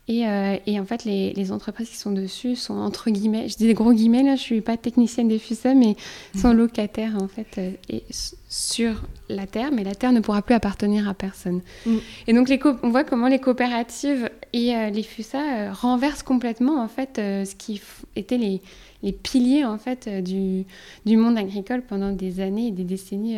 Euh, 0.09 0.57
et, 0.65 0.79
en 0.81 0.85
fait, 0.85 1.05
les, 1.05 1.51
entreprises 1.51 1.89
qui 1.89 1.95
sont 1.95 2.11
dessus 2.11 2.57
sont 2.57 2.73
entre 2.73 3.09
guillemets, 3.09 3.47
je 3.47 3.55
dis 3.55 3.67
des 3.67 3.73
gros 3.73 3.93
guillemets 3.93 4.23
là, 4.23 4.35
je 4.35 4.41
suis 4.41 4.61
pas 4.61 4.75
technicienne 4.75 5.29
des 5.29 5.39
FUSA, 5.39 5.75
mais 5.75 5.95
sont 6.35 6.51
locataires 6.51 7.15
en 7.21 7.29
fait 7.29 7.57
euh, 7.57 7.71
et 7.89 8.03
sur 8.49 9.01
la 9.29 9.47
terre, 9.47 9.71
mais 9.71 9.83
la 9.85 9.95
terre 9.95 10.11
ne 10.11 10.19
pourra 10.19 10.41
plus 10.41 10.55
appartenir 10.55 11.07
à 11.07 11.13
personne. 11.13 11.61
Mm. 11.85 11.97
Et 12.27 12.33
donc, 12.33 12.49
les 12.49 12.59
on 12.83 12.89
voit 12.89 13.05
comment 13.05 13.27
les 13.27 13.39
coopératives 13.39 14.29
et 14.51 14.75
euh, 14.75 14.89
les 14.89 15.03
FUSA 15.03 15.71
renversent 15.71 16.23
complètement 16.23 16.83
en 16.83 16.89
fait 16.89 17.13
ce 17.15 17.55
qui 17.55 17.81
était 18.17 18.37
les, 18.37 18.61
les, 19.03 19.13
piliers 19.13 19.63
en 19.63 19.77
fait 19.77 20.09
du, 20.09 20.65
du, 21.05 21.15
monde 21.15 21.37
agricole 21.37 21.81
pendant 21.81 22.11
des 22.11 22.41
années 22.41 22.67
et 22.67 22.71
des 22.71 22.83
décennies 22.83 23.37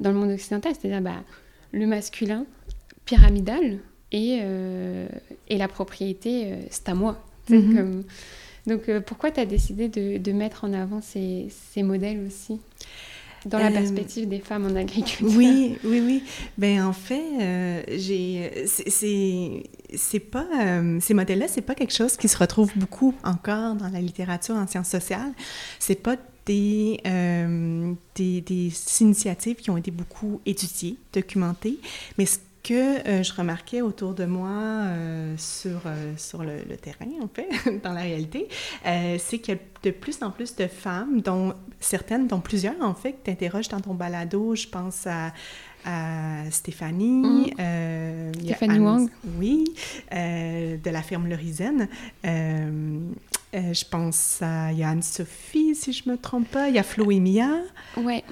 dans 0.00 0.10
le 0.10 0.16
monde 0.16 0.30
occidental, 0.30 0.72
c'est-à-dire 0.78 1.02
bah, 1.02 1.22
le 1.72 1.86
masculin 1.86 2.46
pyramidal 3.04 3.80
et, 4.14 4.38
euh, 4.42 5.08
et 5.48 5.58
la 5.58 5.66
propriété, 5.66 6.44
euh, 6.44 6.56
c'est 6.70 6.88
à 6.88 6.94
moi. 6.94 7.20
Mhm. 7.50 8.04
donc 8.66 8.88
euh, 8.88 8.98
pourquoi 8.98 9.30
tu 9.30 9.38
as 9.38 9.44
décidé 9.44 9.88
de, 9.88 10.16
de, 10.16 10.32
mettre 10.32 10.64
en 10.64 10.72
avant 10.72 11.02
ces, 11.02 11.48
ces 11.74 11.82
modèles 11.82 12.24
aussi 12.26 12.58
dans 13.44 13.58
la 13.58 13.70
perspective 13.70 14.26
des 14.26 14.38
femmes 14.38 14.64
en 14.64 14.74
agriculture. 14.74 15.26
Oui, 15.36 15.76
oui, 15.84 16.00
oui. 16.02 16.22
Ben 16.56 16.82
en 16.82 16.94
fait, 16.94 17.20
j'ai, 17.98 18.64
c'est, 18.66 20.20
pas 20.20 20.46
ces 21.00 21.12
modèles-là, 21.12 21.48
c'est 21.48 21.60
pas 21.60 21.74
quelque 21.74 21.92
chose 21.92 22.16
qui 22.16 22.28
se 22.28 22.38
retrouve 22.38 22.72
beaucoup 22.76 23.12
encore 23.22 23.74
dans 23.74 23.90
la 23.90 24.00
littérature 24.00 24.54
en 24.54 24.66
sciences 24.66 24.88
sociales. 24.88 25.32
C'est 25.78 26.02
pas 26.02 26.16
des, 26.46 27.00
des, 28.14 28.40
des, 28.40 28.72
initiatives 29.00 29.56
qui 29.56 29.68
ont 29.68 29.76
été 29.76 29.90
beaucoup 29.90 30.40
étudiées, 30.46 30.96
documentées, 31.12 31.78
mais 32.16 32.24
ce 32.24 32.38
que 32.64 33.06
euh, 33.06 33.22
je 33.22 33.32
remarquais 33.34 33.82
autour 33.82 34.14
de 34.14 34.24
moi 34.24 34.48
euh, 34.50 35.34
sur, 35.36 35.82
euh, 35.86 36.14
sur 36.16 36.42
le, 36.42 36.76
terrain, 36.76 37.06
en 37.22 37.28
fait, 37.28 37.48
dans 37.84 37.92
la 37.92 38.00
réalité, 38.00 38.48
c'est 38.82 39.38
qu'il 39.38 39.54
y 39.54 39.56
a 39.56 39.60
de 39.82 39.90
plus 39.90 40.22
en 40.22 40.30
plus 40.30 40.56
de 40.56 40.66
femmes, 40.66 41.20
dont 41.20 41.54
certaines, 41.78 42.26
dont 42.26 42.40
plusieurs, 42.40 42.80
en 42.80 42.94
fait, 42.94 43.12
que 43.12 43.24
tu 43.26 43.30
interroges 43.30 43.68
dans 43.68 43.80
ton 43.80 43.94
balado. 43.94 44.56
Je 44.56 44.66
pense 44.66 45.06
à, 45.06 45.32
Stéphanie. 46.50 47.52
Mm. 47.58 48.32
Stéphanie 48.42 48.78
Wang. 48.78 49.10
Oui, 49.38 49.64
de 50.10 50.90
la 50.90 51.02
ferme 51.02 51.28
Lorizen. 51.28 51.88
je 52.24 53.84
pense 53.90 54.40
à 54.40 54.72
Yann 54.72 55.02
Sophie, 55.02 55.74
si 55.74 55.92
je 55.92 56.08
me 56.08 56.16
trompe 56.16 56.48
pas. 56.48 56.68
Il 56.70 56.74
y 56.74 56.78
a 56.78 56.82
Flo 56.82 57.10
et 57.10 57.20
Mia. 57.20 57.50
Ouais. 57.98 58.24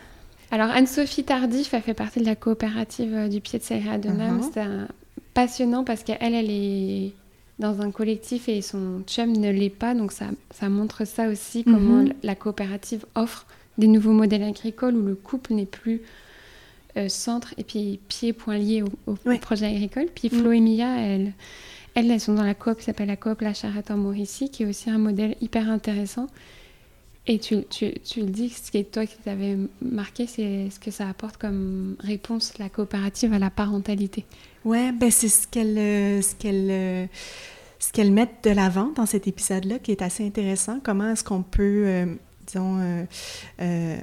Alors 0.53 0.69
Anne-Sophie 0.69 1.25
Tardif 1.25 1.73
a 1.73 1.81
fait 1.81 1.95
partie 1.95 2.21
de 2.21 2.27
la 2.27 2.37
coopérative 2.37 3.15
euh, 3.15 3.29
du 3.29 3.41
pied 3.41 3.59
de 3.59 3.65
Serra 3.65 3.97
de 3.97 4.11
Nam. 4.11 4.39
Uh-huh. 4.39 4.51
C'est 4.53 4.95
passionnant 5.33 5.83
parce 5.83 6.03
qu'elle, 6.05 6.35
elle 6.35 6.51
est 6.51 7.13
dans 7.59 7.81
un 7.81 7.91
collectif 7.91 8.51
et 8.51 8.61
son 8.61 9.01
chum 9.07 9.33
ne 9.33 9.51
l'est 9.51 9.71
pas. 9.71 9.95
Donc 9.95 10.13
ça, 10.13 10.27
ça 10.51 10.69
montre 10.69 11.07
ça 11.07 11.29
aussi, 11.29 11.65
comment 11.65 12.03
uh-huh. 12.03 12.13
la 12.23 12.35
coopérative 12.35 13.07
offre 13.15 13.47
des 13.79 13.87
nouveaux 13.87 14.13
modèles 14.13 14.43
agricoles 14.43 14.95
où 14.95 15.07
le 15.07 15.15
couple 15.15 15.55
n'est 15.55 15.65
plus 15.65 16.03
euh, 16.99 17.09
centre 17.09 17.55
et 17.57 17.65
puis 17.65 17.99
pied 18.09 18.35
point 18.35 18.59
lié 18.59 18.85
au, 19.07 19.15
projet 19.41 19.65
agricole. 19.65 20.09
Puis 20.15 20.29
Flo 20.29 20.51
mm. 20.51 20.53
et 20.53 20.61
Mia, 20.61 20.99
elles, 20.99 21.33
elles, 21.95 22.11
elles, 22.11 22.21
sont 22.21 22.35
dans 22.35 22.45
la 22.45 22.53
coop 22.53 22.77
qui 22.77 22.85
s'appelle 22.85 23.09
la 23.09 23.17
coop 23.17 23.41
La 23.41 23.55
Charrette 23.55 23.91
en 23.91 23.97
Mauricie, 23.97 24.51
qui 24.51 24.65
est 24.65 24.67
aussi 24.67 24.91
un 24.91 24.99
modèle 24.99 25.35
hyper 25.41 25.71
intéressant 25.71 26.27
et 27.27 27.39
tu, 27.39 27.65
tu, 27.71 27.93
tu, 28.01 28.21
le 28.21 28.27
dis, 28.27 28.51
ce 28.51 28.71
qui 28.71 28.79
est 28.79 28.91
toi 28.91 29.07
qui 29.07 29.17
t'avais 29.19 29.57
marqué, 29.81 30.27
c'est 30.27 30.69
ce 30.71 30.81
que 30.81 30.91
ça 30.91 31.09
apporte 31.09 31.37
comme 31.37 31.97
réponse 32.01 32.59
la 32.59 32.69
coopérative 32.69 33.33
à 33.33 33.39
la 33.39 33.51
parentalité. 33.51 34.25
Ouais, 34.65 34.91
ben 34.93 35.11
c'est 35.11 35.29
ce 35.29 35.47
qu'elle 35.47 35.79
euh, 35.79 36.21
ce 36.21 36.35
qu'elle 36.35 36.69
euh, 36.71 37.07
ce 37.79 37.93
qu'elle 37.93 38.13
met 38.13 38.29
de 38.43 38.51
l'avant 38.51 38.91
dans 38.97 39.07
cet 39.07 39.29
épisode-là 39.29 39.79
qui 39.79 39.93
est 39.93 40.03
assez 40.03 40.27
intéressant. 40.27 40.81
Comment 40.83 41.11
est-ce 41.13 41.23
qu'on 41.23 41.43
peut 41.43 41.85
euh, 41.87 42.07
disons, 42.47 42.79
euh, 42.81 43.05
euh, 43.61 43.97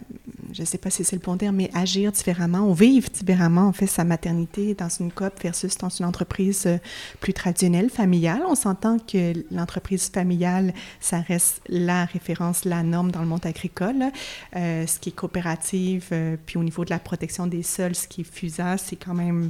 je 0.54 0.62
ne 0.62 0.66
sais 0.66 0.78
pas 0.78 0.90
si 0.90 1.04
c'est 1.04 1.16
le 1.16 1.22
bon 1.22 1.38
terme, 1.38 1.58
mais 1.58 1.70
agir 1.74 2.12
différemment 2.12 2.70
ou 2.70 2.74
vivre 2.74 3.10
différemment, 3.10 3.68
en 3.68 3.74
fait, 3.74 3.88
sa 3.88 4.04
maternité 4.04 4.74
dans 4.74 4.90
une 4.90 5.12
COP 5.12 5.42
versus 5.42 5.78
dans 5.78 5.90
une 5.90 6.06
entreprise 6.06 6.66
euh, 6.66 6.78
plus 7.20 7.34
traditionnelle, 7.34 7.90
familiale. 7.90 8.42
On 8.48 8.56
s'entend 8.56 8.98
que 9.00 9.34
l'entreprise 9.52 10.10
familiale, 10.10 10.74
ça 11.00 11.20
reste 11.20 11.62
la 11.68 12.06
référence, 12.06 12.66
la 12.66 12.84
norme 12.84 13.12
dans 13.12 13.22
le 13.22 13.28
monde 13.28 13.46
agricole. 13.46 14.12
ce 14.54 15.00
qui 15.00 15.10
est 15.10 15.16
coopérative, 15.16 16.14
puis 16.46 16.58
au 16.58 16.64
niveau 16.64 16.86
de 16.86 16.90
la 16.90 17.00
protection 17.00 17.48
des 17.48 17.64
sols, 17.64 17.96
ce 17.96 18.08
qui 18.08 18.22
est 18.22 18.24
FUSA, 18.24 18.78
c'est 18.78 18.96
quand 18.96 19.14
même 19.14 19.50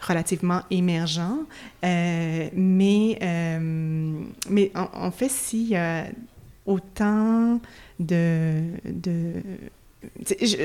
relativement 0.00 0.62
émergent. 0.70 1.20
mais, 1.82 3.18
mais 4.48 4.72
en, 4.74 5.10
fait, 5.10 5.30
a 5.74 6.04
autant 6.70 7.60
de, 7.98 8.62
de 8.84 9.42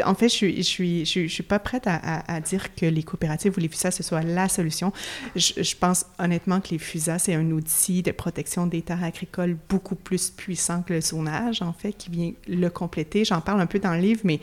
en 0.06 0.16
fait, 0.16 0.30
je 0.30 0.34
suis, 0.34 0.58
je 0.58 1.06
suis, 1.06 1.28
je 1.28 1.44
pas 1.44 1.60
prête 1.60 1.84
à, 1.88 2.40
dire 2.42 2.74
que 2.74 2.86
les 2.86 3.04
coopératives 3.04 3.54
ou 3.58 3.60
les 3.60 3.68
FUSA, 3.68 3.92
ce 3.92 4.02
soit 4.02 4.22
la 4.22 4.48
solution. 4.48 4.94
Je, 5.36 5.76
pense 5.76 6.06
honnêtement 6.20 6.62
que 6.62 6.70
les 6.72 6.78
FUSA, 6.78 7.20
c'est 7.20 7.36
un 7.36 7.52
outil 7.52 8.02
de 8.02 8.12
protection 8.12 8.66
des 8.66 8.82
terres 8.82 9.04
agricoles 9.04 9.58
beaucoup 9.70 9.96
plus 9.96 10.30
puissant 10.30 10.84
que 10.84 10.94
le 10.94 11.02
zonage, 11.02 11.62
en 11.62 11.74
fait, 11.74 11.94
qui 11.94 12.10
vient 12.10 12.32
le 12.48 12.70
compléter. 12.70 13.26
J'en 13.26 13.42
parle 13.42 13.60
un 13.60 13.66
peu 13.66 13.80
dans 13.80 13.94
le 13.94 14.00
livre, 14.00 14.22
mais 14.24 14.40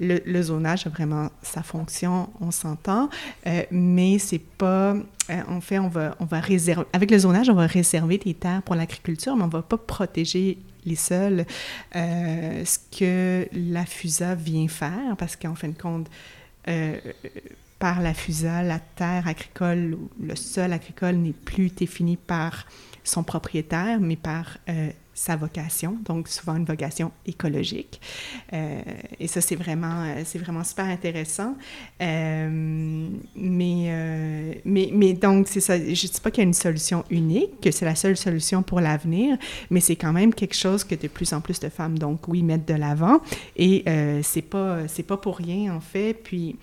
le, 0.00 0.42
zonage 0.42 0.86
a 0.86 0.90
vraiment 0.90 1.30
sa 1.42 1.62
fonction, 1.62 2.28
on 2.40 2.50
s'entend, 2.50 3.08
euh, 3.46 3.62
mais 3.70 4.18
c'est 4.18 4.38
pas... 4.38 4.94
Euh, 5.28 5.42
en 5.48 5.60
fait, 5.60 5.80
on 5.80 5.88
va, 5.88 6.14
on 6.20 6.24
va 6.24 6.38
réserver... 6.38 6.86
Avec 6.92 7.10
le 7.10 7.18
zonage, 7.18 7.50
on 7.50 7.54
va 7.54 7.66
réserver 7.66 8.18
des 8.18 8.34
terres 8.34 8.62
pour 8.62 8.76
l'agriculture, 8.76 9.34
mais 9.34 9.42
on 9.42 9.48
va 9.48 9.62
pas 9.62 9.78
protéger 9.78 10.58
les 10.86 10.96
seuls. 10.96 11.44
Euh, 11.94 12.64
ce 12.64 12.78
que 12.98 13.48
la 13.52 13.84
FUSA 13.84 14.34
vient 14.34 14.68
faire, 14.68 15.16
parce 15.18 15.36
qu'en 15.36 15.54
fin 15.54 15.68
de 15.68 15.80
compte, 15.80 16.08
euh, 16.68 16.98
par 17.78 18.00
la 18.00 18.14
FUSA, 18.14 18.62
la 18.62 18.78
terre 18.78 19.28
agricole, 19.28 19.98
le 20.20 20.36
sol 20.36 20.72
agricole 20.72 21.16
n'est 21.16 21.32
plus 21.32 21.68
défini 21.68 22.16
par 22.16 22.66
son 23.04 23.22
propriétaire, 23.22 24.00
mais 24.00 24.16
par 24.16 24.58
euh, 24.68 24.90
sa 25.16 25.34
vocation, 25.34 25.96
donc 26.04 26.28
souvent 26.28 26.54
une 26.56 26.64
vocation 26.64 27.10
écologique. 27.26 28.00
Euh, 28.52 28.80
et 29.18 29.26
ça, 29.26 29.40
c'est 29.40 29.56
vraiment, 29.56 30.04
euh, 30.04 30.22
c'est 30.24 30.38
vraiment 30.38 30.62
super 30.62 30.84
intéressant. 30.84 31.56
mais, 31.98 33.24
mais, 33.34 34.90
mais 34.92 35.12
donc, 35.14 35.48
c'est 35.48 35.60
ça. 35.60 35.78
Je 35.78 35.90
ne 35.90 35.94
dis 35.94 36.20
pas 36.22 36.30
qu'il 36.30 36.42
y 36.42 36.46
a 36.46 36.48
une 36.48 36.54
solution 36.54 37.04
unique, 37.10 37.60
que 37.60 37.70
c'est 37.70 37.86
la 37.86 37.94
seule 37.94 38.16
solution 38.16 38.62
pour 38.62 38.80
l'avenir, 38.80 39.38
mais 39.70 39.80
c'est 39.80 39.96
quand 39.96 40.12
même 40.12 40.32
quelque 40.34 40.54
chose 40.54 40.84
que 40.84 40.94
de 40.94 41.08
plus 41.08 41.32
en 41.32 41.40
plus 41.40 41.58
de 41.58 41.68
femmes, 41.68 41.98
donc 41.98 42.28
oui, 42.28 42.42
mettent 42.42 42.68
de 42.68 42.74
l'avant. 42.74 43.20
Et 43.56 43.84
c'est 44.22 44.42
pas, 44.42 44.86
c'est 44.86 45.02
pas 45.02 45.16
pour 45.16 45.38
rien, 45.38 45.74
en 45.74 45.80
fait. 45.80 46.14
Puis, 46.22 46.56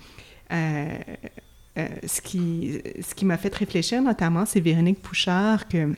euh, 0.52 0.98
euh, 1.76 1.88
ce 2.06 2.20
qui, 2.20 2.80
ce 3.00 3.14
qui 3.14 3.24
m'a 3.24 3.36
fait 3.36 3.52
réfléchir 3.52 4.00
notamment, 4.00 4.46
c'est 4.46 4.60
Véronique 4.60 5.02
Pouchard, 5.02 5.66
que 5.66 5.92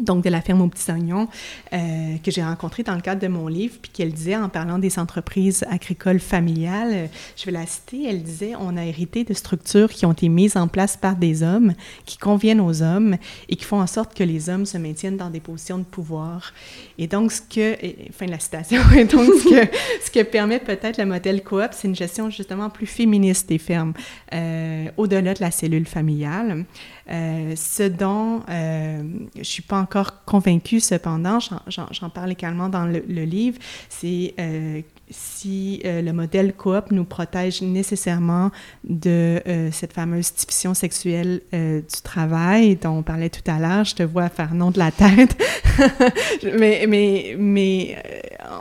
donc 0.00 0.24
de 0.24 0.30
la 0.30 0.40
ferme 0.40 0.62
aux 0.62 0.68
petits 0.68 0.90
oignons, 0.90 1.28
euh, 1.72 2.16
que 2.24 2.30
j'ai 2.30 2.42
rencontrée 2.42 2.82
dans 2.82 2.94
le 2.94 3.00
cadre 3.00 3.20
de 3.20 3.28
mon 3.28 3.48
livre, 3.48 3.76
puis 3.80 3.90
qu'elle 3.92 4.12
disait 4.12 4.36
en 4.36 4.48
parlant 4.48 4.78
des 4.78 4.98
entreprises 4.98 5.64
agricoles 5.70 6.20
familiales, 6.20 6.92
euh, 6.92 7.06
je 7.36 7.44
vais 7.46 7.52
la 7.52 7.66
citer, 7.66 8.08
elle 8.08 8.22
disait 8.22 8.52
on 8.58 8.76
a 8.76 8.84
hérité 8.84 9.24
de 9.24 9.34
structures 9.34 9.90
qui 9.90 10.06
ont 10.06 10.12
été 10.12 10.28
mises 10.28 10.56
en 10.56 10.68
place 10.68 10.96
par 10.96 11.16
des 11.16 11.42
hommes, 11.42 11.74
qui 12.06 12.18
conviennent 12.18 12.60
aux 12.60 12.82
hommes 12.82 13.16
et 13.48 13.56
qui 13.56 13.64
font 13.64 13.80
en 13.80 13.86
sorte 13.86 14.14
que 14.14 14.24
les 14.24 14.48
hommes 14.48 14.66
se 14.66 14.78
maintiennent 14.78 15.16
dans 15.16 15.30
des 15.30 15.40
positions 15.40 15.78
de 15.78 15.84
pouvoir. 15.84 16.52
Et 16.98 17.06
donc 17.06 17.32
ce 17.32 17.42
que, 17.42 17.76
fin 18.12 18.26
de 18.26 18.30
la 18.30 18.38
citation, 18.38 18.80
et 18.96 19.04
donc 19.04 19.26
ce 19.26 19.48
que, 19.48 19.76
ce 20.04 20.10
que 20.10 20.22
permet 20.22 20.58
peut-être 20.58 20.98
le 20.98 21.06
modèle 21.06 21.42
coop, 21.42 21.68
c'est 21.72 21.88
une 21.88 21.96
gestion 21.96 22.30
justement 22.30 22.70
plus 22.70 22.86
féministe 22.86 23.48
des 23.48 23.58
fermes, 23.58 23.92
euh, 24.32 24.88
au-delà 24.96 25.34
de 25.34 25.40
la 25.40 25.50
cellule 25.50 25.86
familiale. 25.86 26.64
Ce 27.10 27.88
dont 27.88 28.42
je 28.48 29.42
suis 29.42 29.62
pas 29.62 29.78
encore 29.88 30.24
convaincue, 30.26 30.80
cependant, 30.80 31.38
j'en 31.40 32.10
parle 32.10 32.32
également 32.32 32.68
dans 32.68 32.84
le, 32.84 33.24
livre, 33.24 33.58
c'est 33.88 34.34
euh, 34.38 34.82
si 35.10 35.80
euh, 35.86 36.02
le 36.02 36.12
modèle 36.12 36.52
coop 36.52 36.90
nous 36.90 37.04
protège 37.04 37.62
nécessairement 37.62 38.50
de 38.84 39.40
euh, 39.46 39.70
cette 39.72 39.94
fameuse 39.94 40.34
diffusion 40.34 40.74
sexuelle 40.74 41.40
du 41.52 42.02
travail 42.02 42.76
dont 42.76 42.98
on 42.98 43.02
parlait 43.02 43.30
tout 43.30 43.50
à 43.50 43.58
l'heure. 43.58 43.84
Je 43.84 43.94
te 43.94 44.02
vois 44.02 44.28
faire 44.28 44.52
non 44.52 44.70
de 44.70 44.78
la 44.78 44.90
tête. 44.90 45.36
mais 46.58 46.84
mais, 46.86 47.34
mais 47.38 47.96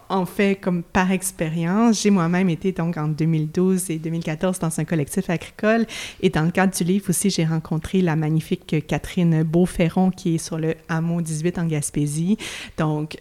en 0.10 0.26
fait, 0.26 0.56
comme 0.56 0.84
par 0.84 1.12
expérience, 1.12 2.02
j'ai 2.02 2.10
moi-même 2.10 2.50
été 2.50 2.72
donc 2.72 2.98
en 2.98 3.08
2012 3.08 3.90
et 3.90 4.00
2014 4.00 4.60
dans 4.60 4.80
un 4.80 4.86
collectif 4.86 5.30
agricole 5.30 5.86
et 6.22 6.30
dans 6.30 6.44
le 6.44 6.52
cadre 6.52 6.76
du 6.76 6.84
livre 6.84 7.10
aussi, 7.10 7.30
j'ai 7.30 7.46
rencontré 7.46 8.02
la 8.02 8.16
magnifique 8.16 8.88
Catherine 8.88 9.44
Beauferron 9.44 10.12
qui 10.12 10.36
est 10.36 10.38
sur 10.38 10.58
le 10.58 10.76
hameau 10.90 11.22
18 11.22 11.60
en 11.60 11.66
Gaspésie. 11.66 12.38
Donc, 12.78 13.18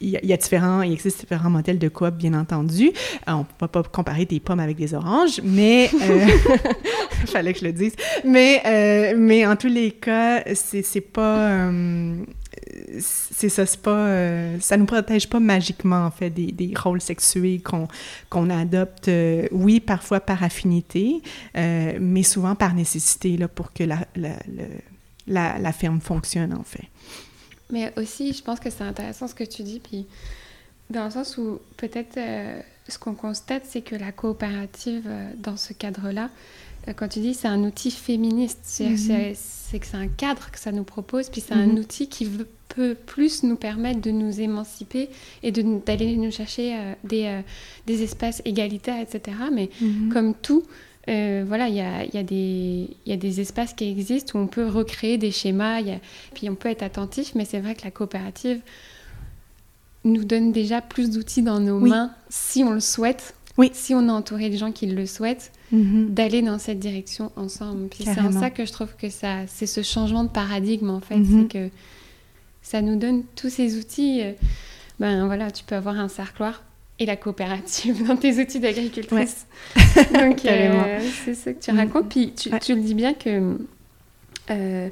il 0.00 0.10
y, 0.10 0.32
a 0.32 0.36
différents, 0.36 0.82
il 0.82 0.92
existe 0.92 1.20
différents 1.20 1.50
modèles 1.50 1.78
de 1.78 1.88
coop, 1.88 2.14
bien 2.14 2.34
entendu. 2.34 2.88
Euh, 3.28 3.32
on 3.32 3.38
ne 3.38 3.44
peut 3.58 3.68
pas 3.68 3.82
comparer 3.82 4.26
des 4.26 4.40
pommes 4.40 4.60
avec 4.60 4.76
des 4.76 4.94
oranges, 4.94 5.40
mais... 5.42 5.90
Euh, 6.02 6.26
fallait 7.26 7.52
que 7.52 7.60
je 7.60 7.64
le 7.64 7.72
dise. 7.72 7.94
Mais, 8.24 8.62
euh, 8.66 9.14
mais 9.16 9.46
en 9.46 9.56
tous 9.56 9.68
les 9.68 9.92
cas, 9.92 10.42
c'est 10.54 11.00
pas... 11.00 11.70
c'est 13.00 13.48
ça, 13.48 13.66
c'est 13.66 13.80
pas... 13.80 14.58
ça 14.60 14.76
nous 14.76 14.86
protège 14.86 15.28
pas 15.28 15.40
magiquement, 15.40 16.06
en 16.06 16.10
fait, 16.10 16.30
des, 16.30 16.52
des 16.52 16.72
rôles 16.76 17.00
sexués 17.00 17.60
qu'on 17.60 17.88
qu'on 18.30 18.50
adopte, 18.50 19.10
oui, 19.50 19.80
parfois 19.80 20.20
par 20.20 20.42
affinité, 20.42 21.22
mais 21.54 22.22
souvent 22.22 22.54
par 22.54 22.74
nécessité, 22.74 23.36
là, 23.36 23.48
pour 23.48 23.72
que 23.72 23.84
la, 23.84 24.06
la, 24.14 24.36
la, 25.26 25.58
la 25.58 25.72
ferme 25.72 26.00
fonctionne, 26.00 26.54
en 26.54 26.62
fait. 26.62 26.88
Mais 27.70 27.92
aussi, 27.96 28.32
je 28.32 28.42
pense 28.42 28.60
que 28.60 28.70
c'est 28.70 28.84
intéressant 28.84 29.26
ce 29.26 29.34
que 29.34 29.44
tu 29.44 29.62
dis, 29.62 29.80
puis 29.80 30.06
dans 30.90 31.04
le 31.04 31.10
sens 31.10 31.36
où 31.36 31.60
peut-être 31.76 32.16
euh, 32.16 32.60
ce 32.88 32.98
qu'on 32.98 33.14
constate, 33.14 33.64
c'est 33.66 33.82
que 33.82 33.96
la 33.96 34.12
coopérative, 34.12 35.04
euh, 35.06 35.32
dans 35.36 35.56
ce 35.56 35.72
cadre-là, 35.72 36.30
euh, 36.86 36.92
quand 36.92 37.08
tu 37.08 37.20
dis 37.20 37.34
c'est 37.34 37.48
un 37.48 37.62
outil 37.64 37.90
féministe, 37.90 38.60
c'est 38.62 38.90
mhm. 38.90 38.96
que 38.96 39.38
c'est 39.84 39.94
un 39.94 40.08
cadre 40.08 40.50
que 40.50 40.58
ça 40.58 40.70
nous 40.70 40.84
propose, 40.84 41.28
puis 41.28 41.40
c'est 41.40 41.54
un 41.54 41.66
mhm. 41.66 41.78
outil 41.78 42.08
qui 42.08 42.30
peut 42.68 42.94
plus 42.94 43.42
nous 43.42 43.56
permettre 43.56 44.00
de 44.00 44.10
nous 44.10 44.40
émanciper 44.40 45.08
et 45.42 45.52
d'aller 45.52 46.16
nous 46.16 46.30
chercher 46.30 46.76
des, 47.04 47.40
des, 47.86 48.02
espaces 48.02 48.42
égalitaires, 48.44 49.00
etc. 49.00 49.36
Mais 49.52 49.70
mhm. 49.80 50.12
comme 50.12 50.34
tout, 50.34 50.64
voilà, 51.06 51.68
il 51.68 51.76
y 51.76 51.80
a, 51.80 52.04
y, 52.04 52.18
a 52.18 52.22
y 52.22 53.12
a, 53.12 53.16
des 53.16 53.40
espaces 53.40 53.72
qui 53.72 53.88
existent 53.88 54.38
où 54.38 54.42
on 54.42 54.46
peut 54.46 54.66
recréer 54.66 55.16
des 55.16 55.30
schémas, 55.30 55.80
puis 56.34 56.50
on 56.50 56.54
peut 56.54 56.68
être 56.68 56.82
attentif, 56.82 57.34
mais 57.34 57.44
c'est 57.44 57.60
vrai 57.60 57.74
que 57.74 57.84
la 57.84 57.90
coopérative 57.90 58.60
nous 60.06 60.24
donne 60.24 60.52
déjà 60.52 60.80
plus 60.80 61.10
d'outils 61.10 61.42
dans 61.42 61.60
nos 61.60 61.78
mains 61.78 62.10
si 62.28 62.64
on 62.64 62.72
le 62.72 62.80
souhaite. 62.80 63.34
Oui. 63.58 63.70
Si 63.72 63.94
on 63.94 64.08
a 64.08 64.12
entouré 64.12 64.50
de 64.50 64.56
gens 64.56 64.70
qui 64.70 64.86
le 64.86 65.06
souhaitent, 65.06 65.50
mhm. 65.72 66.12
d'aller 66.12 66.42
dans 66.42 66.58
cette 66.58 66.78
direction 66.78 67.32
ensemble. 67.36 67.88
Puis 67.88 68.04
c'est 68.04 68.20
en 68.20 68.32
ça 68.32 68.50
que 68.50 68.66
je 68.66 68.72
trouve 68.72 68.94
que 68.96 69.08
ça, 69.08 69.46
c'est 69.46 69.66
ce 69.66 69.82
changement 69.82 70.24
de 70.24 70.28
paradigme 70.28 70.90
en 70.90 71.00
fait, 71.00 71.16
mhm. 71.16 71.42
c'est 71.42 71.58
que 71.58 71.70
ça 72.66 72.82
nous 72.82 72.96
donne 72.96 73.22
tous 73.36 73.48
ces 73.48 73.78
outils. 73.78 74.22
Euh, 74.22 74.32
ben 74.98 75.26
voilà, 75.26 75.52
tu 75.52 75.62
peux 75.62 75.76
avoir 75.76 76.00
un 76.00 76.08
cercloir 76.08 76.64
et 76.98 77.06
la 77.06 77.14
coopérative 77.14 78.04
dans 78.08 78.16
tes 78.16 78.40
outils 78.40 78.58
d'agricultrice. 78.58 79.46
Donc 80.12 80.44
euh, 80.46 80.98
c'est 81.24 81.34
ça 81.34 81.52
que 81.52 81.60
tu 81.60 81.70
mhm. 81.70 81.78
racontes. 81.78 82.08
Puis 82.08 82.32
tu, 82.32 82.50
tu, 82.58 82.74
le 82.74 82.80
dis 82.80 82.94
bien 82.94 83.14
que 83.14 83.56
euh, 84.50 84.88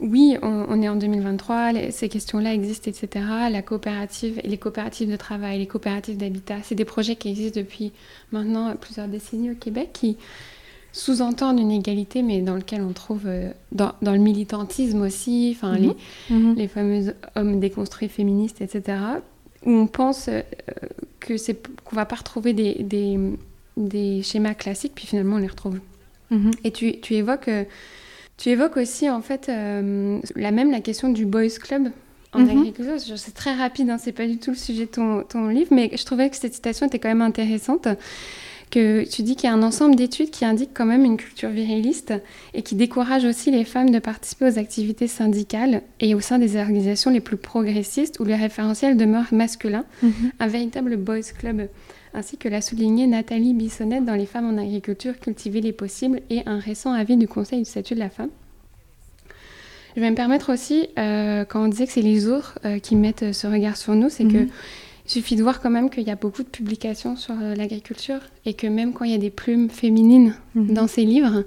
oui, 0.00 0.38
on, 0.40 0.80
est 0.80 0.88
en 0.88 0.96
2023, 0.96 1.90
ces 1.90 2.08
questions-là 2.08 2.54
existent, 2.54 2.90
etc. 2.90 3.26
La 3.50 3.60
coopérative, 3.60 4.40
les 4.42 4.56
coopératives 4.56 5.10
de 5.10 5.16
travail, 5.16 5.58
les 5.58 5.66
coopératives 5.66 6.16
d'habitat, 6.16 6.56
c'est 6.62 6.74
des 6.74 6.86
projets 6.86 7.16
qui 7.16 7.28
existent 7.28 7.60
depuis 7.60 7.92
maintenant 8.32 8.74
plusieurs 8.74 9.06
décennies 9.06 9.50
au 9.50 9.54
Québec, 9.54 9.90
qui 9.92 10.16
sous-entendent 10.92 11.58
une 11.58 11.70
égalité, 11.70 12.22
mais 12.22 12.40
dans 12.42 12.54
lequel 12.54 12.82
on 12.82 12.92
trouve, 12.92 13.22
euh, 13.26 13.50
dans, 13.72 13.94
le 14.02 14.18
militantisme 14.18 15.02
aussi, 15.02 15.56
enfin 15.56 15.76
les, 15.76 15.92
mhm. 16.30 16.54
les 16.54 16.68
fameux 16.68 17.14
hommes 17.34 17.60
déconstruits 17.60 18.08
féministes, 18.08 18.60
etc., 18.60 18.98
où 19.64 19.70
on 19.70 19.86
pense 19.86 20.28
euh, 20.28 20.42
que 21.20 21.36
c'est 21.36 21.66
qu'on 21.84 21.96
va 21.96 22.04
pas 22.04 22.16
retrouver 22.16 22.52
des, 22.52 22.84
des, 23.76 24.22
schémas 24.22 24.54
classiques, 24.54 24.92
puis 24.94 25.06
finalement 25.06 25.36
on 25.36 25.40
les 25.40 25.46
retrouve. 25.46 25.78
Mhm. 26.30 26.50
Et 26.64 26.70
tu, 26.70 27.00
tu 27.00 27.14
évoques... 27.14 27.48
Euh, 27.48 27.64
tu 28.38 28.48
évoques 28.48 28.76
aussi 28.76 29.08
en 29.08 29.20
fait 29.20 29.48
euh, 29.48 30.18
la 30.34 30.50
même 30.50 30.72
la 30.72 30.80
question 30.80 31.10
du 31.10 31.26
boys 31.26 31.48
club 31.62 31.92
en 32.32 32.40
mhm. 32.40 32.48
agriculture. 32.48 33.18
C'est 33.18 33.34
très 33.34 33.54
rapide, 33.54 33.88
hein, 33.90 33.98
c'est 33.98 34.10
pas 34.12 34.26
du 34.26 34.38
tout 34.38 34.50
le 34.50 34.56
sujet 34.56 34.86
de 34.86 34.90
ton, 34.90 35.22
ton, 35.22 35.48
livre, 35.48 35.68
mais 35.70 35.90
je 35.96 36.04
trouvais 36.04 36.28
que 36.28 36.36
cette 36.36 36.54
citation 36.54 36.86
était 36.86 36.98
quand 36.98 37.10
même 37.10 37.22
intéressante. 37.22 37.86
Que 38.72 39.04
tu 39.04 39.22
dis 39.22 39.36
qu'il 39.36 39.50
y 39.50 39.52
a 39.52 39.54
un 39.54 39.62
ensemble 39.62 39.96
d'études 39.96 40.30
qui 40.30 40.46
indiquent 40.46 40.72
quand 40.72 40.86
même 40.86 41.04
une 41.04 41.18
culture 41.18 41.50
viriliste 41.50 42.14
et 42.54 42.62
qui 42.62 42.74
décourage 42.74 43.26
aussi 43.26 43.50
les 43.50 43.64
femmes 43.64 43.90
de 43.90 43.98
participer 43.98 44.46
aux 44.46 44.58
activités 44.58 45.08
syndicales 45.08 45.82
et 46.00 46.14
au 46.14 46.20
sein 46.20 46.38
des 46.38 46.56
organisations 46.56 47.10
les 47.10 47.20
plus 47.20 47.36
progressistes 47.36 48.18
où 48.18 48.24
le 48.24 48.34
référentiel 48.34 48.96
demeure 48.96 49.26
masculin, 49.30 49.84
mhm. 50.02 50.32
un 50.40 50.46
véritable 50.46 50.96
boys 50.96 51.20
club 51.38 51.68
ainsi 52.14 52.36
que 52.36 52.48
l'a 52.48 52.60
souligné 52.60 53.06
Nathalie 53.06 53.54
Bissonnette 53.54 54.04
dans 54.04 54.14
Les 54.14 54.26
femmes 54.26 54.46
en 54.46 54.60
agriculture, 54.60 55.18
cultiver 55.18 55.60
les 55.60 55.72
possibles 55.72 56.20
et 56.30 56.42
un 56.46 56.58
récent 56.58 56.92
avis 56.92 57.16
du 57.16 57.28
Conseil 57.28 57.60
du 57.60 57.64
statut 57.64 57.94
de 57.94 58.00
la 58.00 58.10
femme. 58.10 58.30
Je 59.96 60.00
vais 60.00 60.10
me 60.10 60.16
permettre 60.16 60.52
aussi, 60.52 60.88
euh, 60.98 61.44
quand 61.44 61.64
on 61.64 61.68
disait 61.68 61.86
que 61.86 61.92
c'est 61.92 62.00
les 62.00 62.26
autres 62.26 62.58
euh, 62.64 62.78
qui 62.78 62.96
mettent 62.96 63.32
ce 63.32 63.46
regard 63.46 63.76
sur 63.76 63.94
nous, 63.94 64.08
c'est 64.08 64.24
qu'il 64.24 64.46
que 64.46 64.52
mhm. 65.04 65.08
suffit 65.08 65.36
de 65.36 65.42
voir 65.42 65.60
quand 65.60 65.70
même 65.70 65.90
qu'il 65.90 66.04
y 66.04 66.10
a 66.10 66.16
beaucoup 66.16 66.42
de 66.42 66.48
publications 66.48 67.16
sur 67.16 67.34
euh, 67.40 67.54
l'agriculture 67.54 68.20
et 68.44 68.54
que 68.54 68.66
même 68.66 68.92
quand 68.92 69.04
il 69.04 69.12
y 69.12 69.14
a 69.14 69.18
des 69.18 69.30
plumes 69.30 69.70
féminines 69.70 70.34
mhm. 70.54 70.74
dans 70.74 70.86
ces 70.86 71.04
livres, 71.04 71.44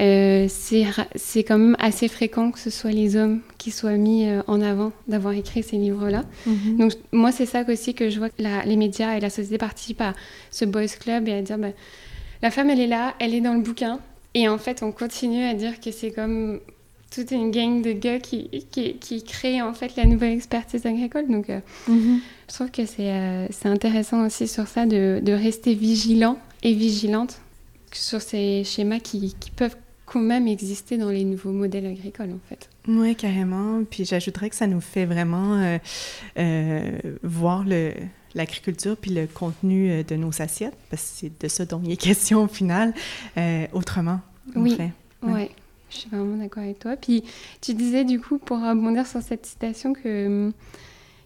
euh, 0.00 0.46
c'est 0.48 1.44
quand 1.44 1.58
même 1.58 1.76
assez 1.78 2.08
fréquent 2.08 2.50
que 2.50 2.58
ce 2.58 2.68
soit 2.68 2.90
les 2.90 3.16
hommes 3.16 3.40
qui 3.56 3.70
soient 3.70 3.96
mis 3.96 4.28
euh, 4.28 4.42
en 4.46 4.60
avant 4.60 4.92
d'avoir 5.08 5.32
écrit 5.32 5.62
ces 5.62 5.76
livres-là. 5.76 6.24
Mhm. 6.46 6.76
Donc 6.76 6.92
moi, 7.12 7.32
c'est 7.32 7.46
ça 7.46 7.64
aussi 7.66 7.94
que 7.94 8.10
je 8.10 8.18
vois 8.18 8.28
que 8.28 8.42
les 8.66 8.76
médias 8.76 9.16
et 9.16 9.20
la 9.20 9.30
société 9.30 9.56
participent 9.56 10.02
à 10.02 10.14
ce 10.50 10.64
boys 10.66 10.86
club 11.00 11.28
et 11.28 11.32
à 11.32 11.42
dire 11.42 11.56
bah, 11.56 11.68
la 12.42 12.50
femme, 12.50 12.68
elle 12.68 12.80
est 12.80 12.86
là, 12.86 13.14
elle 13.20 13.34
est 13.34 13.40
dans 13.40 13.54
le 13.54 13.62
bouquin. 13.62 14.00
Et 14.34 14.48
en 14.48 14.58
fait, 14.58 14.82
on 14.82 14.92
continue 14.92 15.44
à 15.44 15.54
dire 15.54 15.80
que 15.80 15.90
c'est 15.90 16.10
comme 16.10 16.60
toute 17.16 17.30
une 17.30 17.50
gang 17.50 17.80
de 17.80 17.92
gars 17.92 18.18
qui, 18.18 18.50
qui, 18.70 18.96
qui 18.98 19.24
crée 19.24 19.62
en 19.62 19.72
fait 19.72 19.96
la 19.96 20.04
nouvelle 20.04 20.34
expertise 20.34 20.84
agricole. 20.84 21.26
Donc 21.28 21.48
euh, 21.48 21.60
mhm. 21.88 22.20
je 22.48 22.54
trouve 22.54 22.70
que 22.70 22.84
c'est 22.84 23.10
intéressant 23.64 24.26
aussi 24.26 24.46
sur 24.46 24.66
ça 24.68 24.84
de, 24.84 25.20
de, 25.22 25.32
rester 25.32 25.72
vigilant 25.72 26.38
et 26.62 26.74
vigilante 26.74 27.40
sur 27.90 28.20
ces 28.20 28.64
schémas 28.64 28.98
qui, 28.98 29.34
qui 29.40 29.50
peuvent 29.50 29.76
quand 30.04 30.20
même 30.20 30.46
exister 30.46 30.98
dans 30.98 31.08
les 31.08 31.24
nouveaux 31.24 31.52
modèles 31.52 31.86
agricoles, 31.86 32.32
en 32.32 32.48
fait. 32.48 32.68
Oui, 32.86 33.16
carrément. 33.16 33.82
Puis 33.90 34.04
j'ajouterais 34.04 34.50
que 34.50 34.56
ça 34.56 34.66
nous 34.66 34.82
fait 34.82 35.06
vraiment 35.06 35.54
euh, 35.54 35.78
euh, 36.38 36.98
voir 37.22 37.64
le, 37.64 37.94
l'agriculture 38.34 38.96
puis 38.98 39.10
le 39.10 39.26
contenu 39.26 40.04
de 40.04 40.16
nos 40.16 40.42
assiettes, 40.42 40.76
parce 40.90 41.02
que 41.02 41.08
c'est 41.14 41.42
de 41.42 41.48
ça 41.48 41.64
dont 41.64 41.80
il 41.82 41.92
est 41.92 41.96
question 42.00 42.44
au 42.44 42.48
final, 42.48 42.92
autrement. 43.72 44.20
Oui, 44.54 44.76
oui. 45.22 45.48
Je 45.96 46.00
suis 46.02 46.10
vraiment 46.10 46.36
d'accord 46.36 46.62
avec 46.62 46.78
toi. 46.78 46.96
Puis 46.96 47.24
tu 47.60 47.74
disais 47.74 48.04
du 48.04 48.20
coup, 48.20 48.38
pour 48.38 48.58
rebondir 48.58 49.06
sur 49.06 49.22
cette 49.22 49.46
citation, 49.46 49.92
que 49.92 50.26
hum, 50.26 50.52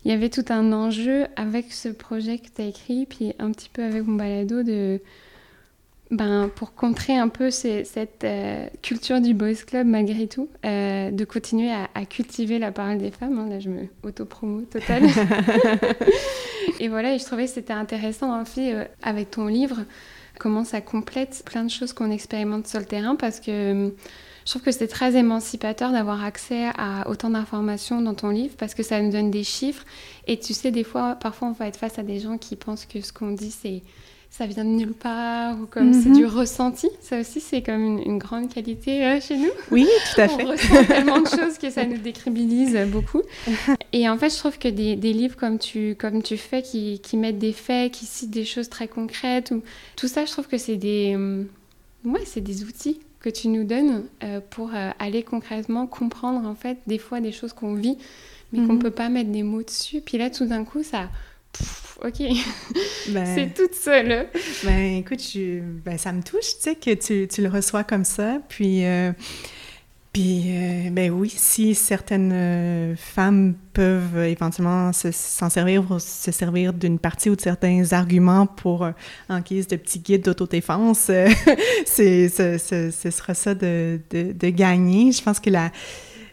il 0.04 0.10
y 0.10 0.14
avait 0.14 0.30
tout 0.30 0.44
un 0.48 0.72
enjeu 0.72 1.26
avec 1.36 1.72
ce 1.72 1.88
projet 1.88 2.38
que 2.38 2.48
tu 2.54 2.62
as 2.62 2.66
écrit, 2.66 3.06
puis 3.06 3.34
un 3.38 3.50
petit 3.50 3.68
peu 3.70 3.82
avec 3.82 4.06
mon 4.06 4.14
balado, 4.14 4.62
de, 4.62 5.00
ben, 6.10 6.50
pour 6.54 6.74
contrer 6.74 7.16
un 7.16 7.28
peu 7.28 7.50
cette 7.50 8.24
euh, 8.24 8.66
culture 8.82 9.20
du 9.20 9.34
boys 9.34 9.54
club 9.66 9.86
malgré 9.86 10.26
tout, 10.26 10.48
euh, 10.64 11.10
de 11.10 11.24
continuer 11.24 11.70
à, 11.70 12.04
cultiver 12.06 12.58
la 12.58 12.72
parole 12.72 12.98
des 12.98 13.10
femmes. 13.10 13.38
Hein. 13.38 13.48
Là, 13.48 13.60
je 13.60 13.68
me 13.68 13.82
auto-promo 14.02 14.62
total. 14.62 15.02
et 16.80 16.88
voilà, 16.88 17.14
et 17.14 17.18
je 17.18 17.24
trouvais 17.24 17.44
que 17.44 17.50
c'était 17.50 17.72
intéressant 17.72 18.40
en 18.40 18.44
fait 18.44 18.74
euh, 18.74 18.84
avec 19.02 19.30
ton 19.30 19.46
livre 19.46 19.84
comment 20.38 20.64
ça 20.64 20.80
complète 20.80 21.42
plein 21.44 21.64
de 21.64 21.70
choses 21.70 21.92
qu'on 21.92 22.10
expérimente 22.10 22.66
sur 22.66 22.80
le 22.80 22.86
terrain 22.86 23.14
parce 23.14 23.38
que 23.38 23.72
hum, 23.72 23.92
je 24.51 24.55
trouve 24.55 24.62
que 24.62 24.72
c'est 24.72 24.88
très 24.88 25.14
émancipateur 25.14 25.92
d'avoir 25.92 26.24
accès 26.24 26.70
à 26.76 27.09
autant 27.09 27.30
d'informations 27.30 28.03
dans 28.03 28.14
ton 28.14 28.30
livre 28.30 28.57
parce 28.59 28.74
que 28.74 28.82
ça 28.82 29.01
nous 29.01 29.12
donne 29.12 29.30
des 29.30 29.44
chiffres. 29.44 29.84
Et 30.26 30.40
tu 30.40 30.55
sais, 30.55 30.72
des 30.72 30.82
fois, 30.82 31.14
parfois, 31.14 31.46
on 31.46 31.53
va 31.53 31.68
être 31.68 31.76
face 31.76 32.01
à 32.01 32.03
des 32.03 32.18
gens 32.18 32.36
qui 32.36 32.57
pensent 32.57 32.84
que 32.84 33.01
ce 33.01 33.12
qu'on 33.12 33.30
dit, 33.30 33.53
c'est 33.53 33.82
ça 34.28 34.46
vient 34.46 34.64
de 34.64 34.70
nulle 34.70 34.92
part 34.92 35.57
ou 35.61 35.66
comme 35.66 35.94
c'est 35.94 36.09
mhm. 36.09 36.16
du 36.16 36.26
ressenti. 36.26 36.88
Ça 37.01 37.20
aussi, 37.20 37.40
c'est 37.40 37.62
comme 37.62 38.01
une, 38.01 38.18
grande 38.18 38.53
qualité 38.53 39.05
euh, 39.05 39.20
chez 39.20 39.36
nous. 39.36 39.51
Oui, 39.70 39.86
tout 40.12 40.20
à 40.20 40.26
fait. 40.28 40.44
on 40.44 40.51
ressent 40.51 40.84
tellement 40.84 41.20
de 41.20 41.28
choses 41.28 41.57
que 41.57 41.70
ça 41.70 41.86
nous 41.86 41.98
décribilise 41.98 42.76
beaucoup. 42.88 43.22
Et 43.92 44.09
en 44.09 44.18
fait, 44.18 44.30
je 44.30 44.38
trouve 44.38 44.59
que 44.59 44.66
des, 44.66 44.96
livres 44.96 45.36
comme 45.36 45.61
tu, 45.61 45.94
comme 45.94 46.24
tu 46.24 46.36
fais, 46.36 46.62
qui, 46.62 46.98
qui, 46.98 47.16
mettent 47.16 47.38
des 47.38 47.53
faits, 47.53 47.92
qui 47.92 48.05
citent 48.05 48.32
des 48.32 48.44
choses 48.44 48.68
très 48.68 48.88
concrètes, 48.88 49.53
ou, 49.53 49.62
tout 49.94 50.09
ça, 50.09 50.24
je 50.24 50.32
trouve 50.32 50.48
que 50.48 50.59
c'est 50.59 50.76
des, 50.76 51.14
hum, 51.14 51.46
ouais, 52.05 52.22
c'est 52.24 52.40
des 52.40 52.64
outils 52.64 52.98
que 53.20 53.28
tu 53.28 53.48
nous 53.48 53.64
donnes 53.64 54.04
euh, 54.24 54.40
pour 54.50 54.74
euh, 54.74 54.90
aller 54.98 55.22
concrètement 55.22 55.86
comprendre 55.86 56.48
en 56.48 56.54
fait 56.54 56.78
des 56.86 56.98
fois 56.98 57.20
des 57.20 57.32
choses 57.32 57.52
qu'on 57.52 57.74
vit 57.74 57.98
mais 58.52 58.60
qu'on 58.60 58.72
ne 58.72 58.72
mhm. 58.72 58.78
peut 58.80 58.90
pas 58.90 59.08
mettre 59.08 59.30
des 59.30 59.44
mots 59.44 59.62
dessus. 59.62 60.00
Puis 60.00 60.18
là, 60.18 60.28
tout 60.28 60.44
d'un 60.44 60.64
coup, 60.64 60.82
ça... 60.82 61.08
ok, 62.04 62.18
ben, 63.10 63.26
c'est 63.26 63.54
toute 63.54 63.74
seule. 63.74 64.26
Ben 64.64 64.96
écoute, 64.96 65.20
ben, 65.84 65.96
ça 65.96 66.12
me 66.12 66.20
touche, 66.22 66.56
tu 66.56 66.62
sais, 66.62 66.74
que 66.74 66.94
tu, 66.94 67.28
tu, 67.28 67.42
le 67.42 67.48
reçois 67.48 67.84
comme 67.84 68.04
ça. 68.04 68.40
Puis... 68.48 68.84
Euh, 68.84 69.12
puis, 70.12 70.46
euh, 70.48 70.90
ben 70.90 71.12
oui, 71.12 71.32
si 71.36 71.72
certaines 71.76 72.32
euh, 72.32 72.96
femmes 72.96 73.54
peuvent 73.72 74.18
éventuellement 74.18 74.90
s'en 74.92 75.48
servir 75.48 75.88
ou 75.88 76.00
se 76.00 76.32
servir 76.32 76.72
d'une 76.72 76.98
partie 76.98 77.30
ou 77.30 77.36
de 77.36 77.40
certains 77.40 77.92
arguments 77.92 78.46
pour, 78.46 78.82
euh, 78.84 78.90
en 79.28 79.38
guise 79.38 79.68
de 79.68 79.76
petit 79.76 80.00
guide 80.00 80.22
d'autodéfense, 80.24 81.12
c'est, 81.86 82.28
ce, 82.28 82.58
ce, 82.58 83.11
sera 83.11 83.34
ça 83.34 83.54
de, 83.54 84.00
de, 84.11 84.32
de, 84.32 84.48
gagner. 84.48 85.12
Je 85.12 85.22
pense 85.22 85.38
que 85.38 85.50
la, 85.50 85.70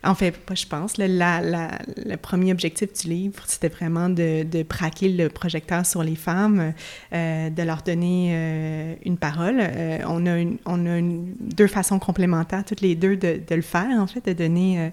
en 0.04 0.16
fait, 0.16 0.36
je 0.54 0.66
pense. 0.68 0.98
le 0.98 2.16
premier 2.16 2.52
objectif 2.52 2.94
du 2.94 3.10
livre, 3.10 3.44
c'était 3.46 3.70
vraiment 3.70 4.10
de, 4.10 4.64
braquer 4.64 5.10
le 5.10 5.30
projecteur 5.30 5.86
sur 5.86 6.04
les 6.04 6.16
femmes, 6.16 6.74
euh, 7.14 7.50
de 7.50 7.64
leur 7.64 7.82
donner 7.82 8.30
euh, 8.32 8.96
une 9.06 9.18
parole. 9.18 9.58
Euh, 9.60 10.00
on 10.08 10.26
a, 10.26 10.40
une, 10.40 10.58
on 10.66 10.86
a 10.86 11.00
deux 11.40 11.68
façons 11.68 12.00
complémentaires, 12.00 12.64
toutes 12.66 12.82
les 12.82 12.96
deux, 12.96 13.18
de, 13.18 13.42
le 13.50 13.62
faire, 13.62 13.90
en 14.00 14.08
fait, 14.08 14.26
de 14.26 14.34
donner 14.34 14.92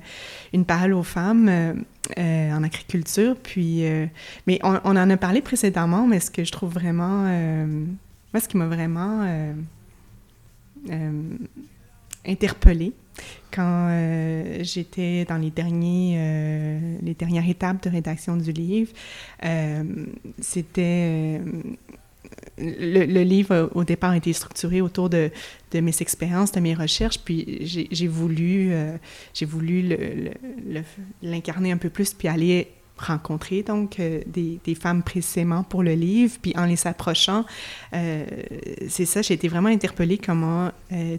une 0.52 0.64
parole 0.64 0.92
aux 0.94 1.02
femmes 1.02 1.84
en 2.16 2.62
agriculture. 2.62 3.36
Puis, 3.42 3.84
mais 4.46 4.58
on, 4.62 4.80
on, 4.84 4.96
en 4.96 5.10
a 5.10 5.16
parlé 5.16 5.40
précédemment, 5.42 6.06
mais 6.06 6.20
ce 6.20 6.30
que 6.30 6.44
je 6.44 6.52
trouve 6.52 6.72
vraiment... 6.72 7.24
moi, 8.32 8.40
ce 8.40 8.48
qui 8.48 8.56
m'a 8.56 8.66
vraiment 8.66 9.26
interpellée, 12.26 12.92
quand 13.54 13.88
euh, 13.90 14.58
j'étais 14.62 15.24
dans 15.24 15.36
les, 15.36 15.50
derniers, 15.50 16.16
euh, 16.18 16.96
les 17.02 17.14
dernières 17.14 17.48
étapes 17.48 17.82
de 17.84 17.90
rédaction 17.90 18.36
du 18.36 18.52
livre, 18.52 18.92
euh, 19.44 19.82
c'était... 20.40 21.40
Le, 22.56 23.22
livre, 23.22 23.70
au 23.74 23.84
départ, 23.84 24.12
a 24.12 24.16
été 24.16 24.32
structuré 24.32 24.80
autour 24.80 25.10
de, 25.10 25.30
mes 25.74 26.00
expériences, 26.00 26.52
de 26.52 26.60
mes 26.60 26.74
recherches, 26.74 27.18
puis 27.18 27.58
j'ai 27.60 28.08
voulu, 28.08 28.72
j'ai 29.34 29.44
voulu 29.44 29.96
l'incarner 31.22 31.72
un 31.72 31.76
peu 31.76 31.90
plus, 31.90 32.14
puis 32.14 32.28
aller 32.28 32.68
rencontrer 32.96 33.62
donc 33.62 34.00
des, 34.26 34.74
femmes 34.74 35.02
précisément 35.02 35.64
pour 35.64 35.82
le 35.82 35.92
livre, 35.92 36.38
puis 36.40 36.54
en 36.56 36.64
les 36.64 36.86
approchant, 36.86 37.44
c'est 37.92 39.06
ça, 39.06 39.20
j'ai 39.20 39.34
été 39.34 39.48
vraiment 39.48 39.68
interpellée 39.68 40.18
comment 40.18 40.70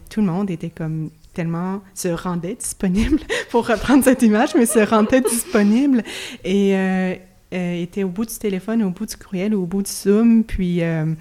tout 0.09 0.21
le 0.21 0.27
monde 0.27 0.49
était 0.49 0.71
comme 0.71 1.11
tellement 1.35 1.81
se 1.93 2.07
rendait 2.07 2.55
disponible, 2.55 3.19
pour 3.51 3.67
reprendre 3.67 4.03
cette 4.03 4.23
image, 4.23 4.55
mais 4.55 4.65
se 4.65 4.79
rendait 4.79 5.21
disponible 5.21 6.03
et 6.43 6.75
euh, 6.75 7.15
euh, 7.53 7.81
était 7.81 8.03
au 8.03 8.09
bout 8.09 8.25
du 8.25 8.35
téléphone, 8.35 8.81
au 8.81 8.89
bout 8.89 9.05
du 9.05 9.15
courriel, 9.15 9.53
au 9.53 9.65
bout 9.65 9.83
du 9.83 9.91
Zoom, 9.91 10.43
puis, 10.43 10.81
euh, 10.81 11.13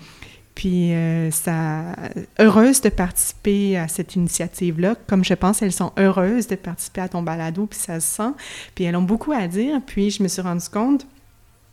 puis 0.54 0.92
ça, 1.32 1.96
heureuse 2.38 2.80
de 2.80 2.88
participer 2.88 3.76
à 3.76 3.88
cette 3.88 4.14
initiative-là, 4.14 4.94
comme 5.06 5.24
je 5.24 5.34
pense 5.34 5.60
elles 5.60 5.72
sont 5.72 5.92
heureuses 5.98 6.46
de 6.46 6.54
participer 6.54 7.02
à 7.02 7.08
ton 7.08 7.22
balado, 7.22 7.66
puis 7.66 7.78
ça 7.78 8.00
se 8.00 8.16
sent, 8.16 8.32
puis 8.74 8.84
elles 8.84 8.96
ont 8.96 9.02
beaucoup 9.02 9.32
à 9.32 9.48
dire, 9.48 9.80
puis 9.84 10.10
je 10.10 10.22
me 10.22 10.28
suis 10.28 10.42
rendu 10.42 10.68
compte, 10.68 11.06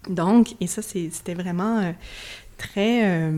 donc, 0.09 0.55
et 0.59 0.67
ça 0.67 0.81
c'était 0.81 1.35
vraiment 1.35 1.93
très 2.57 3.31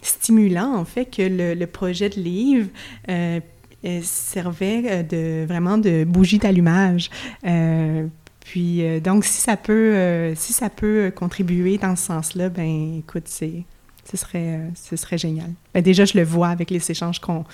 stimulant, 0.00 0.76
en 0.76 0.84
fait, 0.84 1.06
que 1.06 1.22
le, 1.22 1.66
projet 1.66 2.08
de 2.08 2.20
livre 2.20 2.68
servait 3.08 3.42
euh, 3.84 5.02
de, 5.02 5.44
vraiment 5.46 5.78
de 5.78 6.04
bougie 6.04 6.38
d'allumage. 6.38 7.10
Euh, 7.46 8.06
puis, 8.40 8.84
euh, 8.84 9.00
donc, 9.00 9.24
si 9.24 9.40
ça 9.40 9.56
peut, 9.56 10.32
si 10.36 10.52
ça 10.52 10.70
peut 10.70 11.12
contribuer 11.14 11.78
dans 11.78 11.96
ce 11.96 12.06
sens-là, 12.06 12.48
ben 12.48 12.98
écoute, 12.98 13.24
c'est, 13.26 13.64
ce 14.10 14.16
serait, 14.16 14.60
ce 14.74 14.96
serait 14.96 15.18
génial. 15.18 15.50
Ben, 15.72 15.82
déjà, 15.82 16.04
je 16.04 16.16
le 16.16 16.24
vois 16.24 16.48
avec 16.48 16.70
les 16.70 16.90
échanges 16.90 17.20
qu'on, 17.20 17.44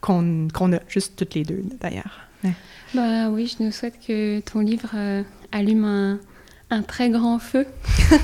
qu'on, 0.00 0.48
qu'on 0.52 0.72
a, 0.72 0.80
juste 0.88 1.16
toutes 1.16 1.34
les 1.34 1.44
deux, 1.44 1.62
d'ailleurs. 1.80 2.20
Bah 2.94 3.28
oui, 3.30 3.46
je 3.46 3.62
nous 3.62 3.70
souhaite 3.70 3.98
que 4.04 4.40
ton 4.40 4.60
livre 4.60 4.90
allume 5.52 5.84
un, 5.84 6.18
un, 6.70 6.82
très 6.82 7.10
grand 7.10 7.38
feu, 7.38 7.66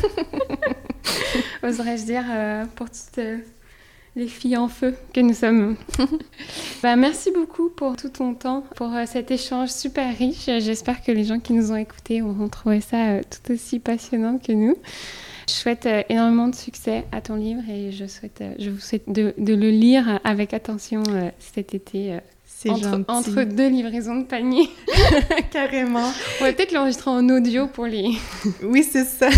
oserais-je 1.62 2.04
dire, 2.04 2.24
pour 2.74 2.86
toutes 2.86 3.20
les 4.16 4.28
filles 4.28 4.56
en 4.56 4.68
feu 4.68 4.94
que 5.12 5.20
nous 5.20 5.34
sommes. 5.34 5.76
bah, 6.82 6.96
merci 6.96 7.30
beaucoup 7.30 7.68
pour 7.68 7.96
tout 7.96 8.08
ton 8.08 8.34
temps, 8.34 8.64
pour 8.74 8.92
euh, 8.94 9.04
cet 9.06 9.30
échange 9.30 9.68
super 9.68 10.16
riche. 10.16 10.46
J'espère 10.46 11.02
que 11.02 11.12
les 11.12 11.24
gens 11.24 11.38
qui 11.38 11.52
nous 11.52 11.70
ont 11.70 11.76
écoutés 11.76 12.22
auront 12.22 12.48
trouvé 12.48 12.80
ça 12.80 13.10
euh, 13.10 13.20
tout 13.22 13.52
aussi 13.52 13.78
passionnant 13.78 14.38
que 14.38 14.52
nous. 14.52 14.76
Je 15.48 15.52
souhaite 15.52 15.86
euh, 15.86 16.02
énormément 16.08 16.48
de 16.48 16.54
succès 16.54 17.04
à 17.12 17.20
ton 17.20 17.36
livre 17.36 17.62
et 17.68 17.92
je, 17.92 18.06
souhaite, 18.06 18.42
je 18.58 18.70
vous 18.70 18.80
souhaite 18.80 19.08
de, 19.08 19.34
de 19.36 19.54
le 19.54 19.70
lire 19.70 20.18
avec 20.24 20.54
attention 20.54 21.02
cet 21.38 21.74
été 21.74 22.18
entre, 22.68 23.04
entre, 23.08 23.42
deux 23.42 23.68
livraisons 23.68 24.20
de 24.20 24.24
panier. 24.24 24.70
Carrément. 25.50 26.10
On 26.40 26.44
va 26.44 26.52
peut-être 26.52 26.72
l'enregistrer 26.72 27.10
en 27.10 27.28
audio 27.28 27.66
pour 27.66 27.86
les. 27.86 28.12
oui, 28.62 28.82
c'est 28.82 29.04
ça. 29.04 29.28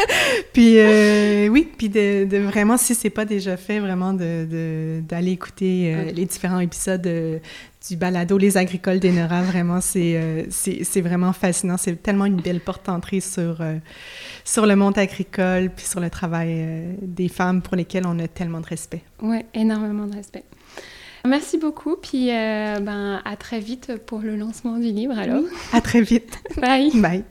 puis 0.52 0.78
euh, 0.78 1.48
oui, 1.48 1.68
puis 1.76 1.88
de, 1.88 2.24
de, 2.24 2.38
vraiment, 2.38 2.76
si 2.76 2.94
c'est 2.94 3.10
pas 3.10 3.24
déjà 3.24 3.56
fait, 3.56 3.80
vraiment 3.80 4.12
d'aller 4.12 5.00
de, 5.02 5.28
écouter 5.28 5.94
euh, 5.94 6.12
les 6.12 6.24
différents 6.24 6.60
épisodes 6.60 7.06
euh, 7.06 7.38
du 7.88 7.96
balado 7.96 8.38
Les 8.38 8.56
Agricoles 8.56 9.00
d'Enera. 9.00 9.42
Vraiment, 9.42 9.80
c'est 9.80 10.46
c'est 10.50 11.00
vraiment 11.00 11.32
fascinant. 11.32 11.76
C'est 11.76 12.00
tellement 12.00 12.26
une 12.26 12.40
belle 12.40 12.60
porte 12.60 12.86
d'entrée 12.86 13.20
sur, 13.20 13.58
sur 14.44 14.66
le 14.66 14.76
monde 14.76 14.98
agricole 14.98 15.70
puis 15.74 15.86
sur 15.86 16.00
le 16.00 16.10
travail 16.10 16.96
des 17.02 17.28
femmes 17.28 17.60
pour 17.62 17.76
lesquelles 17.76 18.06
on 18.06 18.18
a 18.18 18.28
tellement 18.28 18.60
de 18.60 18.66
respect. 18.66 19.02
Oui, 19.20 19.38
énormément 19.54 20.06
de 20.06 20.16
respect. 20.16 20.44
Merci 21.26 21.58
beaucoup, 21.58 21.96
puis 21.96 22.30
euh, 22.30 22.80
ben, 22.80 23.20
à 23.24 23.36
très 23.36 23.60
vite 23.60 23.96
pour 24.06 24.20
le 24.20 24.36
lancement 24.36 24.78
du 24.78 24.92
livre 24.92 25.18
alors. 25.18 25.44
À 25.72 25.80
très 25.80 26.00
vite. 26.00 26.38
Bye. 26.56 26.90
Bye. 26.94 27.24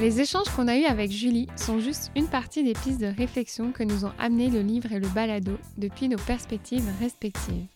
Les 0.00 0.20
échanges 0.20 0.48
qu'on 0.54 0.68
a 0.68 0.76
eus 0.76 0.84
avec 0.84 1.10
Julie 1.10 1.48
sont 1.56 1.80
juste 1.80 2.12
une 2.14 2.28
partie 2.28 2.62
des 2.62 2.74
pistes 2.74 3.00
de 3.00 3.06
réflexion 3.06 3.72
que 3.72 3.82
nous 3.82 4.04
ont 4.04 4.12
amené 4.20 4.48
le 4.48 4.60
livre 4.60 4.92
et 4.92 5.00
le 5.00 5.08
balado 5.08 5.58
depuis 5.76 6.08
nos 6.08 6.18
perspectives 6.18 6.88
respectives. 7.00 7.66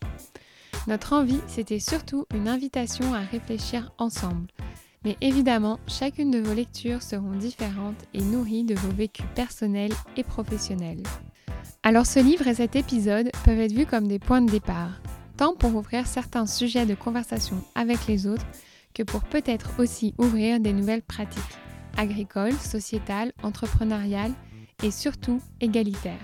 Notre 0.86 1.14
envie, 1.14 1.40
c'était 1.48 1.80
surtout 1.80 2.26
une 2.32 2.48
invitation 2.48 3.12
à 3.12 3.20
réfléchir 3.20 3.92
ensemble. 3.98 4.48
Mais 5.04 5.16
évidemment, 5.20 5.80
chacune 5.88 6.30
de 6.30 6.38
vos 6.38 6.54
lectures 6.54 7.02
seront 7.02 7.32
différentes 7.32 8.04
et 8.14 8.20
nourries 8.20 8.64
de 8.64 8.76
vos 8.76 8.92
vécus 8.92 9.26
personnels 9.34 9.92
et 10.16 10.22
professionnels. 10.22 11.02
Alors 11.82 12.06
ce 12.06 12.20
livre 12.20 12.46
et 12.46 12.54
cet 12.54 12.76
épisode 12.76 13.30
peuvent 13.44 13.58
être 13.58 13.72
vus 13.72 13.86
comme 13.86 14.06
des 14.06 14.18
points 14.18 14.40
de 14.40 14.50
départ, 14.50 15.00
tant 15.36 15.54
pour 15.54 15.74
ouvrir 15.74 16.06
certains 16.06 16.46
sujets 16.46 16.86
de 16.86 16.94
conversation 16.94 17.56
avec 17.74 18.06
les 18.06 18.26
autres 18.26 18.46
que 18.94 19.02
pour 19.02 19.22
peut-être 19.24 19.70
aussi 19.78 20.14
ouvrir 20.18 20.60
des 20.60 20.72
nouvelles 20.72 21.02
pratiques. 21.02 21.42
agricole, 21.96 22.54
sociétale, 22.54 23.32
entrepreneuriale 23.42 24.32
et 24.82 24.90
surtout 24.90 25.40
égalitaire. 25.60 26.20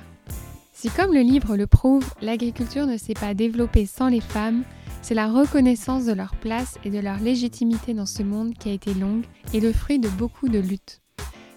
Si 0.72 0.88
comme 0.90 1.12
le 1.12 1.20
livre 1.20 1.56
le 1.56 1.66
prouve, 1.66 2.08
l'agriculture 2.22 2.86
ne 2.86 2.96
s'est 2.96 3.14
pas 3.14 3.34
développée 3.34 3.84
sans 3.84 4.08
les 4.08 4.20
femmes, 4.20 4.62
c'est 5.02 5.14
la 5.14 5.26
reconnaissance 5.26 6.04
de 6.04 6.12
leur 6.12 6.34
place 6.36 6.78
et 6.84 6.90
de 6.90 7.00
leur 7.00 7.18
légitimité 7.18 7.94
dans 7.94 8.06
ce 8.06 8.22
monde 8.22 8.54
qui 8.54 8.68
a 8.68 8.72
été 8.72 8.94
longue 8.94 9.24
et 9.52 9.60
le 9.60 9.72
fruit 9.72 9.98
de 9.98 10.08
beaucoup 10.08 10.48
de 10.48 10.58
luttes. 10.58 11.00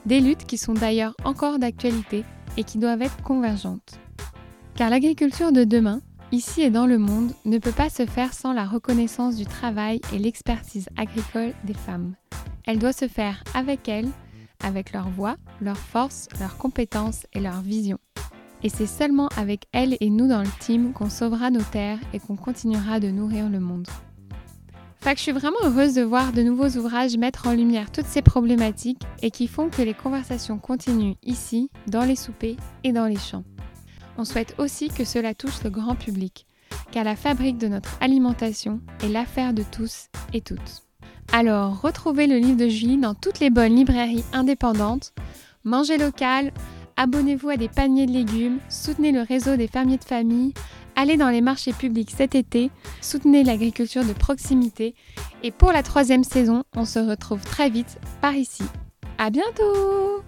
Des 0.05 0.19
luttes 0.19 0.45
qui 0.45 0.57
sont 0.57 0.73
d'ailleurs 0.73 1.15
encore 1.23 1.59
d'actualité 1.59 2.23
et 2.57 2.63
qui 2.63 2.77
doivent 2.77 3.01
être 3.01 3.21
convergentes. 3.23 3.99
Car 4.75 4.89
l'agriculture 4.89 5.51
de 5.51 5.63
demain, 5.63 6.01
ici 6.31 6.61
et 6.61 6.69
dans 6.69 6.85
le 6.85 6.97
monde, 6.97 7.33
ne 7.45 7.57
peut 7.57 7.71
pas 7.71 7.89
se 7.89 8.05
faire 8.05 8.33
sans 8.33 8.53
la 8.53 8.65
reconnaissance 8.65 9.35
du 9.35 9.45
travail 9.45 10.01
et 10.13 10.17
l'expertise 10.17 10.89
agricole 10.97 11.53
des 11.63 11.73
femmes. 11.73 12.15
Elle 12.65 12.79
doit 12.79 12.93
se 12.93 13.07
faire 13.07 13.43
avec 13.53 13.89
elles, 13.89 14.09
avec 14.63 14.93
leur 14.93 15.09
voix, 15.09 15.35
leur 15.59 15.77
force, 15.77 16.29
leurs 16.39 16.57
compétences 16.57 17.25
et 17.33 17.39
leur 17.39 17.61
vision. 17.61 17.97
Et 18.63 18.69
c'est 18.69 18.87
seulement 18.87 19.27
avec 19.37 19.65
elles 19.71 19.97
et 19.99 20.09
nous 20.09 20.27
dans 20.27 20.41
le 20.41 20.59
team 20.59 20.93
qu'on 20.93 21.09
sauvera 21.09 21.49
nos 21.49 21.63
terres 21.63 21.99
et 22.13 22.19
qu'on 22.19 22.35
continuera 22.35 22.99
de 22.99 23.09
nourrir 23.09 23.49
le 23.49 23.59
monde. 23.59 23.87
Fait 25.01 25.17
je 25.17 25.23
suis 25.23 25.31
vraiment 25.31 25.57
heureuse 25.63 25.95
de 25.95 26.03
voir 26.03 26.31
de 26.31 26.43
nouveaux 26.43 26.77
ouvrages 26.77 27.17
mettre 27.17 27.47
en 27.47 27.53
lumière 27.53 27.91
toutes 27.91 28.05
ces 28.05 28.21
problématiques 28.21 29.01
et 29.23 29.31
qui 29.31 29.47
font 29.47 29.69
que 29.69 29.81
les 29.81 29.95
conversations 29.95 30.59
continuent 30.59 31.15
ici, 31.23 31.71
dans 31.87 32.03
les 32.03 32.15
soupers 32.15 32.55
et 32.83 32.91
dans 32.91 33.07
les 33.07 33.17
champs. 33.17 33.43
On 34.19 34.25
souhaite 34.25 34.53
aussi 34.59 34.89
que 34.89 35.03
cela 35.03 35.33
touche 35.33 35.63
le 35.63 35.71
grand 35.71 35.95
public, 35.95 36.45
car 36.91 37.03
la 37.03 37.15
fabrique 37.15 37.57
de 37.57 37.67
notre 37.67 37.97
alimentation 37.99 38.79
est 39.03 39.09
l'affaire 39.09 39.55
de 39.55 39.63
tous 39.63 40.09
et 40.33 40.41
toutes. 40.41 40.83
Alors, 41.33 41.81
retrouvez 41.81 42.27
le 42.27 42.37
livre 42.37 42.57
de 42.57 42.67
Julie 42.67 42.97
dans 42.97 43.15
toutes 43.15 43.39
les 43.39 43.49
bonnes 43.49 43.75
librairies 43.75 44.23
indépendantes. 44.33 45.13
Mangez 45.63 45.97
local, 45.97 46.51
abonnez-vous 46.95 47.49
à 47.49 47.57
des 47.57 47.69
paniers 47.69 48.05
de 48.05 48.11
légumes, 48.11 48.59
soutenez 48.69 49.11
le 49.11 49.21
réseau 49.21 49.55
des 49.55 49.67
fermiers 49.67 49.97
de 49.97 50.03
famille, 50.03 50.53
allez 50.95 51.17
dans 51.17 51.29
les 51.29 51.41
marchés 51.41 51.73
publics 51.73 52.11
cet 52.15 52.35
été, 52.35 52.69
soutenez 53.01 53.43
l'agriculture 53.43 54.05
de 54.05 54.13
proximité 54.13 54.95
et 55.43 55.51
pour 55.51 55.71
la 55.71 55.83
troisième 55.83 56.23
saison, 56.23 56.63
on 56.75 56.85
se 56.85 56.99
retrouve 56.99 57.41
très 57.41 57.69
vite 57.69 57.99
par 58.21 58.35
ici. 58.35 58.63
À 59.17 59.29
bientôt 59.29 60.23